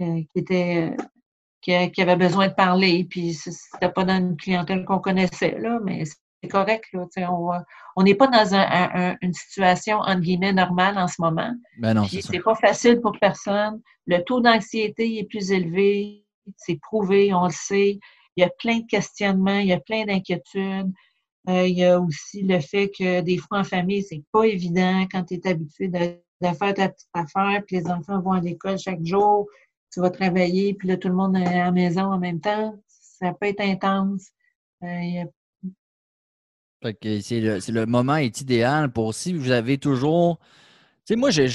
euh, 0.00 0.22
qui 0.30 0.38
était 0.38 0.94
qui, 1.64 2.02
avait 2.02 2.16
besoin 2.16 2.48
de 2.48 2.54
parler, 2.54 3.06
puis 3.08 3.34
c'était 3.34 3.90
pas 3.90 4.04
dans 4.04 4.18
une 4.18 4.36
clientèle 4.36 4.84
qu'on 4.84 4.98
connaissait, 4.98 5.58
là, 5.58 5.80
mais 5.82 6.04
c'est 6.04 6.48
correct. 6.48 6.84
Là, 6.92 7.06
on 7.96 8.02
n'est 8.02 8.14
pas 8.14 8.26
dans 8.26 8.54
une 9.22 9.32
situation, 9.32 9.98
entre 9.98 10.20
guillemets, 10.20 10.52
normale 10.52 10.98
en 10.98 11.08
ce 11.08 11.16
moment. 11.20 11.52
Ben 11.78 11.94
non, 11.94 12.04
c'est 12.04 12.40
pas 12.40 12.54
facile 12.54 13.00
pour 13.00 13.18
personne. 13.18 13.80
Le 14.06 14.18
taux 14.18 14.40
d'anxiété 14.40 15.18
est 15.18 15.24
plus 15.24 15.50
élevé, 15.50 16.24
c'est 16.58 16.78
prouvé, 16.80 17.32
on 17.32 17.46
le 17.46 17.52
sait. 17.52 17.98
Il 18.36 18.42
y 18.42 18.44
a 18.44 18.50
plein 18.58 18.80
de 18.80 18.86
questionnements, 18.86 19.58
il 19.58 19.68
y 19.68 19.72
a 19.72 19.80
plein 19.80 20.04
d'inquiétudes. 20.04 20.92
Euh, 21.48 21.66
il 21.66 21.78
y 21.78 21.84
a 21.84 22.00
aussi 22.00 22.42
le 22.42 22.60
fait 22.60 22.90
que 22.90 23.20
des 23.20 23.38
fois 23.38 23.58
en 23.58 23.64
famille, 23.64 24.02
c'est 24.02 24.22
pas 24.32 24.44
évident 24.44 25.06
quand 25.10 25.24
tu 25.24 25.34
es 25.34 25.46
habitué 25.46 25.88
de, 25.88 26.18
faire 26.52 26.74
ta 26.74 26.88
petite 26.88 27.08
affaire, 27.14 27.62
puis 27.66 27.76
les 27.76 27.86
enfants 27.86 28.20
vont 28.20 28.32
à 28.32 28.40
l'école 28.40 28.78
chaque 28.78 29.04
jour, 29.04 29.48
tu 29.92 30.00
vas 30.00 30.10
travailler, 30.10 30.74
puis 30.74 30.88
là, 30.88 30.96
tout 30.96 31.08
le 31.08 31.14
monde 31.14 31.36
est 31.36 31.46
à 31.46 31.64
la 31.64 31.72
maison 31.72 32.02
en 32.02 32.18
même 32.18 32.40
temps. 32.40 32.74
Ça 32.88 33.32
peut 33.32 33.46
être 33.46 33.60
intense. 33.60 34.28
Euh, 34.82 35.24
c'est 37.00 37.40
le, 37.70 37.86
moment 37.86 38.16
est 38.16 38.40
idéal 38.40 38.92
pour 38.92 39.14
si 39.14 39.32
vous 39.32 39.50
avez 39.50 39.78
toujours. 39.78 40.38
Tu 41.06 41.14
sais, 41.14 41.16
moi, 41.16 41.30
j'ai 41.30 41.48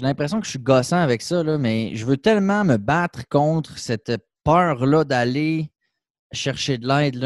l'impression 0.00 0.40
que 0.40 0.46
je 0.46 0.50
suis 0.50 0.58
gossant 0.58 0.98
avec 0.98 1.22
ça, 1.22 1.42
là, 1.42 1.58
mais 1.58 1.94
je 1.94 2.04
veux 2.04 2.16
tellement 2.16 2.64
me 2.64 2.76
battre 2.76 3.26
contre 3.28 3.78
cette 3.78 4.12
peur-là 4.44 5.04
d'aller 5.04 5.70
chercher 6.32 6.78
de 6.78 6.86
l'aide. 6.86 7.16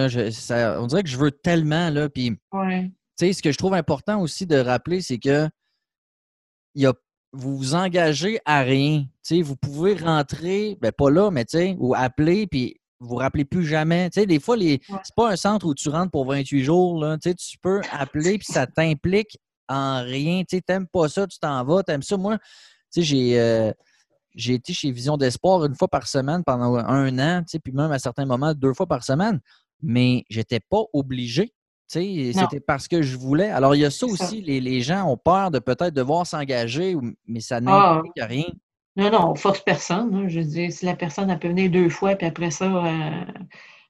on 0.79 0.87
dirait 0.87 1.03
que 1.03 1.09
je 1.09 1.17
veux 1.17 1.31
tellement. 1.31 1.91
Là, 1.91 2.09
puis, 2.09 2.39
ce 3.19 3.43
que 3.43 3.53
je 3.53 3.59
trouve 3.59 3.75
important 3.75 4.21
aussi 4.21 4.47
de 4.47 4.57
rappeler, 4.57 5.01
c'est 5.01 5.19
que 5.19 5.49
il 6.77 6.93
vous 7.33 7.57
vous 7.57 7.75
engagez 7.75 8.39
à 8.45 8.63
rien. 8.63 9.05
vous 9.43 9.57
pouvez 9.57 9.95
rentrer, 9.95 10.79
ben 10.81 10.93
pas 10.93 11.11
là, 11.11 11.31
mais 11.31 11.45
ou 11.79 11.95
appeler, 11.95 12.47
puis 12.47 12.81
vous 13.01 13.09
vous 13.09 13.17
rappelez 13.17 13.45
plus 13.45 13.67
jamais. 13.67 14.09
Des 14.11 14.41
fois, 14.41 14.57
les... 14.57 14.81
c'est 15.03 15.15
pas 15.15 15.31
un 15.31 15.37
centre 15.37 15.67
où 15.67 15.75
tu 15.75 15.89
rentres 15.89 16.11
pour 16.11 16.27
28 16.27 16.63
jours. 16.63 16.99
Là. 16.99 17.19
Tu, 17.19 17.35
peux 17.61 17.83
appeler 17.93 18.39
puis 18.39 18.47
ça 18.51 18.67
t'implique 18.67 19.39
en 19.69 20.03
rien. 20.03 20.45
Tu 20.49 20.61
n'aimes 20.69 20.87
pas 20.87 21.09
ça, 21.09 21.27
tu 21.27 21.39
t'en 21.39 21.63
vas. 21.65 21.83
Tu 21.83 21.93
aimes 21.93 22.03
ça. 22.03 22.17
Moi, 22.17 22.39
j'ai, 22.97 23.39
euh, 23.39 23.71
j'ai 24.35 24.55
été 24.55 24.73
chez 24.73 24.91
Vision 24.91 25.19
d'Espoir 25.19 25.65
une 25.67 25.75
fois 25.75 25.89
par 25.89 26.07
semaine 26.07 26.43
pendant 26.45 26.77
un 26.77 27.19
an, 27.19 27.43
puis 27.63 27.73
même 27.73 27.93
à 27.93 27.99
certains 27.99 28.25
moments, 28.25 28.55
deux 28.55 28.73
fois 28.73 28.87
par 28.87 29.05
semaine. 29.05 29.41
Mais 29.83 30.25
j'étais 30.31 30.61
pas 30.61 30.85
obligé. 30.95 31.53
C'était 31.89 32.61
parce 32.61 32.89
que 32.89 33.03
je 33.03 33.17
voulais. 33.17 33.51
Alors, 33.51 33.75
il 33.75 33.81
y 33.81 33.85
a 33.85 33.91
ça 33.91 34.07
aussi. 34.07 34.43
Les, 34.43 34.61
les, 34.61 34.81
gens 34.81 35.05
ont 35.05 35.17
peur 35.17 35.51
de 35.51 35.59
peut-être 35.59 35.95
devoir 35.95 36.27
s'engager, 36.27 36.97
mais 37.27 37.41
ça 37.41 37.57
ah. 37.57 37.61
n'implique 38.03 38.13
rien. 38.17 38.45
Non, 38.97 39.11
non, 39.11 39.31
on 39.31 39.35
force 39.35 39.61
personne. 39.61 40.15
Hein. 40.15 40.29
Je 40.29 40.41
veux 40.41 40.47
dire, 40.47 40.73
si 40.73 40.87
la 40.87 40.97
personne 40.97 41.31
a 41.31 41.37
peut 41.37 41.49
venir 41.49 41.71
deux 41.71 41.91
fois, 41.91 42.17
puis 42.17 42.27
après 42.27 42.51
ça, 42.51 42.65
euh, 42.65 43.25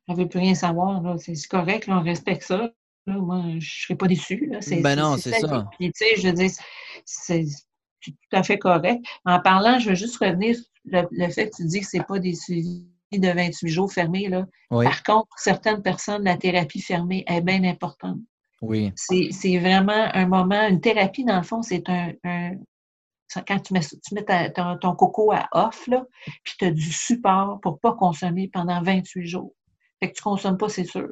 elle 0.09 0.16
ne 0.16 0.22
veut 0.22 0.28
plus 0.28 0.40
rien 0.40 0.55
savoir, 0.55 1.03
c'est 1.18 1.34
correct, 1.49 1.86
on 1.88 2.03
respecte 2.03 2.42
ça. 2.42 2.70
moi, 3.07 3.42
je 3.49 3.55
ne 3.55 3.61
serais 3.61 3.94
pas 3.97 4.09
déçue. 4.09 4.51
Ben 4.82 4.97
non, 4.97 5.16
c'est 5.16 5.38
ça. 5.38 5.68
Puis, 5.78 5.92
tu 5.92 6.05
sais, 6.05 6.20
je 6.20 6.28
veux 6.28 6.34
dire, 6.34 6.51
c'est 7.05 7.44
tout 8.01 8.12
à 8.32 8.42
fait 8.42 8.59
correct. 8.59 9.05
En 9.24 9.40
parlant, 9.40 9.78
je 9.78 9.90
veux 9.90 9.94
juste 9.94 10.16
revenir 10.16 10.57
sur 10.57 10.64
le, 10.84 11.28
fait 11.30 11.51
que 11.51 11.57
tu 11.57 11.64
dis 11.64 11.80
que 11.80 11.86
ce 11.86 11.97
n'est 11.97 12.05
pas 12.05 12.18
des 12.18 12.34
suivis 12.34 12.86
de 13.12 13.28
28 13.28 13.68
jours 13.68 13.92
fermés. 13.92 14.28
Là. 14.28 14.46
Par 14.70 15.02
contre, 15.02 15.28
pour 15.28 15.38
certaines 15.38 15.82
personnes, 15.82 16.24
la 16.24 16.36
thérapie 16.36 16.80
fermée 16.80 17.24
est 17.26 17.40
bien 17.40 17.64
importante. 17.64 18.18
Oui. 18.62 18.92
C'est 18.96 19.59
vraiment 19.59 20.09
un 20.14 20.26
moment, 20.26 20.66
une 20.68 20.80
thérapie, 20.80 21.24
dans 21.24 21.36
le 21.36 21.42
fond, 21.42 21.62
c'est 21.62 21.88
un, 21.88 22.12
quand 23.46 23.61
tu 23.61 23.72
mets, 23.74 23.80
tu 23.80 24.14
mets 24.14 24.52
ton, 24.52 24.94
coco 24.94 25.32
à 25.32 25.48
off, 25.52 25.86
là, 25.88 26.04
puis 26.44 26.54
tu 26.59 26.64
as 26.64 26.70
du 26.70 26.92
support 26.92 27.61
pour 27.61 27.72
ne 27.72 27.78
pas 27.78 27.92
consommer 27.94 28.48
pendant 28.52 28.82
28 28.82 29.26
jours. 29.26 29.52
Fait 30.00 30.11
que 30.11 30.16
tu 30.16 30.20
ne 30.20 30.24
consommes 30.24 30.59
pas, 30.59 30.68
c'est 30.68 30.84
sûr. 30.84 31.09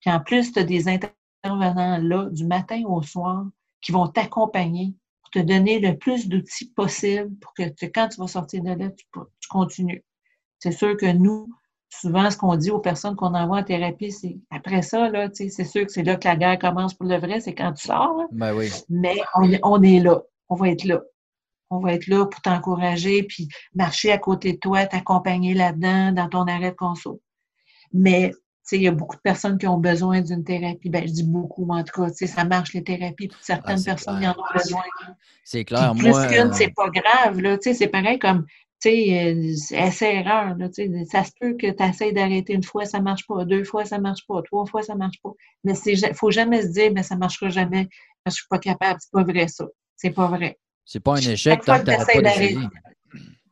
Puis 0.00 0.10
en 0.10 0.20
plus, 0.20 0.52
tu 0.52 0.58
as 0.58 0.64
des 0.64 0.88
intervenants 0.88 1.98
là, 1.98 2.28
du 2.30 2.46
matin 2.46 2.82
au 2.86 3.02
soir, 3.02 3.46
qui 3.80 3.92
vont 3.92 4.08
t'accompagner 4.08 4.94
pour 5.22 5.30
te 5.30 5.38
donner 5.38 5.78
le 5.78 5.96
plus 5.96 6.28
d'outils 6.28 6.70
possible 6.72 7.34
pour 7.40 7.52
que 7.54 7.64
quand 7.86 8.08
tu 8.08 8.20
vas 8.20 8.26
sortir 8.26 8.62
de 8.62 8.70
là, 8.70 8.90
tu, 8.90 9.04
continues. 9.48 10.04
C'est 10.64 10.72
sûr 10.72 10.96
que 10.96 11.12
nous, 11.12 11.46
souvent, 11.90 12.30
ce 12.30 12.38
qu'on 12.38 12.56
dit 12.56 12.70
aux 12.70 12.78
personnes 12.78 13.16
qu'on 13.16 13.34
envoie 13.34 13.58
en 13.58 13.64
thérapie, 13.64 14.10
c'est 14.10 14.38
après 14.50 14.80
ça, 14.80 15.10
là, 15.10 15.28
c'est 15.34 15.50
sûr 15.50 15.84
que 15.84 15.92
c'est 15.92 16.02
là 16.02 16.16
que 16.16 16.26
la 16.26 16.36
guerre 16.36 16.58
commence 16.58 16.94
pour 16.94 17.06
le 17.06 17.18
vrai, 17.18 17.40
c'est 17.40 17.54
quand 17.54 17.74
tu 17.74 17.86
sors. 17.86 18.22
Ben 18.32 18.54
oui. 18.54 18.70
Mais 18.88 19.16
on, 19.34 19.50
on, 19.62 19.82
est 19.82 20.00
là. 20.00 20.22
On 20.48 20.54
va 20.54 20.70
être 20.70 20.84
là 20.84 21.02
on 21.70 21.80
va 21.80 21.92
être 21.92 22.06
là 22.06 22.24
pour 22.24 22.40
t'encourager, 22.40 23.24
puis 23.24 23.48
marcher 23.74 24.12
à 24.12 24.18
côté 24.18 24.54
de 24.54 24.58
toi, 24.58 24.86
t'accompagner 24.86 25.52
là-dedans, 25.54 26.12
dans 26.12 26.28
ton 26.28 26.46
arrêt 26.46 26.70
de 26.70 26.76
conso. 26.76 27.20
Mais, 27.92 28.30
tu 28.30 28.36
sais, 28.62 28.76
il 28.76 28.82
y 28.82 28.88
a 28.88 28.92
beaucoup 28.92 29.16
de 29.16 29.20
personnes 29.20 29.58
qui 29.58 29.66
ont 29.66 29.78
besoin 29.78 30.20
d'une 30.20 30.44
thérapie. 30.44 30.88
Ben, 30.88 31.06
je 31.06 31.12
dis 31.12 31.24
beaucoup, 31.24 31.66
mais 31.66 31.80
en 31.80 31.84
tout 31.84 32.00
cas, 32.00 32.10
tu 32.10 32.16
sais, 32.16 32.26
ça 32.26 32.44
marche 32.44 32.72
les 32.72 32.84
thérapies. 32.84 33.28
Pour 33.28 33.42
certaines 33.42 33.80
ah, 33.80 33.84
personnes, 33.84 34.22
y 34.22 34.28
en 34.28 34.32
ont 34.32 34.54
besoin. 34.54 34.82
C'est 35.42 35.64
clair. 35.64 35.92
plus 35.92 36.12
qu'une, 36.28 36.52
c'est 36.52 36.72
pas 36.74 36.88
grave, 36.90 37.40
là. 37.40 37.58
Tu 37.58 37.70
sais, 37.70 37.74
c'est 37.74 37.88
pareil 37.88 38.18
comme, 38.18 38.46
tu 38.90 39.56
sais, 39.56 39.90
c'est 39.90 40.14
erreur, 40.16 40.56
là. 40.56 40.68
Tu 40.68 40.86
sais, 40.86 41.04
ça 41.10 41.24
se 41.24 41.30
peut 41.40 41.54
que 41.54 41.70
tu 41.70 41.82
essaies 41.82 42.12
d'arrêter 42.12 42.52
une 42.52 42.62
fois, 42.62 42.84
ça 42.84 43.00
marche 43.00 43.26
pas. 43.26 43.44
Deux 43.44 43.64
fois, 43.64 43.84
ça 43.84 43.98
marche 43.98 44.26
pas. 44.26 44.42
Trois 44.42 44.66
fois, 44.66 44.82
ça 44.82 44.94
marche 44.94 45.20
pas. 45.22 45.32
Mais 45.64 45.72
il 45.86 46.14
faut 46.14 46.30
jamais 46.30 46.62
se 46.62 46.68
dire, 46.68 46.92
mais 46.92 47.02
ça 47.02 47.16
marchera 47.16 47.48
jamais 47.48 47.88
parce 48.22 48.36
que 48.36 48.38
je 48.38 48.42
suis 48.42 48.48
pas 48.48 48.58
capable. 48.58 48.98
C'est 49.00 49.12
pas 49.12 49.22
vrai, 49.22 49.48
ça. 49.48 49.66
C'est 49.96 50.10
pas 50.10 50.26
vrai. 50.28 50.58
C'est 50.84 51.00
pas 51.00 51.14
un 51.14 51.20
échec 51.20 51.64
tant 51.64 51.78
que 51.78 51.90
tu 51.90 51.96
pas 51.96 52.20
d'arrêter. 52.20 52.58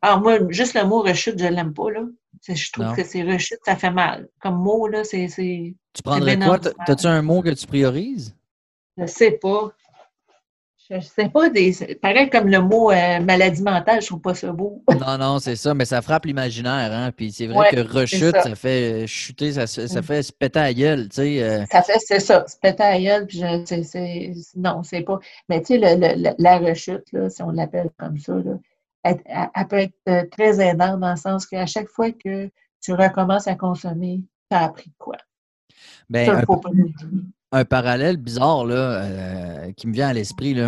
Alors, 0.02 0.20
moi, 0.20 0.38
juste 0.50 0.74
le 0.74 0.84
mot 0.84 1.00
rechute, 1.00 1.38
je 1.38 1.46
l'aime 1.46 1.72
pas, 1.72 1.90
là. 1.90 2.04
Je 2.46 2.72
trouve 2.72 2.94
que 2.94 3.04
c'est 3.04 3.22
rechute, 3.22 3.60
ça 3.64 3.76
fait 3.76 3.90
mal. 3.90 4.28
Comme 4.40 4.56
mot, 4.56 4.88
là, 4.88 5.04
c'est. 5.04 5.28
Tu 5.28 6.02
prendrais 6.02 6.38
quoi? 6.38 6.58
T'as-tu 6.58 7.06
un 7.06 7.22
mot 7.22 7.40
que 7.40 7.50
tu 7.50 7.66
priorises? 7.66 8.34
Je 8.98 9.06
sais 9.06 9.32
pas. 9.32 9.72
Je 10.94 11.00
sais 11.00 11.30
pas, 11.30 11.48
des, 11.48 11.72
pareil 12.02 12.28
comme 12.28 12.48
le 12.48 12.60
mot 12.60 12.90
euh, 12.90 13.20
maladie 13.20 13.62
mentale, 13.62 14.02
je 14.02 14.08
trouve 14.08 14.20
pas 14.20 14.34
ça 14.34 14.52
beau. 14.52 14.82
non, 15.00 15.16
non, 15.16 15.38
c'est 15.38 15.56
ça, 15.56 15.72
mais 15.72 15.86
ça 15.86 16.02
frappe 16.02 16.26
l'imaginaire. 16.26 16.92
Hein? 16.92 17.12
Puis 17.16 17.32
c'est 17.32 17.46
vrai 17.46 17.70
que 17.70 17.80
rechute, 17.80 18.36
ça. 18.36 18.54
fait 18.54 19.06
chuter, 19.06 19.52
ça, 19.52 19.66
ça 19.66 20.00
mm. 20.00 20.02
fait 20.02 20.22
se 20.22 20.32
péter 20.32 20.58
à 20.58 20.74
gueule. 20.74 21.08
Tu 21.08 21.16
sais, 21.16 21.42
euh. 21.42 21.64
Ça 21.70 21.80
fait, 21.80 21.98
c'est 21.98 22.20
ça, 22.20 22.46
se 22.46 22.56
péter 22.58 22.82
à 22.82 23.00
gueule. 23.00 23.26
Puis 23.26 23.38
je, 23.38 23.82
c'est, 23.84 24.32
non, 24.54 24.82
c'est 24.82 25.00
pas. 25.00 25.18
Mais 25.48 25.62
tu 25.62 25.78
sais, 25.78 25.78
le, 25.78 26.34
la 26.36 26.58
rechute, 26.58 27.10
là, 27.12 27.30
si 27.30 27.42
on 27.42 27.52
l'appelle 27.52 27.90
comme 27.96 28.18
ça, 28.18 28.34
là, 28.34 28.58
elle, 29.02 29.68
peut 29.68 29.78
être 29.78 29.94
euh, 30.08 30.24
très 30.30 30.60
aidante 30.60 31.00
dans 31.00 31.10
le 31.12 31.16
sens 31.16 31.46
qu'à 31.46 31.64
chaque 31.64 31.88
fois 31.88 32.12
que 32.12 32.50
tu 32.82 32.92
recommences 32.92 33.48
à 33.48 33.54
consommer, 33.54 34.20
tu 34.50 34.56
as 34.56 34.64
appris 34.64 34.92
quoi? 34.98 35.16
Ben, 36.10 36.26
ça, 36.26 36.42
faut 36.42 36.58
pas 36.58 36.70
un 37.52 37.64
parallèle 37.64 38.16
bizarre 38.16 38.64
là, 38.64 38.74
euh, 38.74 39.72
qui 39.72 39.86
me 39.86 39.92
vient 39.92 40.08
à 40.08 40.12
l'esprit. 40.12 40.54
Tu 40.54 40.62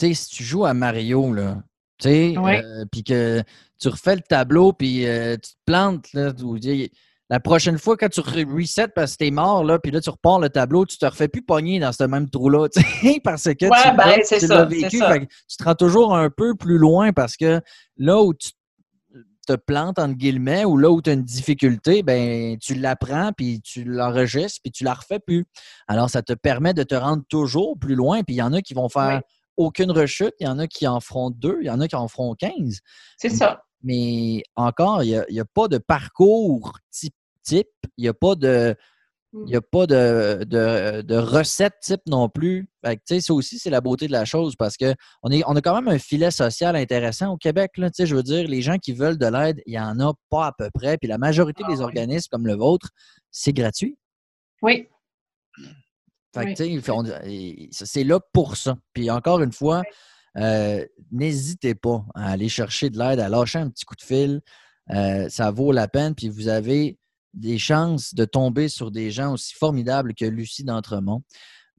sais, 0.00 0.14
si 0.14 0.28
tu 0.30 0.42
joues 0.42 0.64
à 0.64 0.74
Mario, 0.74 1.32
là, 1.32 1.62
tu 1.98 2.08
sais, 2.08 2.34
euh, 2.36 2.84
puis 2.90 3.04
que 3.04 3.42
tu 3.78 3.88
refais 3.88 4.16
le 4.16 4.22
tableau, 4.22 4.72
puis 4.72 5.06
euh, 5.06 5.36
tu 5.36 5.52
te 5.52 5.58
plantes, 5.66 6.12
là, 6.14 6.32
la 7.30 7.40
prochaine 7.40 7.78
fois, 7.78 7.96
quand 7.96 8.08
tu 8.08 8.20
resets 8.20 8.88
parce 8.88 9.12
que 9.12 9.18
t'es 9.18 9.30
mort, 9.30 9.64
là, 9.64 9.78
puis 9.78 9.90
là, 9.90 10.00
tu 10.00 10.10
repars 10.10 10.38
le 10.38 10.50
tableau, 10.50 10.84
tu 10.84 10.98
te 10.98 11.06
refais 11.06 11.28
plus 11.28 11.42
pogner 11.42 11.78
dans 11.78 11.92
ce 11.92 12.04
même 12.04 12.28
trou-là, 12.28 12.68
parce 13.24 13.44
que 13.44 13.52
tu, 13.52 13.96
ben, 13.96 14.48
l'as 14.48 14.64
vécu. 14.64 14.98
tu 15.48 15.56
te 15.56 15.64
rends 15.64 15.74
toujours 15.74 16.16
un 16.16 16.28
peu 16.30 16.54
plus 16.54 16.78
loin 16.78 17.12
parce 17.12 17.36
que 17.36 17.60
là 17.96 18.20
où 18.22 18.34
tu 18.34 18.50
te 18.50 18.56
plantes, 19.52 19.98
entre 19.98 20.14
guillemets, 20.14 20.64
ou 20.64 20.76
là 20.76 20.90
où 20.90 21.02
tu 21.02 21.10
as 21.10 21.14
une 21.14 21.24
difficulté, 21.24 22.02
ben, 22.02 22.56
tu 22.58 22.74
l'apprends, 22.74 23.32
puis 23.32 23.60
tu 23.60 23.84
l'enregistres, 23.84 24.60
puis 24.62 24.70
tu 24.70 24.84
la 24.84 24.94
refais 24.94 25.18
plus. 25.18 25.44
Alors, 25.88 26.10
ça 26.10 26.22
te 26.22 26.32
permet 26.32 26.74
de 26.74 26.82
te 26.82 26.94
rendre 26.94 27.22
toujours 27.28 27.78
plus 27.78 27.94
loin. 27.94 28.22
Puis 28.22 28.36
il 28.36 28.38
y 28.38 28.42
en 28.42 28.52
a 28.52 28.62
qui 28.62 28.74
vont 28.74 28.88
faire 28.88 29.22
aucune 29.56 29.90
rechute, 29.90 30.34
il 30.40 30.44
y 30.44 30.48
en 30.48 30.58
a 30.58 30.66
qui 30.66 30.86
en 30.86 31.00
feront 31.00 31.30
deux, 31.30 31.58
il 31.60 31.66
y 31.66 31.70
en 31.70 31.80
a 31.80 31.88
qui 31.88 31.96
en 31.96 32.08
feront 32.08 32.34
quinze. 32.34 32.80
C'est 33.18 33.28
ça. 33.28 33.62
Mais 33.82 34.42
encore, 34.56 35.02
il 35.02 35.24
n'y 35.30 35.40
a, 35.40 35.44
pas 35.44 35.68
de 35.68 35.78
parcours 35.78 36.78
type, 36.90 37.14
type 37.42 37.68
il 37.96 38.02
n'y 38.02 38.08
a 38.08 38.14
pas 38.14 38.34
de 38.34 38.76
il 39.34 39.44
n'y 39.44 39.56
a 39.56 39.62
pas 39.62 39.86
de, 39.86 40.44
de, 40.44 41.16
recette 41.16 41.74
type 41.80 42.02
non 42.06 42.28
plus. 42.28 42.68
ça 42.84 43.32
aussi, 43.32 43.58
c'est 43.58 43.70
la 43.70 43.80
beauté 43.80 44.06
de 44.06 44.12
la 44.12 44.26
chose 44.26 44.56
parce 44.56 44.76
qu'on 44.76 44.94
on 45.22 45.56
a 45.56 45.60
quand 45.62 45.74
même 45.74 45.88
un 45.88 45.98
filet 45.98 46.30
social 46.30 46.76
intéressant 46.76 47.32
au 47.32 47.38
Québec. 47.38 47.72
Là, 47.78 47.88
je 47.98 48.14
veux 48.14 48.22
dire, 48.22 48.46
les 48.46 48.60
gens 48.60 48.76
qui 48.76 48.92
veulent 48.92 49.16
de 49.16 49.26
l'aide, 49.26 49.62
il 49.66 49.72
n'y 49.72 49.78
en 49.78 49.98
a 50.00 50.12
pas 50.28 50.46
à 50.46 50.52
peu 50.52 50.68
près. 50.70 50.98
Puis 50.98 51.08
la 51.08 51.16
majorité 51.16 51.64
des 51.66 51.80
ah 51.80 51.84
organismes 51.84 52.28
comme 52.30 52.46
le 52.46 52.54
vôtre, 52.54 52.90
c'est 53.30 53.54
gratuit. 53.54 53.96
Oui. 54.60 54.88
c'est 56.34 58.04
là 58.04 58.20
pour 58.34 58.56
ça. 58.56 58.76
Puis 58.92 59.10
encore 59.10 59.40
une 59.40 59.52
fois, 59.52 59.82
euh, 60.36 60.84
n'hésitez 61.10 61.74
pas 61.74 62.04
à 62.14 62.32
aller 62.32 62.50
chercher 62.50 62.90
de 62.90 62.98
l'aide, 62.98 63.18
à 63.18 63.30
lâcher 63.30 63.58
un 63.60 63.70
petit 63.70 63.86
coup 63.86 63.96
de 63.96 64.02
fil. 64.02 64.42
Euh, 64.90 65.28
ça 65.30 65.50
vaut 65.50 65.72
la 65.72 65.88
peine. 65.88 66.14
Puis 66.14 66.28
vous 66.28 66.48
avez 66.48 66.98
des 67.34 67.58
chances 67.58 68.14
de 68.14 68.24
tomber 68.24 68.68
sur 68.68 68.90
des 68.90 69.10
gens 69.10 69.32
aussi 69.32 69.54
formidables 69.54 70.14
que 70.14 70.24
Lucie 70.24 70.64
d'Entremont. 70.64 71.22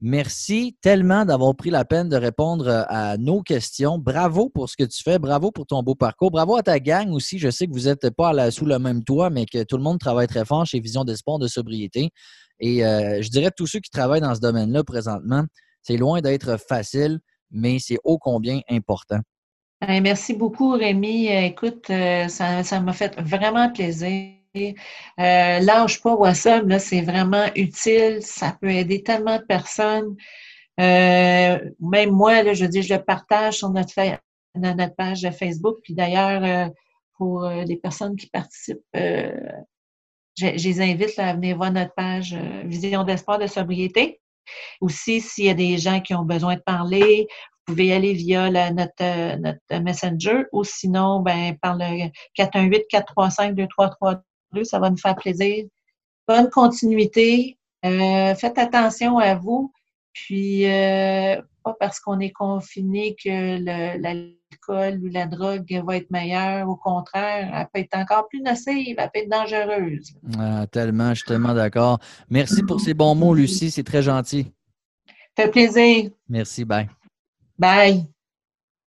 Merci 0.00 0.76
tellement 0.82 1.24
d'avoir 1.24 1.54
pris 1.54 1.70
la 1.70 1.84
peine 1.84 2.08
de 2.08 2.16
répondre 2.16 2.66
euh, 2.66 2.82
à 2.88 3.16
nos 3.16 3.40
questions. 3.42 3.98
Bravo 3.98 4.50
pour 4.50 4.68
ce 4.68 4.76
que 4.76 4.84
tu 4.84 5.02
fais. 5.02 5.18
Bravo 5.18 5.50
pour 5.50 5.66
ton 5.66 5.82
beau 5.82 5.94
parcours. 5.94 6.30
Bravo 6.30 6.56
à 6.56 6.62
ta 6.62 6.78
gang 6.78 7.10
aussi. 7.12 7.38
Je 7.38 7.48
sais 7.48 7.66
que 7.66 7.72
vous 7.72 7.86
n'êtes 7.86 8.10
pas 8.10 8.50
sous 8.50 8.66
le 8.66 8.78
même 8.78 9.02
toit, 9.02 9.30
mais 9.30 9.46
que 9.46 9.62
tout 9.62 9.76
le 9.76 9.82
monde 9.82 9.98
travaille 9.98 10.26
très 10.26 10.44
fort 10.44 10.66
chez 10.66 10.80
Vision 10.80 11.04
d'Espoir 11.04 11.38
de 11.38 11.46
sobriété. 11.46 12.10
Et 12.60 12.84
euh, 12.84 13.22
je 13.22 13.30
dirais 13.30 13.50
tous 13.56 13.66
ceux 13.66 13.80
qui 13.80 13.90
travaillent 13.90 14.20
dans 14.20 14.34
ce 14.34 14.40
domaine-là 14.40 14.84
présentement, 14.84 15.44
c'est 15.82 15.96
loin 15.96 16.20
d'être 16.20 16.58
facile, 16.58 17.20
mais 17.50 17.78
c'est 17.78 17.98
ô 18.04 18.18
combien 18.18 18.60
important. 18.68 19.20
Merci 19.86 20.34
beaucoup, 20.34 20.72
Rémi. 20.72 21.28
Écoute, 21.28 21.88
euh, 21.90 22.28
ça 22.28 22.80
m'a 22.80 22.92
fait 22.92 23.18
vraiment 23.20 23.70
plaisir. 23.70 24.43
Euh, 24.56 25.58
lâche 25.60 26.00
pas 26.00 26.14
WhatsApp, 26.14 26.64
c'est 26.78 27.02
vraiment 27.02 27.46
utile. 27.56 28.18
Ça 28.22 28.56
peut 28.60 28.70
aider 28.70 29.02
tellement 29.02 29.38
de 29.38 29.44
personnes. 29.44 30.16
Euh, 30.80 31.58
même 31.80 32.10
moi, 32.10 32.42
là, 32.42 32.54
je 32.54 32.64
dis, 32.64 32.82
je 32.82 32.94
le 32.94 33.02
partage 33.02 33.58
sur 33.58 33.70
notre, 33.70 33.94
page 34.96 35.28
Facebook. 35.38 35.78
Puis 35.82 35.94
d'ailleurs, 35.94 36.44
euh, 36.44 36.68
pour 37.16 37.48
les 37.48 37.76
personnes 37.76 38.16
qui 38.16 38.28
participent, 38.28 38.78
je, 38.94 40.46
les 40.46 40.80
invite 40.80 41.18
à 41.18 41.32
venir 41.34 41.56
voir 41.56 41.72
notre 41.72 41.94
page 41.94 42.34
Vision 42.64 43.04
d'espoir 43.04 43.38
de 43.38 43.46
sobriété. 43.46 44.20
Aussi, 44.80 45.20
s'il 45.20 45.46
y 45.46 45.50
a 45.50 45.54
des 45.54 45.78
gens 45.78 46.00
qui 46.00 46.14
ont 46.14 46.24
besoin 46.24 46.56
de 46.56 46.60
parler, 46.60 47.26
vous 47.66 47.74
pouvez 47.74 47.92
aller 47.92 48.12
via 48.12 48.50
notre, 48.50 49.36
notre 49.38 49.82
Messenger 49.82 50.44
ou 50.52 50.64
sinon, 50.64 51.20
ben, 51.20 51.56
par 51.62 51.76
le 51.76 52.10
418-435-2332 52.36 54.20
ça 54.62 54.78
va 54.78 54.90
nous 54.90 54.96
faire 54.96 55.16
plaisir. 55.16 55.64
Bonne 56.28 56.48
continuité. 56.50 57.58
Euh, 57.84 58.34
faites 58.34 58.58
attention 58.58 59.18
à 59.18 59.34
vous. 59.34 59.72
Puis, 60.12 60.64
euh, 60.66 61.40
pas 61.64 61.74
parce 61.80 61.98
qu'on 61.98 62.20
est 62.20 62.30
confiné 62.30 63.16
que 63.22 63.58
l'alcool 64.00 65.00
ou 65.02 65.08
la 65.08 65.26
drogue 65.26 65.82
va 65.84 65.96
être 65.96 66.10
meilleure. 66.10 66.68
Au 66.68 66.76
contraire, 66.76 67.50
elle 67.52 67.66
peut 67.72 67.80
être 67.80 67.96
encore 67.96 68.28
plus 68.28 68.40
nocive, 68.40 68.96
elle 68.98 69.10
peut 69.12 69.20
être 69.20 69.30
dangereuse. 69.30 70.12
Ah, 70.38 70.66
tellement, 70.70 71.10
je 71.10 71.20
suis 71.20 71.26
tellement 71.26 71.54
d'accord. 71.54 71.98
Merci 72.30 72.62
pour 72.62 72.80
ces 72.80 72.94
bons 72.94 73.14
mots, 73.14 73.34
Lucie. 73.34 73.70
C'est 73.70 73.82
très 73.82 74.02
gentil. 74.02 74.52
Fait 75.36 75.50
plaisir. 75.50 76.10
Merci. 76.28 76.64
Bye. 76.64 76.88
Bye. 77.58 78.13